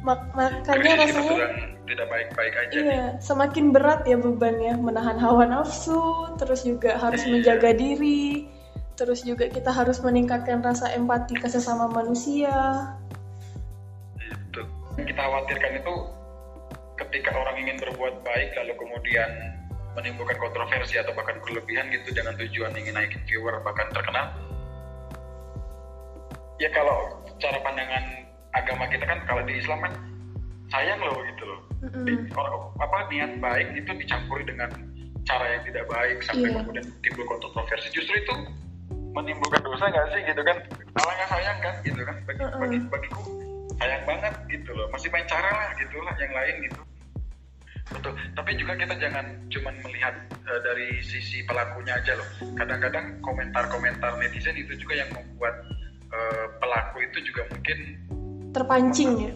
Mak 0.00 0.32
makanya 0.34 1.04
rasanya 1.04 1.46
tidak 1.84 2.06
baik-baik 2.08 2.54
aja 2.56 2.74
iya 2.74 3.04
nih. 3.12 3.20
semakin 3.20 3.70
berat 3.70 4.08
ya 4.08 4.16
bebannya 4.16 4.80
menahan 4.80 5.20
hawa 5.20 5.44
nafsu 5.44 6.32
terus 6.40 6.64
juga 6.64 6.96
harus 6.96 7.20
iya. 7.28 7.30
menjaga 7.36 7.70
diri 7.76 8.48
terus 8.96 9.20
juga 9.28 9.52
kita 9.52 9.68
harus 9.68 10.00
meningkatkan 10.00 10.64
rasa 10.64 10.88
empati 10.96 11.36
ke 11.36 11.48
sesama 11.52 11.92
manusia 11.92 12.50
itu 14.16 14.64
kita 15.04 15.20
khawatirkan 15.20 15.76
itu 15.76 15.94
ketika 17.04 17.30
orang 17.36 17.56
ingin 17.60 17.76
berbuat 17.76 18.24
baik 18.24 18.56
lalu 18.56 18.72
kemudian 18.80 19.30
menimbulkan 19.92 20.40
kontroversi 20.40 20.96
atau 20.96 21.12
bahkan 21.12 21.36
berlebihan 21.44 21.92
gitu 21.92 22.16
dengan 22.16 22.32
tujuan 22.40 22.72
ingin 22.72 22.96
naikin 22.96 23.20
viewer 23.28 23.60
bahkan 23.60 23.92
terkenal 23.92 24.32
ya 26.62 26.70
kalau 26.70 27.10
cara 27.42 27.58
pandangan 27.66 28.04
agama 28.54 28.86
kita 28.86 29.02
kan 29.02 29.18
kalau 29.26 29.42
di 29.42 29.58
Islam 29.58 29.82
kan 29.82 29.92
sayang 30.70 31.02
loh 31.02 31.18
gitu 31.26 31.44
loh. 31.44 31.60
Di, 32.06 32.14
orang, 32.38 32.70
apa 32.78 32.96
niat 33.10 33.32
baik 33.42 33.68
itu 33.74 33.90
dicampuri 33.98 34.46
dengan 34.46 34.70
cara 35.26 35.58
yang 35.58 35.62
tidak 35.66 35.84
baik 35.90 36.22
sampai 36.22 36.54
Iya. 36.54 36.62
kemudian 36.62 36.86
timbul 37.02 37.26
kontroversi. 37.26 37.90
Justru 37.90 38.14
itu 38.14 38.34
menimbulkan 39.12 39.60
dosa 39.66 39.90
nggak 39.90 40.06
sih 40.14 40.22
gitu 40.22 40.42
kan? 40.46 40.56
Allah 41.02 41.12
nggak 41.18 41.30
sayang 41.34 41.58
kan 41.58 41.74
gitu 41.82 42.02
kan? 42.06 42.16
Bagi, 42.24 42.40
Mm-mm. 42.46 42.60
bagi 42.62 42.78
bagiku 42.86 43.22
sayang 43.82 44.02
banget 44.06 44.34
gitu 44.46 44.70
loh. 44.70 44.86
Masih 44.94 45.08
main 45.10 45.26
cara 45.26 45.50
lah 45.50 45.68
gitu 45.76 45.96
lah 45.98 46.14
yang 46.22 46.32
lain 46.32 46.54
gitu. 46.70 46.80
Betul. 47.92 48.12
Tapi 48.38 48.50
juga 48.56 48.72
kita 48.78 48.94
jangan 48.96 49.26
cuman 49.50 49.74
melihat 49.84 50.14
eh, 50.30 50.60
dari 50.62 50.88
sisi 51.02 51.42
pelakunya 51.44 51.98
aja 51.98 52.14
loh. 52.14 52.28
Kadang-kadang 52.56 53.18
komentar-komentar 53.20 54.16
netizen 54.22 54.54
itu 54.56 54.78
juga 54.78 55.02
yang 55.02 55.10
membuat 55.12 55.66
eh, 56.12 56.46
pelaku 56.60 56.96
itu 57.08 57.18
juga 57.32 57.42
mungkin 57.50 57.78
terpancing 58.52 59.10
ya 59.16 59.32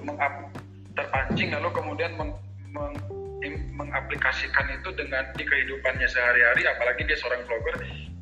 terpancing 0.97 1.49
lalu 1.53 1.69
kemudian 1.73 2.12
meng- 2.17 2.41
meng- 2.73 3.69
mengaplikasikan 3.77 4.67
itu 4.73 4.89
dengan 4.97 5.25
di 5.37 5.45
kehidupannya 5.45 6.09
sehari-hari 6.09 6.65
apalagi 6.69 7.05
dia 7.05 7.17
seorang 7.21 7.45
vlogger 7.45 7.77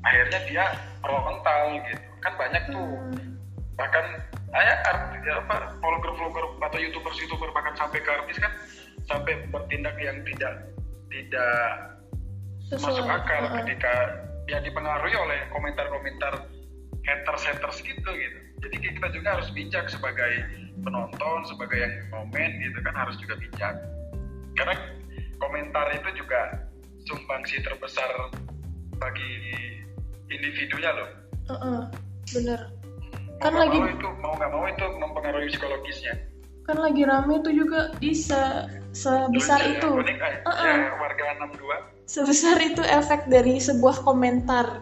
akhirnya 0.05 0.41
dia 0.47 0.65
frontal 1.03 1.81
gitu 1.87 2.03
kan 2.23 2.33
banyak 2.37 2.63
tuh 2.71 2.87
bahkan 3.75 4.05
saya 4.55 4.75
ya 5.27 5.35
apa 5.43 5.75
vlogger-vlogger 5.83 6.47
atau 6.63 6.79
youtubers-youtuber 6.79 7.51
bahkan 7.51 7.75
sampai 7.75 7.99
ke 7.99 8.11
artis 8.11 8.39
kan 8.39 8.53
sampai 9.11 9.35
bertindak 9.51 9.99
yang 9.99 10.23
tidak 10.23 10.55
tidak 11.11 11.59
masuk 12.71 13.03
Sesuai. 13.03 13.19
akal 13.19 13.43
Heeh. 13.45 13.55
ketika 13.63 13.93
ya 14.47 14.59
dipengaruhi 14.63 15.15
oleh 15.17 15.39
komentar-komentar 15.51 16.33
haters-haters 17.05 17.79
gitu 17.81 18.11
gitu. 18.11 18.39
Jadi 18.65 18.77
kita 18.81 19.07
juga 19.13 19.37
harus 19.37 19.49
bijak 19.53 19.87
sebagai 19.87 20.33
penonton, 20.81 21.39
sebagai 21.45 21.77
yang 21.79 21.95
komen 22.11 22.51
gitu 22.61 22.79
kan 22.81 22.95
harus 22.97 23.17
juga 23.17 23.37
bijak. 23.37 23.75
Karena 24.57 24.75
komentar 25.37 25.93
itu 25.93 26.09
juga 26.17 26.65
sumbangsi 27.05 27.61
terbesar 27.61 28.09
bagi 28.97 29.33
individunya 30.31 30.91
loh. 30.93 31.11
Heeh, 31.45 31.81
bener 32.33 32.61
Mau 33.35 33.43
Kan 33.43 33.51
nggak 33.53 33.67
lagi- 33.69 33.81
mau 33.83 33.91
itu 33.91 34.09
mau 34.23 34.33
nggak 34.33 34.51
mau 34.51 34.65
itu 34.65 34.85
mempengaruhi 34.97 35.49
psikologisnya. 35.53 36.15
kan 36.65 36.81
lagi 36.81 37.05
rame 37.05 37.45
tuh 37.45 37.53
juga 37.53 37.93
bisa 38.01 38.73
sebesar 38.89 39.61
Lucu 39.61 39.69
ya, 39.69 39.77
itu 39.77 39.89
unik, 40.01 40.17
eh, 40.17 40.35
Heeh. 40.49 40.77
ya, 40.81 40.93
warga 40.97 41.23
62 41.37 41.77
sebesar 42.09 42.57
itu 42.57 42.81
efek 42.81 43.29
dari 43.29 43.61
sebuah 43.61 44.01
komentar 44.01 44.81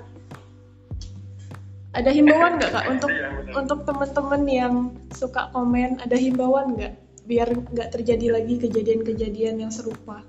ada 1.92 2.08
himbauan 2.08 2.56
nggak 2.56 2.72
kak 2.72 2.86
untuk 2.88 3.10
untuk 3.52 3.78
teman-teman 3.84 4.42
yang 4.48 4.74
suka 5.12 5.52
komen 5.52 6.00
ada 6.00 6.16
himbauan 6.16 6.76
nggak? 6.76 6.96
Biar 7.28 7.48
nggak 7.52 7.92
terjadi 7.92 8.32
lagi 8.32 8.58
kejadian-kejadian 8.58 9.62
yang 9.62 9.72
serupa. 9.72 10.24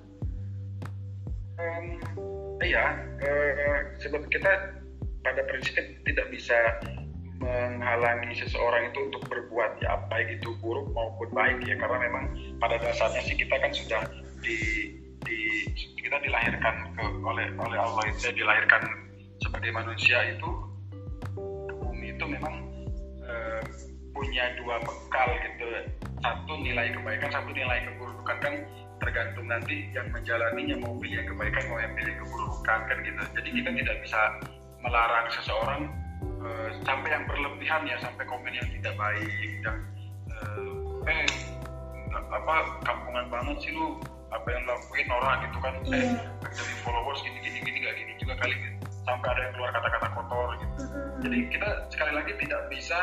Iya, 2.63 2.95
sebab 3.99 4.27
kita 4.31 4.51
pada 5.23 5.41
prinsipnya 5.51 5.83
tidak 6.07 6.27
bisa 6.31 6.55
menghalangi 7.43 8.39
seseorang 8.39 8.87
itu 8.87 9.11
untuk 9.11 9.23
berbuat 9.27 9.83
ya 9.83 9.99
baik 10.07 10.39
itu 10.39 10.55
buruk 10.63 10.87
maupun 10.95 11.27
baik 11.35 11.59
ya. 11.67 11.75
Karena 11.75 11.99
memang 12.07 12.23
pada 12.59 12.79
dasarnya 12.79 13.23
sih 13.23 13.35
kita 13.35 13.55
kan 13.59 13.71
sudah 13.75 14.03
di, 14.39 14.59
di 15.27 15.39
kita 15.99 16.23
dilahirkan 16.23 16.95
ke, 16.95 17.03
oleh 17.23 17.51
oleh 17.59 17.79
Allah 17.79 18.03
itu 18.11 18.31
dilahirkan 18.31 18.83
sebagai 19.43 19.71
manusia 19.75 20.23
itu 20.31 20.47
itu 22.23 22.39
memang 22.39 22.55
eh, 23.27 23.61
punya 24.15 24.55
dua 24.55 24.79
bekal 24.79 25.27
gitu. 25.43 25.67
Satu 26.23 26.55
nilai 26.63 26.95
kebaikan 26.95 27.27
satu 27.35 27.51
nilai 27.51 27.83
keburukan. 27.91 28.37
Kan 28.39 28.53
tergantung 29.03 29.51
nanti 29.51 29.91
yang 29.91 30.07
menjalaninya 30.15 30.79
mau 30.79 30.95
pilih 30.95 31.19
yang 31.19 31.27
kebaikan 31.27 31.63
mau 31.67 31.79
yang 31.83 31.91
pilih 31.99 32.15
keburukan 32.23 32.79
kan 32.87 32.97
gitu. 33.03 33.21
Jadi 33.35 33.49
kita 33.59 33.69
tidak 33.75 33.97
bisa 34.07 34.21
melarang 34.79 35.27
seseorang 35.35 35.81
eh, 36.23 36.69
sampai 36.87 37.11
yang 37.11 37.27
berlebihan 37.27 37.83
ya 37.83 37.99
sampai 37.99 38.23
komen 38.23 38.55
yang 38.55 38.67
tidak 38.79 38.95
baik 38.95 39.51
yang 39.67 39.77
eh, 40.31 41.11
eh 41.11 41.27
apa 42.31 42.55
kampungan 42.87 43.27
banget 43.27 43.57
sih 43.67 43.75
lu 43.75 43.99
apa 44.31 44.47
yang 44.47 44.63
lakuin 44.63 45.09
orang 45.11 45.37
gitu 45.43 45.57
kan. 45.59 45.73
Eh 45.91 45.91
Iya. 45.91 46.23
jadi 46.55 46.73
followers 46.87 47.19
gini 47.27 47.39
gini 47.43 47.59
gini 47.59 47.77
gak 47.83 47.95
gini 47.99 48.11
juga 48.23 48.33
kali 48.39 48.55
gitu. 48.55 48.92
Sampai 49.03 49.27
ada 49.35 49.41
yang 49.45 49.53
keluar 49.55 49.71
kata-kata 49.75 50.07
kotor 50.15 50.47
gitu 50.59 50.83
jadi 51.23 51.37
kita 51.47 51.69
sekali 51.87 52.11
lagi 52.15 52.33
tidak 52.43 52.61
bisa 52.67 52.99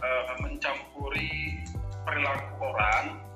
eh, 0.00 0.24
mencampuri 0.44 1.56
perilaku 2.04 2.52
orang 2.60 3.26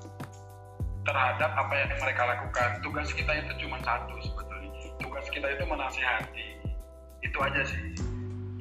terhadap 1.01 1.51
apa 1.57 1.73
yang 1.73 1.89
mereka 1.97 2.23
lakukan. 2.29 2.69
Tugas 2.85 3.09
kita 3.11 3.33
itu 3.33 3.65
cuma 3.65 3.81
satu 3.81 4.13
sebetulnya. 4.21 4.69
Tugas 5.01 5.25
kita 5.33 5.47
itu 5.49 5.63
menasihati. 5.65 6.47
Itu 7.25 7.37
aja 7.41 7.61
sih. 7.65 7.97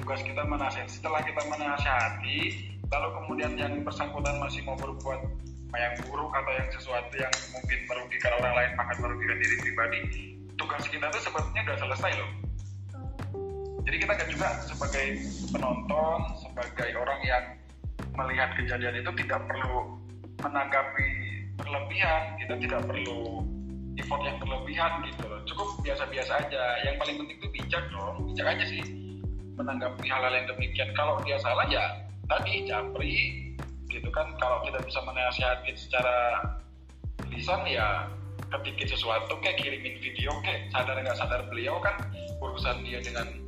Tugas 0.00 0.20
kita 0.24 0.42
menasihati. 0.48 0.90
Setelah 0.90 1.20
kita 1.24 1.42
menasihati, 1.46 2.38
lalu 2.88 3.08
kemudian 3.22 3.52
yang 3.60 3.72
bersangkutan 3.84 4.40
masih 4.40 4.64
mau 4.64 4.76
berbuat 4.80 5.20
yang 5.70 5.94
buruk 6.02 6.34
atau 6.34 6.52
yang 6.58 6.68
sesuatu 6.74 7.14
yang 7.14 7.30
mungkin 7.54 7.78
merugikan 7.86 8.34
orang 8.42 8.54
lain 8.58 8.70
bahkan 8.74 8.96
merugikan 8.98 9.38
diri 9.38 9.56
pribadi, 9.62 10.00
tugas 10.58 10.82
kita 10.90 11.06
itu 11.14 11.18
sebetulnya 11.22 11.62
udah 11.62 11.78
selesai 11.78 12.12
loh. 12.18 12.49
Jadi 13.84 13.96
kita 13.96 14.12
kan 14.12 14.26
juga 14.28 14.48
sebagai 14.68 15.06
penonton, 15.50 16.18
sebagai 16.40 16.90
orang 16.96 17.20
yang 17.24 17.44
melihat 18.16 18.50
kejadian 18.58 19.00
itu 19.00 19.10
tidak 19.24 19.40
perlu 19.48 19.96
menanggapi 20.40 21.08
berlebihan, 21.56 22.22
kita 22.40 22.54
tidak 22.60 22.80
perlu 22.88 23.44
effort 24.00 24.22
yang 24.24 24.36
berlebihan 24.40 24.92
gitu 25.08 25.24
loh. 25.28 25.40
Cukup 25.44 25.68
biasa-biasa 25.84 26.32
aja. 26.46 26.62
Yang 26.84 26.96
paling 27.00 27.16
penting 27.24 27.36
itu 27.40 27.48
bijak 27.52 27.84
dong, 27.92 28.16
bijak 28.32 28.46
aja 28.48 28.64
sih 28.68 28.82
menanggapi 29.56 30.06
hal-hal 30.08 30.32
yang 30.32 30.46
demikian. 30.48 30.88
Kalau 30.96 31.20
dia 31.24 31.36
salah 31.40 31.66
ya 31.68 31.84
tadi 32.28 32.64
japri 32.64 33.14
gitu 33.92 34.08
kan. 34.12 34.32
Kalau 34.40 34.64
tidak 34.64 34.84
bisa 34.88 35.00
menasihati 35.04 35.72
secara 35.76 36.16
lisan 37.28 37.62
ya 37.68 38.08
ketikit 38.50 38.90
sesuatu 38.90 39.38
kayak 39.38 39.62
kirimin 39.62 39.96
video 40.02 40.34
kayak 40.42 40.66
sadar 40.74 40.98
nggak 40.98 41.14
sadar 41.14 41.46
beliau 41.46 41.78
kan 41.78 41.94
urusan 42.42 42.82
dia 42.82 42.98
dengan 42.98 43.39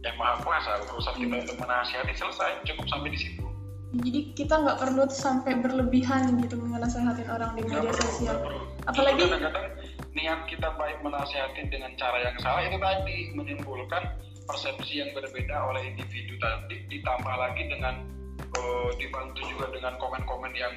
yang 0.00 0.16
maha 0.16 0.40
kuasa 0.40 0.80
urusan 0.88 1.14
kita 1.20 1.36
untuk 1.44 1.56
menasihati. 1.60 2.12
Selesai 2.16 2.64
cukup 2.64 2.86
sampai 2.88 3.10
di 3.12 3.18
situ. 3.20 3.44
Jadi 3.90 4.20
kita 4.38 4.54
nggak 4.54 4.78
perlu 4.78 5.02
sampai 5.10 5.58
berlebihan 5.58 6.38
gitu 6.38 6.54
menasehatin 6.62 7.26
orang 7.26 7.58
di 7.58 7.62
media 7.66 7.90
sosial. 7.90 8.38
perlu. 8.38 8.62
Apalagi- 8.86 9.26
kadang-kadang 9.26 9.66
niat 10.14 10.40
kita 10.46 10.68
baik 10.78 10.98
menasihati 11.02 11.62
dengan 11.74 11.90
cara 11.98 12.18
yang 12.22 12.36
salah 12.38 12.62
itu 12.66 12.78
tadi 12.78 13.16
menimbulkan 13.34 14.02
persepsi 14.46 15.02
yang 15.02 15.10
berbeda 15.14 15.56
oleh 15.70 15.90
individu 15.94 16.38
tadi 16.38 16.86
ditambah 16.86 17.34
lagi 17.34 17.66
dengan 17.66 18.06
eh, 18.40 18.90
dibantu 18.98 19.42
juga 19.46 19.70
dengan 19.74 19.94
komen-komen 19.98 20.52
yang 20.54 20.74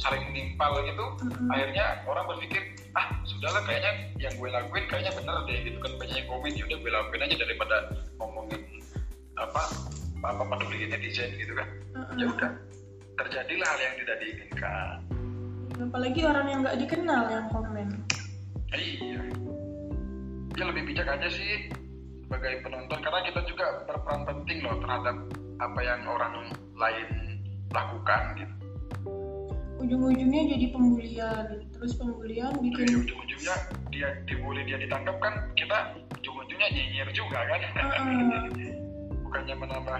saling 0.00 0.22
menimpal 0.32 0.72
gitu 0.84 1.06
Mm-mm. 1.20 1.52
akhirnya 1.52 2.00
orang 2.08 2.24
berpikir 2.28 2.62
ah 2.96 3.06
sudahlah 3.28 3.60
kayaknya 3.68 3.92
yang 4.16 4.32
gue 4.36 4.48
lakuin 4.48 4.84
kayaknya 4.88 5.12
bener 5.12 5.36
deh 5.44 5.58
gitu 5.68 5.78
kan 5.80 5.92
banyak 6.00 6.16
yang 6.16 6.28
komen 6.28 6.52
ya 6.52 6.64
udah 6.64 6.78
gue 6.80 6.90
lakuin 6.92 7.24
aja 7.28 7.36
daripada 7.36 7.76
ngomongin 8.16 8.62
apa 9.36 9.62
apa 10.22 10.42
peduli 10.46 10.86
netizen 10.88 11.30
gitu 11.36 11.52
kan 11.52 11.68
ya 12.16 12.24
udah 12.28 12.50
terjadilah 13.20 13.68
hal 13.68 13.80
yang 13.80 13.94
tidak 14.00 14.16
diinginkan 14.22 14.96
apalagi 15.82 16.20
orang 16.24 16.46
yang 16.48 16.58
nggak 16.64 16.78
dikenal 16.80 17.22
yang 17.28 17.46
komen 17.52 17.88
Iya. 18.72 19.20
Dia 20.56 20.64
lebih 20.64 20.82
bijak 20.88 21.04
aja 21.04 21.28
sih 21.28 21.68
sebagai 22.24 22.64
penonton 22.64 22.98
karena 23.04 23.20
kita 23.28 23.40
juga 23.44 23.84
berperan 23.84 24.24
penting 24.24 24.64
loh 24.64 24.80
terhadap 24.80 25.16
apa 25.60 25.80
yang 25.84 26.00
orang 26.08 26.34
lain 26.76 27.08
lakukan 27.68 28.22
gitu. 28.40 28.54
Ujung-ujungnya 29.82 30.42
jadi 30.48 30.66
pembulian 30.70 31.44
terus 31.70 31.92
pembulian 31.94 32.52
Jadi 32.52 32.64
bikin 32.64 32.86
ujung-ujungnya 33.02 33.54
dia 33.90 34.08
dibully 34.24 34.62
dia 34.64 34.78
ditangkap 34.78 35.16
kan 35.18 35.34
kita 35.52 35.78
ujung-ujungnya 36.16 36.68
nyinyir 36.70 37.08
juga 37.12 37.38
kan. 37.44 37.60
Heeh. 37.60 38.72
Bukannya 39.26 39.54
menambah 39.56 39.98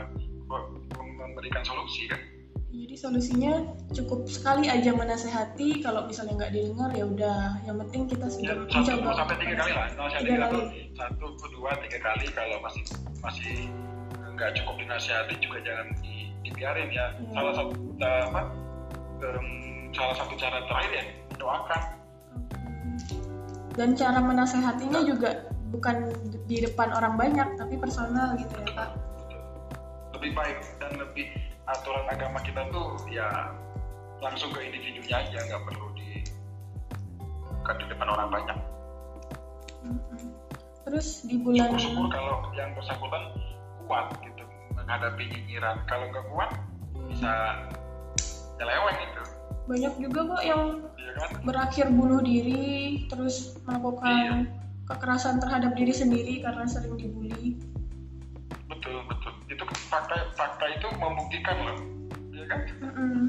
memberikan 1.17 1.63
solusi 1.63 2.07
kan. 2.07 2.21
jadi 2.69 2.97
solusinya 2.97 3.53
cukup 3.93 4.25
sekali 4.25 4.65
aja 4.65 4.97
menasehati 4.97 5.85
kalau 5.85 6.09
misalnya 6.09 6.41
nggak 6.41 6.53
didengar 6.53 6.91
ya 6.93 7.05
udah 7.05 7.39
yang 7.65 7.77
penting 7.85 8.09
kita 8.09 8.25
Ya, 8.25 8.33
sudah 8.33 8.55
satu 8.65 8.97
mencoba 8.97 9.13
sampai 9.13 9.37
tiga 9.39 9.55
kali 9.61 9.73
lah. 9.73 9.87
Tiga 9.93 10.01
satu, 10.09 10.57
kali. 10.57 10.81
satu, 10.97 11.27
dua, 11.53 11.71
tiga 11.85 11.99
kali 12.01 12.27
kalau 12.33 12.57
masih 12.65 12.83
masih 13.21 13.55
nggak 14.33 14.51
cukup 14.57 14.75
dinasihati 14.81 15.35
juga 15.37 15.59
jangan 15.61 15.87
di- 16.01 16.33
dibiarin 16.43 16.89
ya. 16.89 17.07
Hmm. 17.13 17.33
Salah 17.37 17.53
satu 17.61 17.73
eh, 18.01 18.23
apa? 18.33 18.41
Em, 19.27 19.49
salah 19.95 20.17
satu 20.19 20.35
cara 20.39 20.59
terakhir 20.67 20.93
ya 20.93 21.05
doakan. 21.39 21.83
dan 23.73 23.97
cara 23.97 24.21
menasehatinya 24.21 25.01
juga 25.09 25.49
bukan 25.73 26.13
di 26.45 26.61
depan 26.61 26.93
orang 26.93 27.17
banyak 27.17 27.57
tapi 27.57 27.81
personal 27.81 28.37
gitu 28.37 28.53
ya 28.53 28.69
kak 28.77 28.91
lebih 30.13 30.37
baik 30.37 30.61
dan 30.77 30.93
lebih 31.01 31.33
aturan 31.67 32.05
agama 32.07 32.39
kita 32.45 32.69
tuh 32.69 33.01
ya 33.09 33.51
langsung 34.23 34.55
ke 34.55 34.63
individunya 34.63 35.19
aja 35.19 35.39
nggak 35.51 35.63
perlu 35.67 35.87
di 35.99 36.23
kan 37.63 37.75
di 37.79 37.87
depan 37.91 38.09
orang 38.11 38.31
banyak. 38.31 38.59
Terus 40.83 41.27
di 41.27 41.39
bulan 41.43 41.75
syukur-syukur 41.79 42.07
kalau 42.11 42.37
yang 42.55 42.71
bersangkutan 42.79 43.35
kuat 43.87 44.15
gitu 44.23 44.45
menghadapi 44.79 45.27
nyinyiran 45.27 45.83
kalau 45.91 46.07
nggak 46.11 46.27
kuat 46.31 46.51
bisa 47.11 47.33
nyeleweng 48.63 48.99
itu 49.03 49.23
banyak 49.63 49.95
juga 49.99 50.21
kok 50.31 50.43
yang 50.47 50.63
iya 50.95 51.13
kan? 51.19 51.31
berakhir 51.43 51.87
bunuh 51.91 52.23
diri 52.23 53.07
terus 53.11 53.59
melakukan 53.67 54.47
Iya. 54.47 54.87
kekerasan 54.87 55.39
terhadap 55.39 55.75
diri 55.75 55.95
sendiri 55.95 56.35
karena 56.43 56.67
sering 56.67 56.99
dibully. 56.99 57.59
Betul 58.67 59.03
betul. 59.07 59.31
Itu 59.47 59.63
fakta 59.87 60.31
fakta 60.35 60.65
itu 60.75 60.87
membuktikan 60.99 61.57
loh. 61.63 61.79
Iya 62.31 62.45
kan? 62.47 62.61
Mm-mm. 62.83 63.21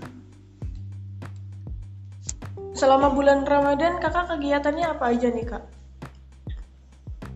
selama 2.73 3.13
bulan 3.13 3.45
Ramadan 3.45 4.01
kakak 4.01 4.33
kegiatannya 4.33 4.97
apa 4.97 5.13
aja 5.13 5.29
nih 5.29 5.45
kak? 5.45 5.63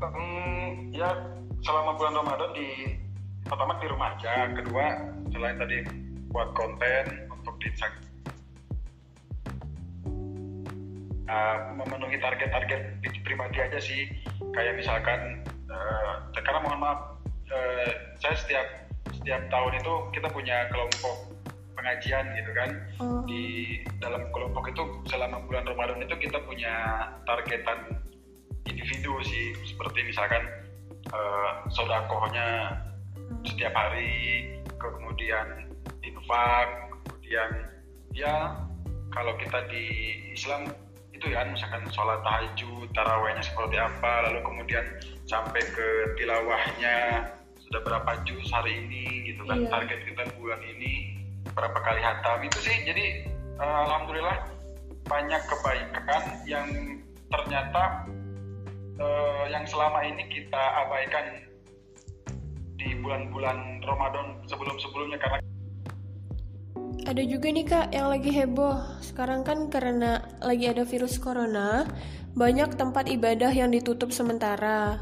Hmm, 0.01 0.89
ya 0.91 1.13
selama 1.61 1.93
bulan 1.95 2.17
Ramadan 2.17 2.51
di 2.57 2.67
pertama 3.45 3.77
di 3.77 3.87
rumah 3.87 4.17
aja, 4.17 4.49
kedua 4.57 4.85
selain 5.29 5.55
tadi 5.61 5.77
buat 6.33 6.51
konten 6.57 7.26
Instagram 7.65 8.07
uh, 11.27 11.57
memenuhi 11.75 12.17
target-target 12.17 13.03
di- 13.03 13.23
pribadi 13.23 13.57
aja 13.59 13.79
sih. 13.79 14.09
Kayak 14.55 14.79
misalkan 14.79 15.43
uh, 15.69 16.13
karena 16.33 16.59
mohon 16.63 16.79
maaf 16.81 16.99
uh, 17.51 17.91
saya 18.17 18.35
setiap 18.39 18.67
setiap 19.13 19.41
tahun 19.51 19.79
itu 19.79 19.93
kita 20.15 20.27
punya 20.31 20.67
kelompok 20.71 21.35
pengajian 21.77 22.25
gitu 22.33 22.51
kan. 22.57 22.69
Oh. 22.97 23.21
di 23.29 23.77
dalam 24.01 24.25
kelompok 24.33 24.71
itu 24.71 24.83
selama 25.11 25.43
bulan 25.45 25.67
Ramadan 25.67 26.01
itu 26.01 26.15
kita 26.17 26.41
punya 26.47 27.05
targetan 27.27 28.01
individu 28.65 29.13
sih. 29.23 29.53
Seperti 29.67 30.09
misalkan 30.09 30.41
eh, 31.13 31.51
sodakohnya 31.69 32.81
setiap 33.45 33.73
hari 33.75 34.47
kemudian 34.81 35.69
infak 36.01 36.86
kemudian 37.27 37.51
ya 38.15 38.55
kalau 39.11 39.35
kita 39.35 39.67
di 39.67 39.83
Islam 40.31 40.63
itu 41.11 41.27
ya 41.27 41.43
misalkan 41.43 41.83
sholat 41.91 42.23
tahajud 42.23 42.87
tarawehnya 42.95 43.43
seperti 43.43 43.75
apa 43.75 44.31
lalu 44.31 44.39
kemudian 44.47 44.87
sampai 45.27 45.59
ke 45.59 46.15
tilawahnya 46.15 47.27
sudah 47.59 47.83
berapa 47.83 48.23
juz 48.23 48.47
hari 48.47 48.79
ini 48.79 49.27
gitu 49.27 49.43
kan 49.43 49.59
Iya. 49.59 49.67
target 49.67 49.99
kita 50.07 50.23
bulan 50.39 50.61
ini 50.71 51.19
berapa 51.51 51.75
kali 51.75 51.99
hatam 51.99 52.47
itu 52.47 52.63
sih 52.63 52.75
jadi 52.87 53.27
eh, 53.59 53.79
alhamdulillah 53.91 54.47
banyak 55.11 55.41
kebaikan 55.51 56.23
yang 56.47 56.67
ternyata 57.27 58.07
eh, 59.03 59.43
yang 59.51 59.67
selama 59.67 59.99
ini 59.99 60.31
kita 60.31 60.63
abaikan 60.79 61.43
di 62.79 62.95
bulan-bulan 63.03 63.83
Ramadan 63.83 64.47
sebelum-sebelumnya 64.47 65.19
karena 65.19 65.43
Ada 67.05 67.21
juga 67.21 67.53
nih 67.53 67.65
kak 67.67 67.87
yang 67.93 68.07
lagi 68.09 68.31
heboh. 68.33 68.81
Sekarang 69.03 69.45
kan 69.45 69.69
karena 69.69 70.25
lagi 70.41 70.65
ada 70.65 70.81
virus 70.81 71.21
corona, 71.21 71.85
banyak 72.33 72.73
tempat 72.73 73.05
ibadah 73.05 73.53
yang 73.53 73.69
ditutup 73.69 74.09
sementara 74.09 74.97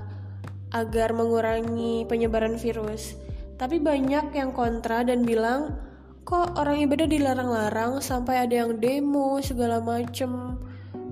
agar 0.76 1.16
mengurangi 1.16 2.04
penyebaran 2.10 2.60
virus. 2.60 3.16
Tapi 3.56 3.80
banyak 3.80 4.36
yang 4.36 4.52
kontra 4.52 5.08
dan 5.08 5.24
bilang, 5.24 5.80
kok 6.28 6.60
orang 6.60 6.84
ibadah 6.84 7.08
dilarang-larang 7.08 8.04
sampai 8.04 8.44
ada 8.44 8.68
yang 8.68 8.76
demo 8.84 9.40
segala 9.40 9.80
macem. 9.80 10.60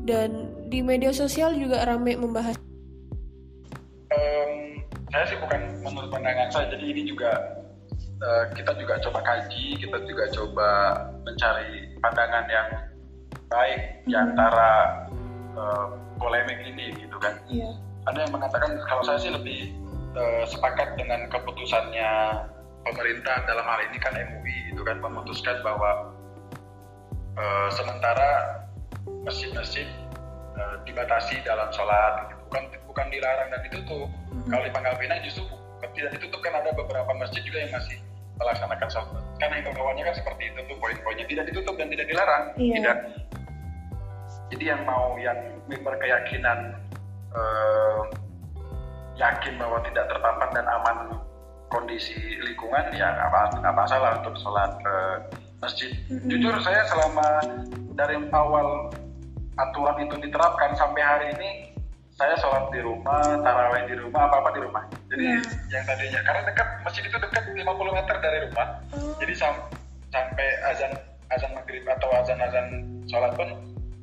Dan 0.03 0.51
di 0.67 0.83
media 0.83 1.15
sosial 1.15 1.55
juga 1.55 1.87
rame 1.87 2.19
membahas. 2.19 2.59
Em, 4.11 4.83
saya 5.07 5.23
sih 5.31 5.39
bukan 5.39 5.79
menurut 5.79 6.11
pandangan 6.11 6.51
saya 6.51 6.75
jadi 6.75 6.85
ini 6.91 7.07
juga 7.07 7.62
eh, 8.23 8.43
kita 8.55 8.71
juga 8.75 8.95
coba 8.99 9.19
kaji 9.21 9.75
kita 9.77 9.97
juga 10.07 10.23
coba 10.31 10.69
mencari 11.21 11.91
pandangan 11.99 12.45
yang 12.47 12.67
baik 13.47 13.81
di 14.07 14.13
Mhm. 14.15 14.23
antara 14.23 14.71
eh, 15.53 15.87
polemik 16.17 16.59
ini 16.63 16.95
gitu 16.97 17.17
kan 17.19 17.35
Iya. 17.45 17.69
ada 18.05 18.17
yang 18.23 18.31
mengatakan 18.33 18.73
kalau 18.87 19.03
saya 19.03 19.19
sih 19.19 19.29
lebih 19.29 19.69
eh, 20.13 20.43
sepakat 20.45 20.95
dengan 20.95 21.25
keputusannya 21.27 22.11
pemerintah 22.83 23.43
dalam 23.45 23.65
hal 23.65 23.79
ini 23.85 23.97
kan 23.97 24.13
MUI 24.13 24.71
itu 24.71 24.81
kan 24.81 24.97
memutuskan 24.97 25.59
bahwa 25.61 26.11
eh, 27.33 27.69
sementara 27.71 28.61
masjid-masjid 29.25 29.87
eh, 30.53 30.75
dibatasi 30.85 31.41
dalam 31.43 31.67
sholat 31.73 32.29
gitu. 32.29 32.39
bukan 32.49 32.63
bukan 32.85 33.05
dilarang 33.09 33.49
dan 33.49 33.61
ditutup 33.65 34.05
Mhm. 34.29 34.49
kalau 34.49 34.63
di 34.63 34.71
Pangkal 34.71 34.95
Pinang 34.97 35.21
justru 35.25 35.43
tidak 35.93 36.15
ditutup 36.17 36.39
kan 36.41 36.53
ada 36.55 36.71
beberapa 36.73 37.11
masjid 37.13 37.41
juga 37.43 37.59
yang 37.59 37.73
masih 37.73 37.97
melaksanakan 38.37 38.89
sholat 38.89 39.23
karena 39.37 39.55
himbauannya 39.61 40.03
kan 40.03 40.15
seperti 40.15 40.43
itu 40.49 40.59
tuh 40.65 40.77
poin-poinnya 40.79 41.25
tidak 41.29 41.45
ditutup 41.51 41.75
dan 41.77 41.87
tidak 41.91 42.05
dilarang 42.09 42.43
Iya. 42.57 42.73
tidak 42.79 42.97
jadi 44.53 44.63
yang 44.77 44.81
mau 44.85 45.17
yang 45.17 45.37
berkeyakinan 45.67 46.59
eh, 47.33 48.01
yakin 49.17 49.53
bahwa 49.57 49.77
tidak 49.85 50.05
terpapar 50.09 50.49
dan 50.53 50.65
aman 50.65 50.97
kondisi 51.69 52.13
lingkungan 52.41 52.93
ya 52.93 53.09
apa- 53.29 53.57
nggak 53.57 53.73
masalah 53.73 54.21
untuk 54.21 54.37
sholat 54.37 54.69
ke 54.77 54.95
masjid. 55.57 55.89
Mm-mm. 56.09 56.29
Jujur 56.29 56.53
saya 56.61 56.85
selama 56.85 57.25
dari 57.97 58.17
awal 58.29 58.93
aturan 59.57 59.97
itu 60.05 60.15
diterapkan 60.21 60.73
sampai 60.77 61.01
hari 61.01 61.27
ini 61.37 61.49
saya 62.13 62.37
sholat 62.37 62.69
di 62.69 62.77
rumah, 62.81 63.41
taraweh 63.41 63.89
di 63.89 63.97
rumah, 63.97 64.29
apa 64.29 64.35
apa 64.45 64.49
di 64.53 64.61
rumah. 64.61 64.83
Jadi 65.13 65.29
Nah. 65.29 65.45
yang 65.69 65.83
tadinya 65.85 66.19
karena 66.23 66.41
dekat 66.43 66.67
masjid 66.81 67.03
itu 67.05 67.13
dekat 67.15 67.43
50 67.47 67.61
meter 67.93 68.15
dari 68.17 68.37
rumah, 68.43 68.67
Oh. 68.89 69.13
jadi 69.15 69.33
sam- 69.35 69.69
sampai 70.09 70.47
azan 70.67 70.89
azan 71.29 71.51
maghrib 71.53 71.85
atau 71.87 72.09
azan 72.15 72.37
azan 72.39 72.65
sholat 73.05 73.29
pun 73.33 73.45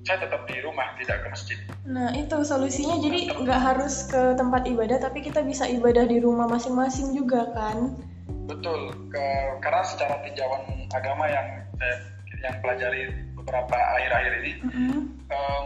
saya 0.01 0.23
tetap 0.23 0.47
di 0.47 0.55
rumah 0.61 0.95
tidak 0.97 1.19
ke 1.21 1.29
masjid. 1.29 1.59
Nah 1.85 2.11
itu 2.13 2.37
solusinya 2.41 2.95
jadi 3.01 3.21
nggak 3.37 3.61
harus 3.61 4.07
ke 4.07 4.35
tempat 4.35 4.63
ibadah 4.65 4.99
tapi 4.99 5.19
kita 5.21 5.43
bisa 5.43 5.67
ibadah 5.67 6.07
di 6.07 6.19
rumah 6.19 6.47
masing-masing 6.47 7.11
juga 7.13 7.43
kan? 7.51 7.99
Betul, 8.47 8.95
ke- 9.11 9.55
karena 9.61 9.83
secara 9.85 10.15
tinjauan 10.21 10.63
agama 10.89 11.27
yang 11.27 11.47
saya 11.75 11.95
yang 12.41 12.55
pelajari 12.57 13.03
beberapa 13.35 13.75
akhir-akhir 13.77 14.33
ini, 14.41 14.53
Mm-mm. 14.63 14.95
em, 15.27 15.65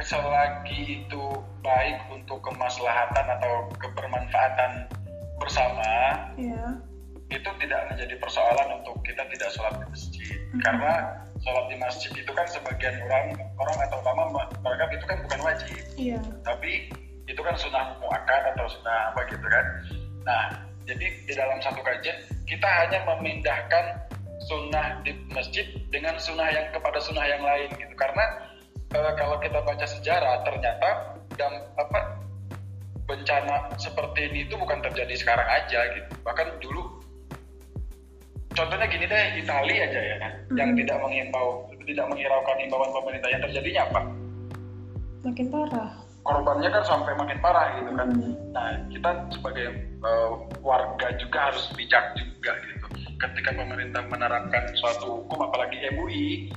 selagi 0.00 1.04
itu 1.04 1.24
baik 1.60 2.00
untuk 2.08 2.40
kemaslahatan 2.40 3.26
atau 3.36 3.68
kebermanfaatan 3.76 4.88
bersama, 5.36 5.92
Iya. 6.40 6.80
itu 7.28 7.50
tidak 7.60 7.80
menjadi 7.92 8.14
persoalan 8.16 8.80
untuk 8.80 8.96
kita 9.04 9.20
tidak 9.28 9.52
sholat 9.52 9.74
di 9.76 9.86
masjid. 9.92 10.36
Mhm. 10.56 10.60
Karena 10.64 10.92
sholat 11.44 11.64
di 11.68 11.76
masjid 11.76 12.12
itu 12.16 12.32
kan 12.32 12.46
sebagian 12.48 12.96
orang 13.04 13.36
orang 13.60 13.76
atau 13.84 13.98
ulama 14.00 14.22
menganggap 14.64 14.88
itu 14.96 15.04
kan 15.04 15.18
bukan 15.28 15.40
wajib. 15.44 15.76
Iya. 15.98 16.20
tapi 16.46 16.88
itu 17.28 17.40
kan 17.40 17.54
sunnah 17.54 17.96
muakkad 18.02 18.42
atau 18.54 18.66
sunnah 18.68 19.14
apa 19.14 19.20
gitu 19.30 19.46
kan 19.46 19.66
nah 20.22 20.42
jadi 20.82 21.06
di 21.26 21.32
dalam 21.34 21.58
satu 21.62 21.80
kajian 21.82 22.18
kita 22.46 22.66
hanya 22.66 22.98
memindahkan 23.06 23.84
sunnah 24.50 24.98
di 25.06 25.14
masjid 25.30 25.62
dengan 25.94 26.18
sunnah 26.18 26.50
yang 26.50 26.66
kepada 26.74 26.98
sunnah 26.98 27.22
yang 27.22 27.42
lain 27.42 27.70
gitu 27.78 27.94
karena 27.94 28.22
eh, 28.92 29.12
kalau 29.16 29.36
kita 29.38 29.58
baca 29.60 29.86
sejarah 29.86 30.44
ternyata 30.44 30.90
dan 31.34 31.52
apa 31.76 32.00
bencana 33.02 33.72
seperti 33.76 34.30
ini 34.30 34.46
itu 34.46 34.54
bukan 34.54 34.78
terjadi 34.80 35.14
sekarang 35.16 35.48
aja 35.48 35.80
gitu 35.92 36.12
bahkan 36.22 36.48
dulu 36.60 36.86
contohnya 38.52 38.86
gini 38.86 39.04
deh 39.04 39.24
Italia 39.36 39.88
aja 39.88 40.00
ya 40.00 40.16
kan 40.20 40.32
yang 40.54 40.70
Mhm. 40.72 40.78
tidak 40.84 40.96
mengimbau 41.00 41.48
tidak 41.82 42.06
menghiraukan 42.06 42.56
imbauan 42.60 42.90
pemerintah 42.92 43.28
yang 43.28 43.42
terjadinya 43.42 43.82
apa 43.90 44.00
Makin 45.22 45.46
parah. 45.50 45.90
korbannya 46.22 46.66
kan 46.66 46.82
sampai 46.82 47.14
makin 47.14 47.38
parah 47.38 47.78
gitu 47.78 47.90
kan. 47.94 48.10
Hmm. 48.10 48.34
Nah 48.50 48.74
kita 48.90 49.10
sebagai 49.30 49.66
uh, 50.02 50.34
warga 50.58 51.14
juga 51.14 51.50
harus 51.50 51.70
bijak 51.74 52.02
juga 52.14 52.54
gitu. 52.66 52.86
Ketika 53.18 53.54
pemerintah 53.54 54.02
menerapkan 54.06 54.66
suatu 54.74 55.22
hukum, 55.22 55.46
apalagi 55.46 55.78
MUI, 55.94 56.50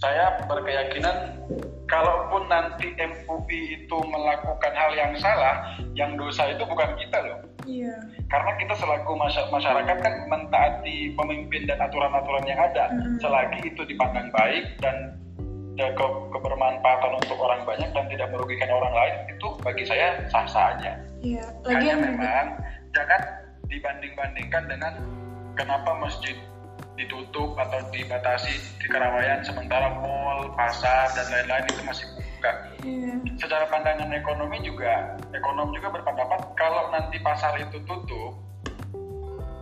saya 0.00 0.40
berkeyakinan 0.48 1.36
kalaupun 1.84 2.48
nanti 2.48 2.96
MUI 2.96 3.60
itu 3.84 3.98
melakukan 4.08 4.72
hal 4.72 4.90
yang 4.96 5.12
salah, 5.20 5.76
yang 5.92 6.16
dosa 6.16 6.48
itu 6.48 6.64
bukan 6.64 6.96
kita 6.96 7.18
loh. 7.20 7.38
Iya. 7.68 7.92
Karena 8.32 8.56
kita 8.56 8.74
selaku 8.80 9.12
masya- 9.20 9.52
masyarakat 9.52 9.96
kan 10.00 10.14
mentaati 10.32 11.12
pemimpin 11.12 11.68
dan 11.68 11.76
aturan-aturan 11.84 12.48
yang 12.48 12.56
ada. 12.56 12.88
Mm-mm. 12.96 13.20
Selagi 13.20 13.60
itu 13.68 13.82
dipandang 13.84 14.32
baik 14.32 14.80
dan 14.80 15.20
ya, 15.76 15.92
ke- 15.92 16.20
kebermanfaatan 16.32 17.20
untuk 17.20 17.36
orang 17.36 17.60
banyak 17.68 17.90
dan 17.92 18.08
tidak 18.08 18.32
merugikan 18.32 18.72
orang 18.72 18.94
lain, 18.96 19.14
itu 19.36 19.46
bagi 19.60 19.84
saya 19.84 20.16
sah-sah 20.32 20.80
aja. 20.80 20.92
Iya. 21.20 21.44
Hanya 21.68 21.76
Lagian 21.76 21.98
juga. 22.00 22.06
memang 22.08 22.46
jangan 22.96 23.22
dibanding-bandingkan 23.68 24.64
dengan 24.64 24.92
kenapa 25.58 25.90
masjid 26.00 26.38
ditutup 27.00 27.56
atau 27.56 27.80
dibatasi 27.88 28.52
di 28.76 28.86
keramaian 28.92 29.40
sementara 29.40 29.96
mall, 30.04 30.52
pasar 30.52 31.08
dan 31.16 31.26
lain-lain 31.32 31.64
itu 31.72 31.82
masih 31.88 32.06
buka. 32.12 32.52
Iya. 32.84 33.14
Secara 33.40 33.64
pandangan 33.72 34.12
ekonomi 34.12 34.60
juga, 34.60 35.16
ekonom 35.32 35.72
juga 35.72 35.88
berpendapat 35.96 36.40
kalau 36.60 36.92
nanti 36.92 37.16
pasar 37.24 37.56
itu 37.56 37.80
tutup 37.88 38.36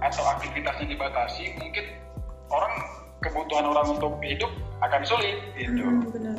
atau 0.03 0.25
aktivitasnya 0.39 0.91
dibatasi, 0.91 1.59
mungkin 1.59 1.85
orang 2.51 2.75
kebutuhan 3.23 3.67
orang 3.67 3.87
untuk 3.99 4.19
hidup 4.23 4.51
akan 4.83 5.03
sulit 5.03 5.39
gitu. 5.59 5.83
Mm, 5.83 6.11
benar. 6.15 6.39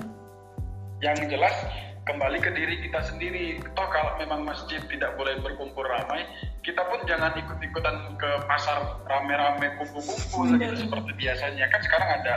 Yang 0.99 1.31
jelas 1.31 1.55
kembali 2.09 2.41
ke 2.41 2.49
diri 2.57 2.75
kita 2.81 3.05
sendiri. 3.05 3.61
Toh 3.77 3.87
kalau 3.93 4.17
memang 4.17 4.41
masjid 4.41 4.81
tidak 4.89 5.13
boleh 5.13 5.37
berkumpul 5.45 5.85
ramai, 5.85 6.25
kita 6.65 6.81
pun 6.89 7.05
jangan 7.05 7.37
ikut-ikutan 7.37 8.17
ke 8.17 8.29
pasar 8.49 8.97
rame-rame 9.05 9.77
kumpul-kumpul 9.77 10.49
Benar. 10.49 10.73
gitu 10.73 10.89
seperti 10.89 11.11
biasanya. 11.21 11.69
Kan 11.69 11.81
sekarang 11.85 12.09
ada 12.21 12.33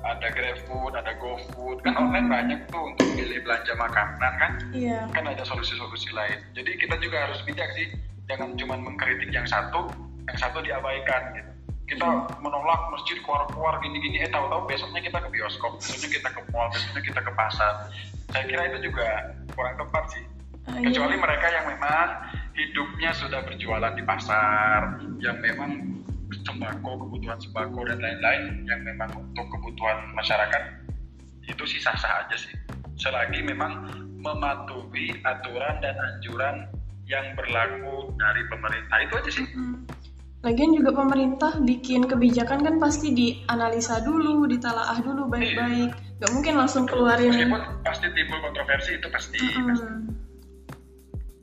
ada 0.00 0.32
GrabFood, 0.32 0.96
ada 0.96 1.12
GoFood, 1.20 1.84
kan 1.84 1.92
Hmm. 1.92 2.08
online 2.08 2.28
banyak 2.32 2.60
tuh 2.72 2.88
untuk 2.88 3.04
pilih 3.12 3.44
belanja 3.44 3.76
makanan 3.76 4.32
kan. 4.40 4.52
Iya. 4.72 5.04
Kan 5.12 5.28
ada 5.28 5.44
solusi-solusi 5.44 6.08
lain. 6.16 6.40
Jadi 6.56 6.80
kita 6.80 6.96
juga 7.04 7.28
harus 7.28 7.44
bijak 7.44 7.68
sih, 7.76 7.92
jangan 8.24 8.56
cuma 8.56 8.80
mengkritik 8.80 9.28
yang 9.28 9.44
satu, 9.44 9.92
yang 10.24 10.38
satu 10.40 10.64
diabaikan 10.64 11.36
gitu. 11.36 11.49
Kita 11.90 12.06
menolak 12.38 12.94
masjid 12.94 13.18
keluar-keluar 13.18 13.82
gini-gini, 13.82 14.22
eh 14.22 14.30
tahu-tahu 14.30 14.70
besoknya 14.70 15.02
kita 15.02 15.18
ke 15.18 15.28
bioskop, 15.34 15.74
besoknya 15.82 16.08
kita 16.22 16.28
ke 16.30 16.40
mall, 16.54 16.70
besoknya 16.70 17.02
kita 17.02 17.20
ke 17.20 17.32
pasar. 17.34 17.90
Saya 18.30 18.46
kira 18.46 18.62
itu 18.70 18.86
juga 18.86 19.34
kurang 19.58 19.74
tepat 19.74 20.04
sih. 20.14 20.24
Ah, 20.70 20.78
iya. 20.78 20.86
Kecuali 20.86 21.18
mereka 21.18 21.46
yang 21.50 21.66
memang 21.66 22.08
hidupnya 22.54 23.10
sudah 23.18 23.42
berjualan 23.42 23.92
di 23.98 24.06
pasar, 24.06 25.02
yang 25.18 25.42
memang 25.42 25.98
sembako, 26.46 26.90
kebutuhan 27.06 27.38
sembako 27.42 27.80
dan 27.90 27.98
lain-lain, 27.98 28.70
yang 28.70 28.80
memang 28.86 29.10
untuk 29.18 29.50
kebutuhan 29.50 30.14
masyarakat 30.14 30.62
itu 31.50 31.64
sih 31.66 31.80
sah-sah 31.82 32.22
aja 32.22 32.36
sih. 32.38 32.54
Selagi 33.02 33.42
memang 33.42 33.90
mematuhi 34.20 35.18
aturan 35.26 35.82
dan 35.82 35.96
anjuran 35.98 36.70
yang 37.10 37.34
berlaku 37.34 38.14
dari 38.14 38.42
pemerintah 38.46 38.98
itu 39.02 39.14
aja 39.18 39.30
sih. 39.42 39.46
Lagian 40.40 40.72
juga 40.72 40.96
pemerintah 40.96 41.60
bikin 41.60 42.08
kebijakan 42.08 42.64
kan 42.64 42.74
pasti 42.80 43.12
dianalisa 43.12 44.00
dulu, 44.00 44.48
ditalaah 44.48 44.96
dulu 45.04 45.28
baik-baik. 45.28 45.92
Gak 46.16 46.32
mungkin 46.32 46.56
langsung 46.56 46.88
keluarin. 46.88 47.28
Meskipun 47.28 47.60
pasti 47.84 48.08
timbul 48.16 48.40
kontroversi 48.40 48.96
itu 48.96 49.08
pasti. 49.12 49.36
pasti. 49.36 49.84
Mm. 49.84 50.00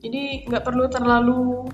Jadi 0.02 0.22
nggak 0.50 0.62
perlu 0.66 0.90
terlalu 0.90 1.70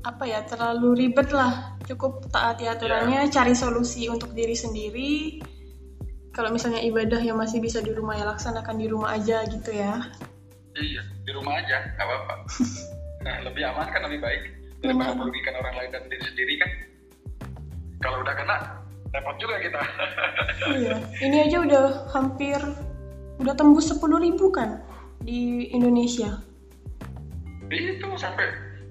apa 0.00 0.24
ya 0.24 0.40
terlalu 0.48 0.96
ribet 0.96 1.28
lah. 1.36 1.76
Cukup 1.84 2.24
taati 2.32 2.64
aturannya, 2.64 3.28
cari 3.28 3.52
solusi 3.52 4.08
untuk 4.08 4.32
diri 4.32 4.56
sendiri. 4.56 5.44
Kalau 6.32 6.48
misalnya 6.48 6.80
ibadah 6.80 7.20
yang 7.20 7.36
masih 7.36 7.60
bisa 7.60 7.84
di 7.84 7.92
rumah 7.92 8.16
ya 8.16 8.24
laksanakan 8.24 8.80
di 8.80 8.88
rumah 8.88 9.12
aja 9.12 9.44
gitu 9.44 9.76
ya. 9.76 10.00
Iya, 10.72 11.04
di 11.04 11.30
rumah 11.36 11.60
aja, 11.60 11.84
nggak 11.84 12.06
apa-apa. 12.08 12.34
Nah, 13.22 13.38
lebih 13.46 13.62
aman 13.62 13.86
kan 13.86 14.02
lebih 14.02 14.18
baik 14.18 14.61
daripada 14.82 15.14
merugikan 15.14 15.54
orang 15.62 15.74
lain 15.78 15.90
dan 15.94 16.02
diri 16.10 16.24
sendiri 16.26 16.54
kan. 16.58 16.70
Kalau 18.02 18.18
udah 18.26 18.34
kena, 18.34 18.56
repot 19.14 19.36
juga 19.38 19.56
kita. 19.62 19.82
Iya. 20.62 20.94
Ini 21.18 21.36
aja 21.50 21.58
udah 21.66 21.86
hampir 22.14 22.54
udah 23.42 23.54
tembus 23.58 23.90
10.000 23.90 23.98
ribu 24.22 24.46
kan 24.54 24.78
di 25.26 25.66
Indonesia. 25.74 26.38
itu 27.72 28.04
sampai 28.20 28.46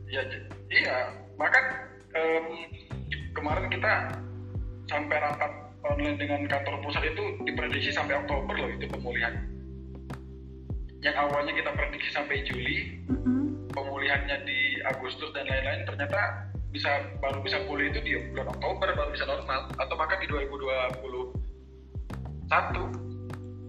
ya 0.09 0.25
iya 0.73 1.13
bahkan 1.37 1.85
em, 2.17 2.45
kemarin 3.37 3.69
kita 3.69 4.09
sampai 4.89 5.21
rapat 5.21 5.51
online 5.85 6.17
dengan 6.17 6.49
kantor 6.49 6.81
pusat 6.83 7.13
itu 7.13 7.23
diprediksi 7.45 7.93
sampai 7.93 8.17
Oktober 8.25 8.57
loh 8.57 8.69
itu 8.73 8.89
pemulihan 8.89 9.37
yang 11.05 11.13
awalnya 11.13 11.53
kita 11.53 11.71
prediksi 11.77 12.09
sampai 12.09 12.41
Juli 12.45 13.05
Mm-mm. 13.09 13.40
Pemulihannya 13.71 14.37
di 14.45 14.79
Agustus 14.87 15.31
dan 15.33 15.47
lain-lain 15.47 15.87
ternyata 15.87 16.51
bisa 16.71 17.03
baru 17.19 17.43
bisa 17.43 17.59
pulih 17.67 17.91
itu 17.91 17.99
di 17.99 18.13
bulan 18.31 18.47
Oktober 18.55 18.95
baru 18.95 19.11
bisa 19.11 19.27
normal 19.27 19.67
atau 19.75 19.95
bahkan 19.99 20.19
di 20.23 20.27
2021 20.31 21.41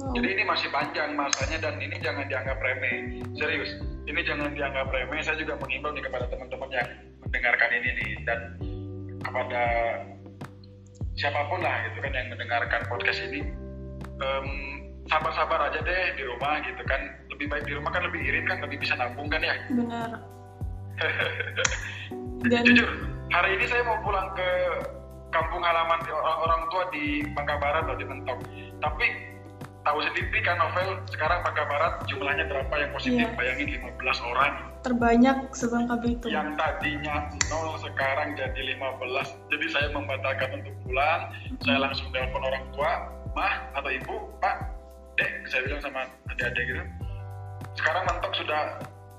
Oh. 0.03 0.11
jadi 0.19 0.35
ini 0.35 0.43
masih 0.43 0.67
panjang 0.75 1.15
masanya 1.15 1.63
dan 1.63 1.79
ini 1.79 1.95
jangan 2.03 2.27
dianggap 2.27 2.59
remeh. 2.59 3.23
Serius, 3.39 3.71
ini 4.11 4.21
jangan 4.27 4.51
dianggap 4.51 4.91
remeh. 4.91 5.23
Saya 5.23 5.39
juga 5.39 5.55
mengimbau 5.63 5.95
nih 5.95 6.03
kepada 6.03 6.27
teman-teman 6.27 6.71
yang 6.75 6.89
mendengarkan 7.23 7.71
ini 7.71 7.89
nih 8.03 8.13
dan 8.27 8.41
kepada 9.23 9.63
siapa 11.15 11.47
pun 11.47 11.63
lah 11.63 11.87
gitu 11.87 12.03
kan 12.03 12.13
yang 12.19 12.29
mendengarkan 12.35 12.83
podcast 12.91 13.21
ini. 13.31 13.47
Em, 14.19 14.47
sabar-sabar 15.07 15.71
aja 15.71 15.79
deh 15.79 16.05
di 16.19 16.23
rumah 16.27 16.59
gitu 16.67 16.83
kan. 16.83 17.22
Lebih 17.43 17.59
baik 17.59 17.67
di 17.67 17.75
rumah 17.75 17.91
kan 17.91 18.07
lebih 18.07 18.23
irit 18.23 18.47
kan, 18.47 18.63
lebih 18.63 18.79
bisa 18.79 18.95
nabung 18.95 19.27
kan 19.27 19.43
ya. 19.43 19.51
Benar. 19.67 20.11
Dan 22.47 22.63
Jujur, 22.63 22.87
hari 23.35 23.59
ini 23.59 23.67
saya 23.67 23.83
mau 23.83 23.99
pulang 24.07 24.31
ke 24.39 24.51
kampung 25.35 25.59
halaman 25.59 25.99
orang, 26.07 26.39
orang 26.39 26.63
tua 26.71 26.87
di 26.95 27.27
Bangka 27.35 27.59
Barat 27.59 27.83
atau 27.91 27.99
di 27.99 28.07
Mentok. 28.07 28.47
Tapi 28.79 29.07
tahu 29.83 29.99
sendiri 30.07 30.39
kan 30.47 30.55
novel 30.55 31.03
sekarang 31.11 31.43
Bangka 31.43 31.67
Barat 31.67 31.93
jumlahnya 32.07 32.47
berapa 32.47 32.75
yang 32.79 32.91
positif? 32.95 33.27
Iya. 33.27 33.35
Bayangin 33.35 33.69
15 33.91 34.31
orang. 34.31 34.55
terbanyak 34.87 35.39
sebangka 35.51 35.95
Belitung. 35.99 36.31
Yang 36.31 36.59
tadinya 36.59 37.27
0 37.51 37.75
sekarang 37.83 38.39
jadi 38.39 38.79
15. 38.79 39.35
Jadi 39.51 39.67
saya 39.67 39.91
membatalkan 39.91 40.63
untuk 40.63 40.75
pulang. 40.87 41.35
Saya 41.67 41.79
langsung 41.91 42.07
telepon 42.15 42.43
orang 42.47 42.67
tua, 42.71 43.11
"Mah 43.35 43.67
atau 43.75 43.91
Ibu, 43.91 44.15
Pak, 44.39 44.57
Dek," 45.19 45.47
saya 45.51 45.67
bilang 45.67 45.83
sama 45.83 46.07
adik-adik 46.31 46.67
gitu. 46.71 47.02
Sekarang 47.77 48.05
Mentok 48.09 48.33
sudah 48.37 48.63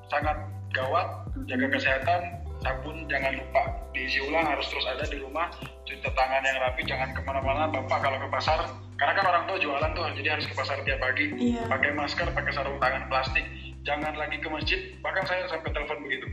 sangat 0.10 0.38
gawat, 0.74 1.08
jaga 1.50 1.68
kesehatan, 1.74 2.22
sabun 2.64 3.06
jangan 3.12 3.34
lupa 3.36 3.64
diisi 3.94 4.24
ulang 4.26 4.48
harus 4.48 4.66
terus 4.72 4.86
ada 4.90 5.06
di 5.06 5.22
rumah. 5.22 5.52
Cuci 5.86 6.00
tangan 6.02 6.42
yang 6.42 6.58
rapi 6.64 6.82
jangan 6.88 7.14
ke 7.14 7.22
mana-mana. 7.22 7.70
Bapak 7.70 8.00
kalau 8.02 8.18
ke 8.18 8.28
pasar 8.32 8.60
karena 8.98 9.14
kan 9.20 9.26
orang 9.30 9.44
tua 9.46 9.58
jualan 9.60 9.92
tuh 9.94 10.06
jadi 10.18 10.40
harus 10.40 10.46
ke 10.48 10.56
pasar 10.56 10.80
tiap 10.88 11.00
pagi. 11.04 11.30
Iya. 11.36 11.68
pakai 11.68 11.92
masker 11.94 12.28
pakai 12.34 12.52
sarung 12.56 12.80
tangan 12.82 13.06
plastik. 13.12 13.46
Jangan 13.84 14.16
lagi 14.16 14.40
ke 14.40 14.48
masjid 14.48 14.80
bahkan 15.04 15.24
saya 15.28 15.46
sampai 15.52 15.70
telepon 15.76 16.00
begitu. 16.08 16.28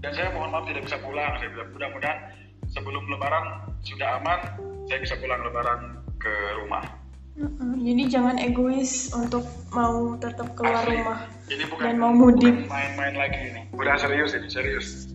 Dan 0.00 0.10
saya 0.12 0.32
mohon 0.36 0.52
maaf 0.52 0.64
tidak 0.68 0.84
bisa 0.88 0.96
pulang 1.00 1.32
saya 1.38 1.48
bilang. 1.52 1.70
Mudah-mudahan 1.76 2.18
sebelum 2.72 3.04
lebaran 3.06 3.44
sudah 3.84 4.08
aman 4.20 4.40
saya 4.88 4.98
bisa 5.00 5.14
pulang 5.20 5.40
lebaran 5.44 6.00
ke 6.18 6.32
rumah. 6.64 6.82
Jadi 7.34 8.02
jangan 8.06 8.38
egois 8.38 9.10
untuk 9.10 9.42
mau 9.74 10.14
tetap 10.16 10.54
keluar 10.54 10.86
Asli. 10.86 11.02
rumah. 11.02 11.18
ini 11.44 11.64
bukan 11.66 11.82
Dan 11.84 11.96
mau 11.98 12.14
mudik. 12.14 12.54
main-main 12.64 13.12
lagi 13.12 13.36
ini 13.50 13.62
udah 13.74 13.98
serius 13.98 14.32
ini 14.32 14.48
serius 14.48 15.10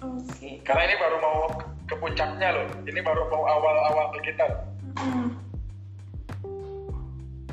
Oke. 0.00 0.58
karena 0.64 0.82
ini 0.88 0.96
baru 0.96 1.16
mau 1.20 1.38
ke 1.84 1.94
puncaknya 1.94 2.48
loh 2.50 2.66
ini 2.88 2.98
baru 2.98 3.28
mau 3.28 3.44
awal-awal 3.44 4.16
kita 4.18 4.42
loh. 4.48 4.60
Mm. 4.98 5.28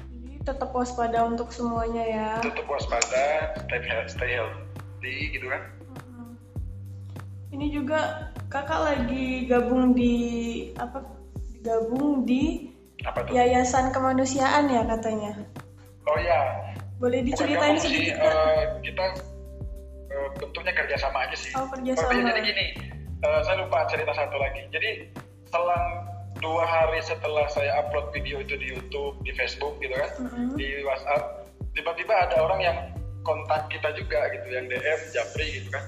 Jadi 0.07 0.35
tetap 0.41 0.71
waspada 0.71 1.27
untuk 1.27 1.51
semuanya 1.51 2.03
ya. 2.07 2.29
tetap 2.39 2.63
waspada 2.65 3.53
stay 3.67 3.83
healthy, 3.83 4.09
stay 4.09 4.29
healthy 4.33 5.15
gitu 5.35 5.51
kan 5.51 5.61
Mm. 6.07 6.31
Ini 7.53 7.65
juga 7.69 7.99
kakak 8.47 8.81
lagi 8.81 9.45
gabung 9.45 9.91
di 9.91 10.15
apa? 10.79 11.16
Gabung 11.68 12.24
di 12.24 12.72
apa 13.03 13.28
tuh 13.28 13.36
Yayasan 13.36 13.91
Kemanusiaan 13.91 14.72
ya 14.72 14.88
katanya. 14.88 15.36
oh 16.07 16.18
ya 16.18 16.41
Boleh 16.97 17.22
diceritain 17.22 17.76
sih 17.78 17.91
sedikit 17.91 18.15
Kak? 18.18 18.32
eh, 18.32 18.63
kita 18.82 19.05
eh, 20.09 20.28
bentuknya 20.39 20.74
kerjasama 20.74 21.28
aja 21.28 21.36
sih 21.36 21.51
Oh, 21.53 21.68
kerjasama. 21.68 22.09
iya, 22.09 22.24
jadi 22.32 22.41
gini 22.41 22.65
eh, 23.22 23.39
saya 23.43 23.55
lupa 23.61 23.86
cerita 23.86 24.15
satu 24.15 24.39
lagi 24.39 24.63
jadi 24.72 25.11
selang 25.47 25.86
dua 26.38 26.63
hari 26.63 27.01
setelah 27.01 27.45
saya 27.49 27.82
upload 27.82 28.09
video 28.11 28.39
itu 28.39 28.55
di 28.55 28.68
YouTube 28.72 29.20
di 29.22 29.34
Facebook 29.34 29.78
gitu 29.78 29.93
kan 29.93 30.09
Mm-mm. 30.22 30.55
di 30.55 30.82
WhatsApp 30.82 31.45
tiba-tiba 31.74 32.13
ada 32.13 32.38
orang 32.41 32.61
yang 32.61 32.78
kontak 33.22 33.68
kita 33.68 33.91
juga 33.93 34.30
gitu 34.32 34.47
yang 34.49 34.65
DM 34.65 35.01
Japri 35.11 35.45
gitu 35.53 35.70
kan 35.70 35.84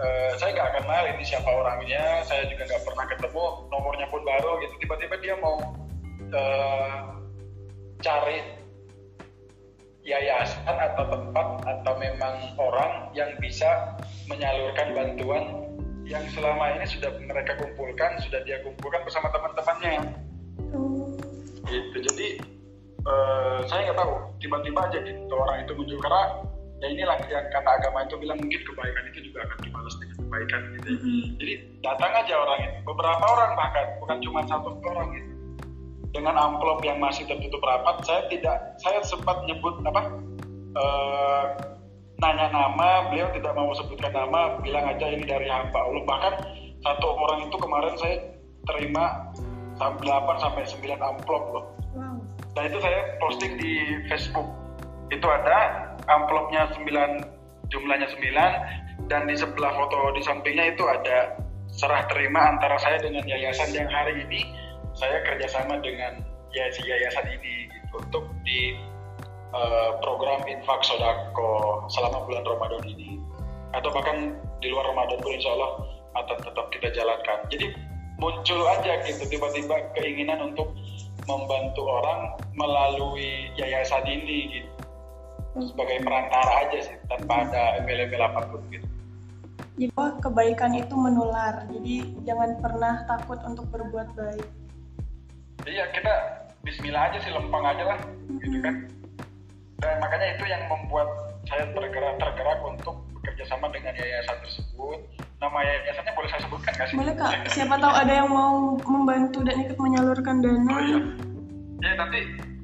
Eh, 0.00 0.32
saya 0.40 0.56
nggak 0.56 0.80
kenal 0.80 1.02
ini 1.12 1.20
siapa 1.20 1.44
orangnya 1.44 2.24
saya 2.24 2.48
juga 2.48 2.64
nggak 2.72 2.84
pernah 2.88 3.04
ketemu 3.04 3.44
nomornya 3.68 4.06
pun 4.08 4.24
baru 4.24 4.56
gitu. 4.64 4.74
Tiba-tiba 4.80 5.16
dia 5.20 5.34
mau 5.36 5.60
eh, 6.32 6.96
cari 8.00 8.38
yayasan 10.00 10.72
atau 10.72 11.04
tempat 11.04 11.46
atau 11.68 11.92
memang 12.00 12.56
orang 12.56 13.12
yang 13.12 13.28
bisa 13.44 14.00
menyalurkan 14.24 14.96
bantuan 14.96 15.44
yang 16.08 16.24
selama 16.32 16.80
ini 16.80 16.88
sudah 16.88 17.12
mereka 17.20 17.60
kumpulkan 17.60 18.16
sudah 18.24 18.40
dia 18.48 18.56
kumpulkan 18.64 19.04
bersama 19.04 19.28
teman-temannya. 19.28 20.16
Oh. 20.72 21.12
gitu. 21.68 21.98
Jadi 22.08 22.28
eh, 23.04 23.58
saya 23.68 23.92
nggak 23.92 24.00
tahu 24.00 24.12
tiba-tiba 24.40 24.80
aja 24.80 24.98
gitu 25.04 25.34
orang 25.36 25.68
itu 25.68 25.76
muncul. 25.76 26.00
Karena 26.00 26.24
ya 26.80 26.86
inilah 26.88 27.16
yang 27.28 27.46
kata 27.52 27.70
agama 27.76 28.08
itu 28.08 28.16
bilang 28.16 28.40
mungkin 28.40 28.60
kebaikan 28.64 29.04
itu 29.12 29.18
juga 29.28 29.44
akan 29.44 29.58
dibalas 29.60 29.94
dengan 30.00 30.16
kebaikan 30.24 30.60
gitu. 30.74 30.88
Mm-hmm. 30.96 31.22
Jadi 31.36 31.52
datang 31.84 32.12
aja 32.16 32.34
orang 32.40 32.58
ini, 32.64 32.76
beberapa 32.88 33.24
orang 33.24 33.50
bahkan 33.56 33.86
bukan 34.00 34.18
cuma 34.24 34.40
satu 34.48 34.68
orang 34.88 35.08
gitu. 35.12 35.30
Dengan 36.10 36.34
amplop 36.34 36.82
yang 36.82 36.98
masih 36.98 37.22
tertutup 37.30 37.62
rapat, 37.62 38.02
saya 38.02 38.26
tidak, 38.26 38.56
saya 38.82 38.98
sempat 39.06 39.46
nyebut 39.46 39.78
apa, 39.86 40.02
uh, 40.74 41.44
nanya 42.18 42.50
nama, 42.50 43.06
beliau 43.12 43.30
tidak 43.30 43.54
mau 43.54 43.70
sebutkan 43.78 44.10
nama, 44.10 44.58
bilang 44.58 44.90
aja 44.90 45.06
ini 45.06 45.22
dari 45.22 45.46
hamba 45.46 45.78
Allah. 45.78 46.02
Bahkan 46.02 46.34
satu 46.82 47.06
orang 47.14 47.46
itu 47.46 47.56
kemarin 47.62 47.94
saya 47.94 48.16
terima 48.66 49.30
8 49.78 50.02
sampai 50.42 50.62
9 50.66 50.98
amplop 50.98 51.44
loh. 51.54 51.64
Wow. 51.96 52.20
Dan 52.52 52.62
itu 52.74 52.78
saya 52.82 53.00
posting 53.22 53.56
di 53.56 53.72
Facebook. 54.10 54.48
Itu 55.10 55.26
ada 55.26 55.89
amplopnya 56.10 56.66
9 56.74 57.70
jumlahnya 57.70 58.08
9 58.10 59.06
dan 59.06 59.26
di 59.30 59.34
sebelah 59.38 59.72
foto 59.74 60.14
di 60.14 60.22
sampingnya 60.26 60.74
itu 60.74 60.84
ada 60.86 61.38
serah 61.70 62.04
terima 62.10 62.50
antara 62.54 62.76
saya 62.82 62.98
dengan 62.98 63.22
yayasan 63.24 63.70
yang 63.70 63.88
hari 63.88 64.26
ini. 64.26 64.42
Saya 64.94 65.22
kerjasama 65.22 65.78
dengan 65.80 66.18
yayasan 66.50 67.26
ini 67.30 67.70
gitu, 67.70 68.02
untuk 68.02 68.24
di 68.42 68.74
uh, 69.54 69.96
program 70.02 70.42
infak 70.50 70.82
sodako 70.82 71.86
selama 71.88 72.26
bulan 72.26 72.42
Ramadan 72.42 72.84
ini. 72.90 73.22
Atau 73.70 73.94
bahkan 73.94 74.34
di 74.58 74.66
luar 74.70 74.90
Ramadan 74.90 75.22
pun 75.22 75.30
insya 75.30 75.54
Allah 75.54 75.72
akan 76.18 76.38
tetap 76.42 76.66
kita 76.74 76.88
jalankan. 76.90 77.38
Jadi 77.54 77.70
muncul 78.18 78.66
aja 78.66 79.00
gitu 79.06 79.24
tiba-tiba 79.30 79.78
keinginan 79.94 80.52
untuk 80.52 80.74
membantu 81.24 81.86
orang 81.86 82.34
melalui 82.58 83.48
yayasan 83.54 84.02
ini 84.04 84.60
gitu 84.60 84.69
sebagai 85.58 85.98
perantara 86.06 86.52
aja 86.66 86.78
sih 86.86 86.94
tanpa 87.10 87.48
ada 87.48 87.82
embel-embel 87.82 88.22
apa 88.22 88.40
pun 88.46 88.62
gitu. 88.70 88.86
Jadi 89.80 89.96
kebaikan 90.20 90.76
itu 90.76 90.92
menular, 90.92 91.64
jadi 91.72 91.94
jangan 92.28 92.50
pernah 92.60 93.00
takut 93.08 93.40
untuk 93.48 93.64
berbuat 93.72 94.12
baik. 94.12 94.46
Iya 95.64 95.88
kita 95.96 96.12
Bismillah 96.60 97.08
aja 97.08 97.18
sih 97.24 97.32
lempang 97.32 97.64
aja 97.64 97.96
lah, 97.96 97.98
mm-hmm. 98.04 98.40
gitu 98.44 98.58
kan. 98.60 98.74
Dan 99.80 99.96
makanya 99.96 100.36
itu 100.36 100.44
yang 100.44 100.62
membuat 100.68 101.08
saya 101.48 101.64
tergerak 101.72 102.20
tergerak 102.20 102.60
untuk 102.60 103.00
bekerja 103.16 103.48
sama 103.48 103.72
dengan 103.72 103.96
yayasan 103.96 104.36
tersebut. 104.44 105.00
Nama 105.40 105.58
yayasannya 105.64 106.12
boleh 106.12 106.28
saya 106.28 106.42
sebutkan 106.44 106.72
nggak 106.76 106.88
sih? 106.92 106.96
Boleh 107.00 107.14
kak. 107.16 107.32
Siapa 107.48 107.74
tahu 107.80 107.94
ada 107.96 108.12
yang 108.12 108.28
mau 108.28 108.76
membantu 108.84 109.40
dan 109.40 109.56
ikut 109.64 109.80
menyalurkan 109.80 110.44
dana. 110.44 110.68
Oh 110.68 110.82
iya. 110.84 111.00
Ya 111.80 111.92
nanti 111.96 112.20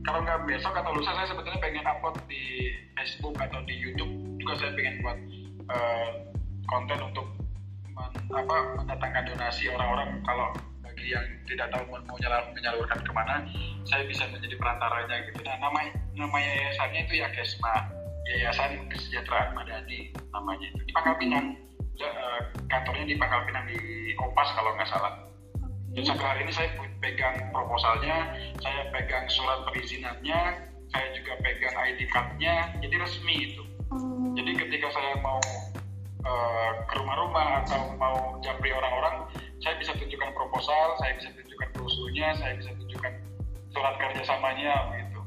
kalau 0.07 0.23
nggak 0.23 0.47
besok 0.47 0.71
atau 0.71 0.95
lusa 0.95 1.11
saya 1.11 1.27
sebetulnya 1.27 1.59
pengen 1.59 1.83
upload 1.83 2.15
di 2.31 2.71
Facebook 2.95 3.35
atau 3.43 3.59
di 3.67 3.75
YouTube. 3.75 4.39
Juga 4.39 4.55
saya 4.63 4.71
pengen 4.79 5.03
buat 5.03 5.19
uh, 5.67 6.11
konten 6.71 6.99
untuk 7.03 7.27
men, 7.91 8.15
apa 8.31 8.57
mendatangkan 8.79 9.35
donasi 9.35 9.67
orang-orang. 9.67 10.23
Kalau 10.23 10.55
bagi 10.87 11.11
yang 11.11 11.27
tidak 11.51 11.67
tahu 11.75 11.83
mau 11.91 12.17
menyalurkan 12.55 13.03
ke 13.03 13.11
mana 13.11 13.43
saya 13.83 14.07
bisa 14.07 14.31
menjadi 14.31 14.55
perantaranya 14.55 15.27
gitu. 15.27 15.43
Nah 15.43 15.59
nama 15.59 15.91
nama 16.15 16.37
yayasannya 16.39 17.01
itu 17.11 17.15
ya 17.19 17.29
Kesma 17.35 17.75
Yayasan 18.27 18.87
Kesejahteraan 18.91 19.59
Madani 19.59 20.15
namanya. 20.31 20.71
Itu 20.71 20.83
di 20.87 20.93
Pangkal 20.95 21.19
Pinang. 21.19 21.59
Uh, 21.97 22.41
kantornya 22.71 23.09
di 23.09 23.17
Pangkal 23.19 23.43
Pinang 23.49 23.67
di 23.67 23.79
Opas 24.23 24.55
kalau 24.55 24.71
nggak 24.79 24.87
salah 24.87 25.27
dan 25.97 26.05
sampai 26.13 26.27
hari 26.29 26.41
ini 26.45 26.53
saya 26.53 26.69
pegang 27.01 27.37
proposalnya, 27.57 28.37
saya 28.61 28.93
pegang 28.93 29.25
surat 29.33 29.65
perizinannya, 29.65 30.41
saya 30.93 31.07
juga 31.17 31.33
pegang 31.41 31.73
ID 31.73 32.05
card-nya, 32.13 32.69
jadi 32.85 33.01
resmi 33.01 33.35
itu. 33.49 33.65
Hmm. 33.89 34.37
Jadi 34.37 34.61
ketika 34.61 34.93
saya 34.93 35.17
mau 35.25 35.41
uh, 36.29 36.71
ke 36.85 36.95
rumah-rumah 37.01 37.65
atau 37.65 37.97
mau 37.97 38.37
japri 38.45 38.77
orang-orang, 38.77 39.25
saya 39.65 39.81
bisa 39.81 39.97
tunjukkan 39.97 40.37
proposal, 40.37 41.01
saya 41.01 41.17
bisa 41.17 41.33
tunjukkan 41.33 41.69
brosurnya, 41.73 42.29
saya 42.45 42.53
bisa 42.61 42.71
tunjukkan 42.77 43.13
surat 43.73 43.95
kerjasamanya 43.97 44.75
gitu. 45.01 45.21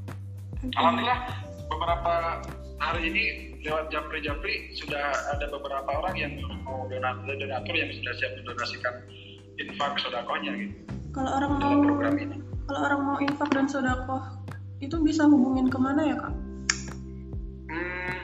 Okay. 0.69 0.77
Alhamdulillah 0.77 1.19
beberapa 1.65 2.13
hari 2.77 3.01
ini 3.09 3.23
lewat 3.65 3.89
japri-japri 3.89 4.69
sudah 4.77 5.17
ada 5.33 5.49
beberapa 5.49 5.89
orang 5.97 6.13
yang 6.13 6.33
mau 6.61 6.85
donatur, 6.85 7.33
donatur 7.41 7.73
yang 7.73 7.89
sudah 7.89 8.13
siap 8.21 8.31
mendonasikan 8.37 8.95
infak 9.59 9.99
sodakohnya 9.99 10.51
gitu. 10.55 10.75
Kalau 11.11 11.31
orang 11.35 11.51
mau 11.59 11.73
program 11.83 12.15
ini. 12.15 12.37
kalau 12.69 12.85
orang 12.85 13.01
mau 13.01 13.17
infak 13.17 13.49
dan 13.49 13.65
sodakoh 13.65 14.21
itu 14.77 14.93
bisa 15.01 15.25
hubungin 15.25 15.73
ke 15.73 15.77
mana 15.81 16.01
ya 16.05 16.15
kak? 16.21 16.33
Hmm, 17.69 18.17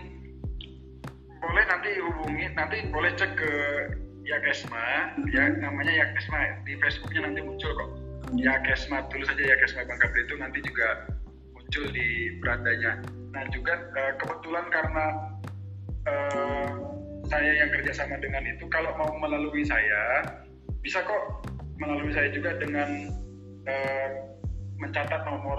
boleh 1.41 1.63
nanti 1.65 1.89
hubungi 1.97 2.45
nanti 2.53 2.77
boleh 2.93 3.09
cek 3.17 3.31
ke 3.36 3.51
Yakesma 4.25 5.17
hmm. 5.17 5.33
ya 5.33 5.49
namanya 5.57 5.93
Yakesma 6.05 6.61
di 6.61 6.77
Facebooknya 6.77 7.25
nanti 7.25 7.41
muncul 7.41 7.73
kok. 7.73 7.89
Hmm. 8.29 8.38
Yakesma 8.38 9.09
tulis 9.09 9.25
saja 9.25 9.43
Yakesma 9.43 9.89
Bangka 9.89 10.13
Belitung 10.13 10.39
nanti 10.45 10.59
juga 10.61 11.09
muncul 11.57 11.86
di 11.89 12.38
berandanya 12.39 13.01
nah 13.33 13.43
juga 13.51 13.75
uh, 13.97 14.13
kebetulan 14.21 14.65
karena 14.71 15.05
uh, 16.07 16.71
saya 17.27 17.51
yang 17.65 17.69
kerjasama 17.73 18.15
dengan 18.21 18.45
itu 18.45 18.63
kalau 18.69 18.93
mau 18.95 19.11
melalui 19.17 19.65
saya 19.65 20.23
bisa 20.86 21.01
kok 21.01 21.49
melalui 21.81 22.13
saya 22.13 22.29
juga 22.29 22.53
dengan 22.61 23.09
uh, 23.65 24.09
mencatat 24.77 25.25
nomor 25.25 25.57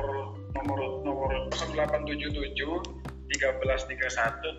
nomor 0.54 0.78
nomor 1.02 1.30
0877 1.50 2.54
1331 3.26 4.06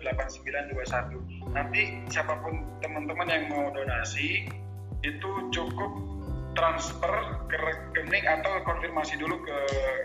8921 0.04 1.56
nanti 1.56 1.80
siapa 2.12 2.36
pun 2.44 2.68
teman-teman 2.84 3.32
yang 3.32 3.48
mau 3.48 3.72
donasi 3.72 4.44
itu 5.00 5.30
cukup 5.56 5.92
transfer 6.52 7.14
ke 7.46 7.56
rekening 7.56 8.26
atau 8.26 8.60
konfirmasi 8.66 9.14
dulu 9.14 9.38
ke 9.46 9.58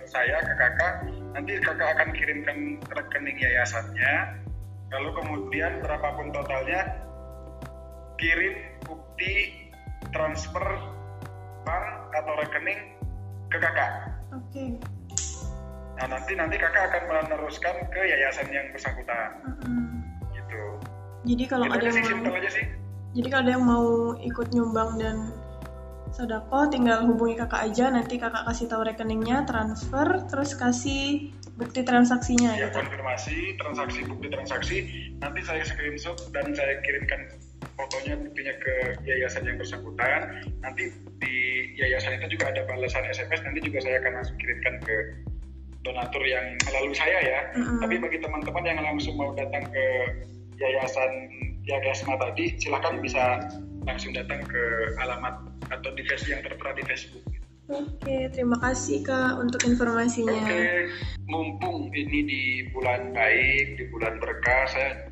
saya 0.06 0.38
ke 0.38 0.54
kakak. 0.54 0.94
Nanti 1.34 1.58
kakak 1.66 1.98
akan 1.98 2.14
kirimkan 2.14 2.78
rekening 2.94 3.42
yayasannya. 3.42 4.38
Lalu 4.94 5.10
kemudian 5.18 5.82
berapapun 5.82 6.30
totalnya 6.30 6.94
kirim 8.22 8.54
bukti 8.86 9.63
transfer 10.12 10.66
bank 11.64 11.86
atau 12.12 12.34
rekening 12.44 12.82
ke 13.48 13.58
kakak. 13.62 13.92
Oke. 14.34 14.42
Okay. 14.52 14.70
Nah 16.02 16.06
nanti 16.10 16.34
nanti 16.34 16.56
kakak 16.58 16.90
akan 16.90 17.04
meneruskan 17.08 17.76
ke 17.94 18.02
yayasan 18.02 18.50
yang 18.50 18.68
bersangkutan. 18.74 19.30
Mm-hmm. 19.46 19.88
Gitu. 20.34 20.64
Jadi 21.24 21.44
kalau 21.48 21.66
gitu 21.70 21.76
ada 21.78 21.86
yang 21.86 21.96
sih, 21.96 22.16
mau, 22.18 22.36
aja 22.36 22.50
sih. 22.52 22.66
Jadi 23.14 23.28
kalau 23.30 23.44
ada 23.46 23.54
yang 23.54 23.66
mau 23.66 23.88
ikut 24.20 24.48
nyumbang 24.52 24.90
dan 24.98 25.18
sodako, 26.14 26.70
tinggal 26.70 27.06
hubungi 27.06 27.38
kakak 27.38 27.72
aja. 27.72 27.94
Nanti 27.94 28.18
kakak 28.18 28.44
kasih 28.50 28.66
tahu 28.70 28.82
rekeningnya, 28.86 29.46
transfer, 29.46 30.26
terus 30.28 30.58
kasih 30.58 31.32
bukti 31.54 31.86
transaksinya. 31.86 32.58
Ya, 32.58 32.70
gitu. 32.70 32.82
konfirmasi, 32.82 33.38
transaksi, 33.62 34.00
bukti 34.10 34.28
transaksi. 34.34 34.78
Nanti 35.22 35.42
saya 35.46 35.62
screenshot 35.62 36.18
dan 36.34 36.52
saya 36.58 36.82
kirimkan 36.82 37.30
fotonya 37.76 38.14
buktinya 38.20 38.54
ke 38.62 38.76
yayasan 39.08 39.44
yang 39.48 39.58
bersangkutan 39.60 40.44
nanti 40.64 40.92
di 41.20 41.36
yayasan 41.78 42.20
itu 42.20 42.38
juga 42.38 42.54
ada 42.54 42.62
balasan 42.68 43.04
SMS 43.10 43.42
nanti 43.44 43.60
juga 43.64 43.80
saya 43.84 44.00
akan 44.04 44.14
langsung 44.20 44.38
kirimkan 44.40 44.76
ke 44.84 44.96
donatur 45.84 46.24
yang 46.24 46.56
melalui 46.70 46.96
saya 46.96 47.20
ya 47.20 47.40
mm-hmm. 47.56 47.80
tapi 47.84 47.96
bagi 48.00 48.18
teman-teman 48.24 48.64
yang 48.64 48.80
langsung 48.80 49.16
mau 49.20 49.36
datang 49.36 49.64
ke 49.68 49.86
yayasan 50.58 51.12
Yagasma 51.64 52.20
tadi 52.20 52.60
silahkan 52.60 53.00
bisa 53.00 53.40
langsung 53.88 54.12
datang 54.12 54.44
ke 54.44 54.64
alamat 55.00 55.48
atau 55.72 55.90
di 55.96 56.04
yang 56.28 56.44
tertera 56.44 56.76
di 56.76 56.84
Facebook 56.84 57.24
Oke, 57.72 58.28
terima 58.36 58.60
kasih 58.60 59.08
Kak 59.08 59.40
untuk 59.40 59.64
informasinya. 59.64 60.36
Oke, 60.36 60.92
mumpung 61.32 61.88
ini 61.96 62.20
di 62.28 62.44
bulan 62.76 63.16
baik, 63.16 63.80
di 63.80 63.88
bulan 63.88 64.20
berkah, 64.20 64.68
saya 64.68 65.08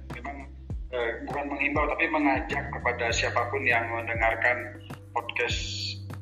eh, 0.91 1.11
bukan 1.27 1.45
mengimbau 1.47 1.87
tapi 1.87 2.05
mengajak 2.11 2.63
kepada 2.71 3.11
siapa 3.15 3.47
pun 3.49 3.63
yang 3.63 3.87
mendengarkan 3.91 4.83
podcast 5.15 5.59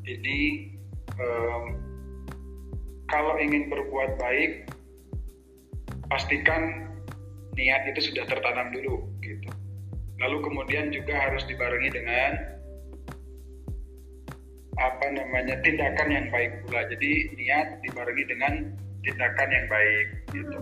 ini 0.05 0.69
eh, 1.17 1.63
kalau 3.09 3.37
ingin 3.41 3.69
berbuat 3.69 4.21
baik 4.21 4.69
pastikan 6.09 6.89
niat 7.57 7.89
itu 7.89 8.13
sudah 8.13 8.25
tertanam 8.29 8.69
dulu 8.73 9.05
gitu. 9.25 9.49
Lalu 10.21 10.37
kemudian 10.45 10.93
juga 10.93 11.17
harus 11.17 11.43
dibarengi 11.49 11.89
dengan 11.89 12.31
apa 14.79 15.05
namanya 15.11 15.59
tindakan 15.65 16.09
yang 16.09 16.27
baik 16.31 16.63
pula. 16.65 16.85
Jadi 16.87 17.35
niat 17.35 17.81
dibarengi 17.83 18.25
dengan 18.29 18.53
tindakan 19.03 19.49
yang 19.49 19.65
baik 19.67 20.07
gitu 20.31 20.59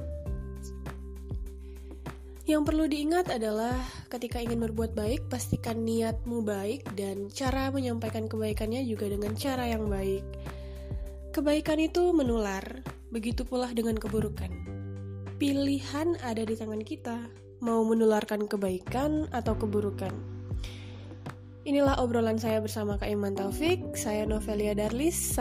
yang 2.48 2.64
perlu 2.64 2.88
diingat 2.88 3.28
adalah 3.28 3.76
ketika 4.08 4.40
ingin 4.40 4.64
berbuat 4.64 4.96
baik, 4.96 5.28
pastikan 5.28 5.84
niatmu 5.84 6.48
baik 6.48 6.88
dan 6.96 7.28
cara 7.28 7.68
menyampaikan 7.76 8.32
kebaikannya 8.32 8.88
juga 8.88 9.12
dengan 9.12 9.36
cara 9.36 9.68
yang 9.68 9.92
baik. 9.92 10.24
Kebaikan 11.36 11.84
itu 11.84 12.16
menular, 12.16 12.64
begitu 13.12 13.44
pula 13.44 13.76
dengan 13.76 14.00
keburukan. 14.00 14.48
Pilihan 15.38 16.16
ada 16.24 16.42
di 16.48 16.56
tangan 16.56 16.82
kita, 16.88 17.20
mau 17.60 17.84
menularkan 17.84 18.48
kebaikan 18.48 19.28
atau 19.36 19.54
keburukan. 19.60 20.16
Inilah 21.68 22.00
obrolan 22.00 22.40
saya 22.40 22.64
bersama 22.64 22.96
Kak 22.96 23.12
Iman 23.12 23.36
Taufik. 23.36 23.92
Saya 24.00 24.24
Novelia 24.24 24.72
Darlis. 24.72 25.36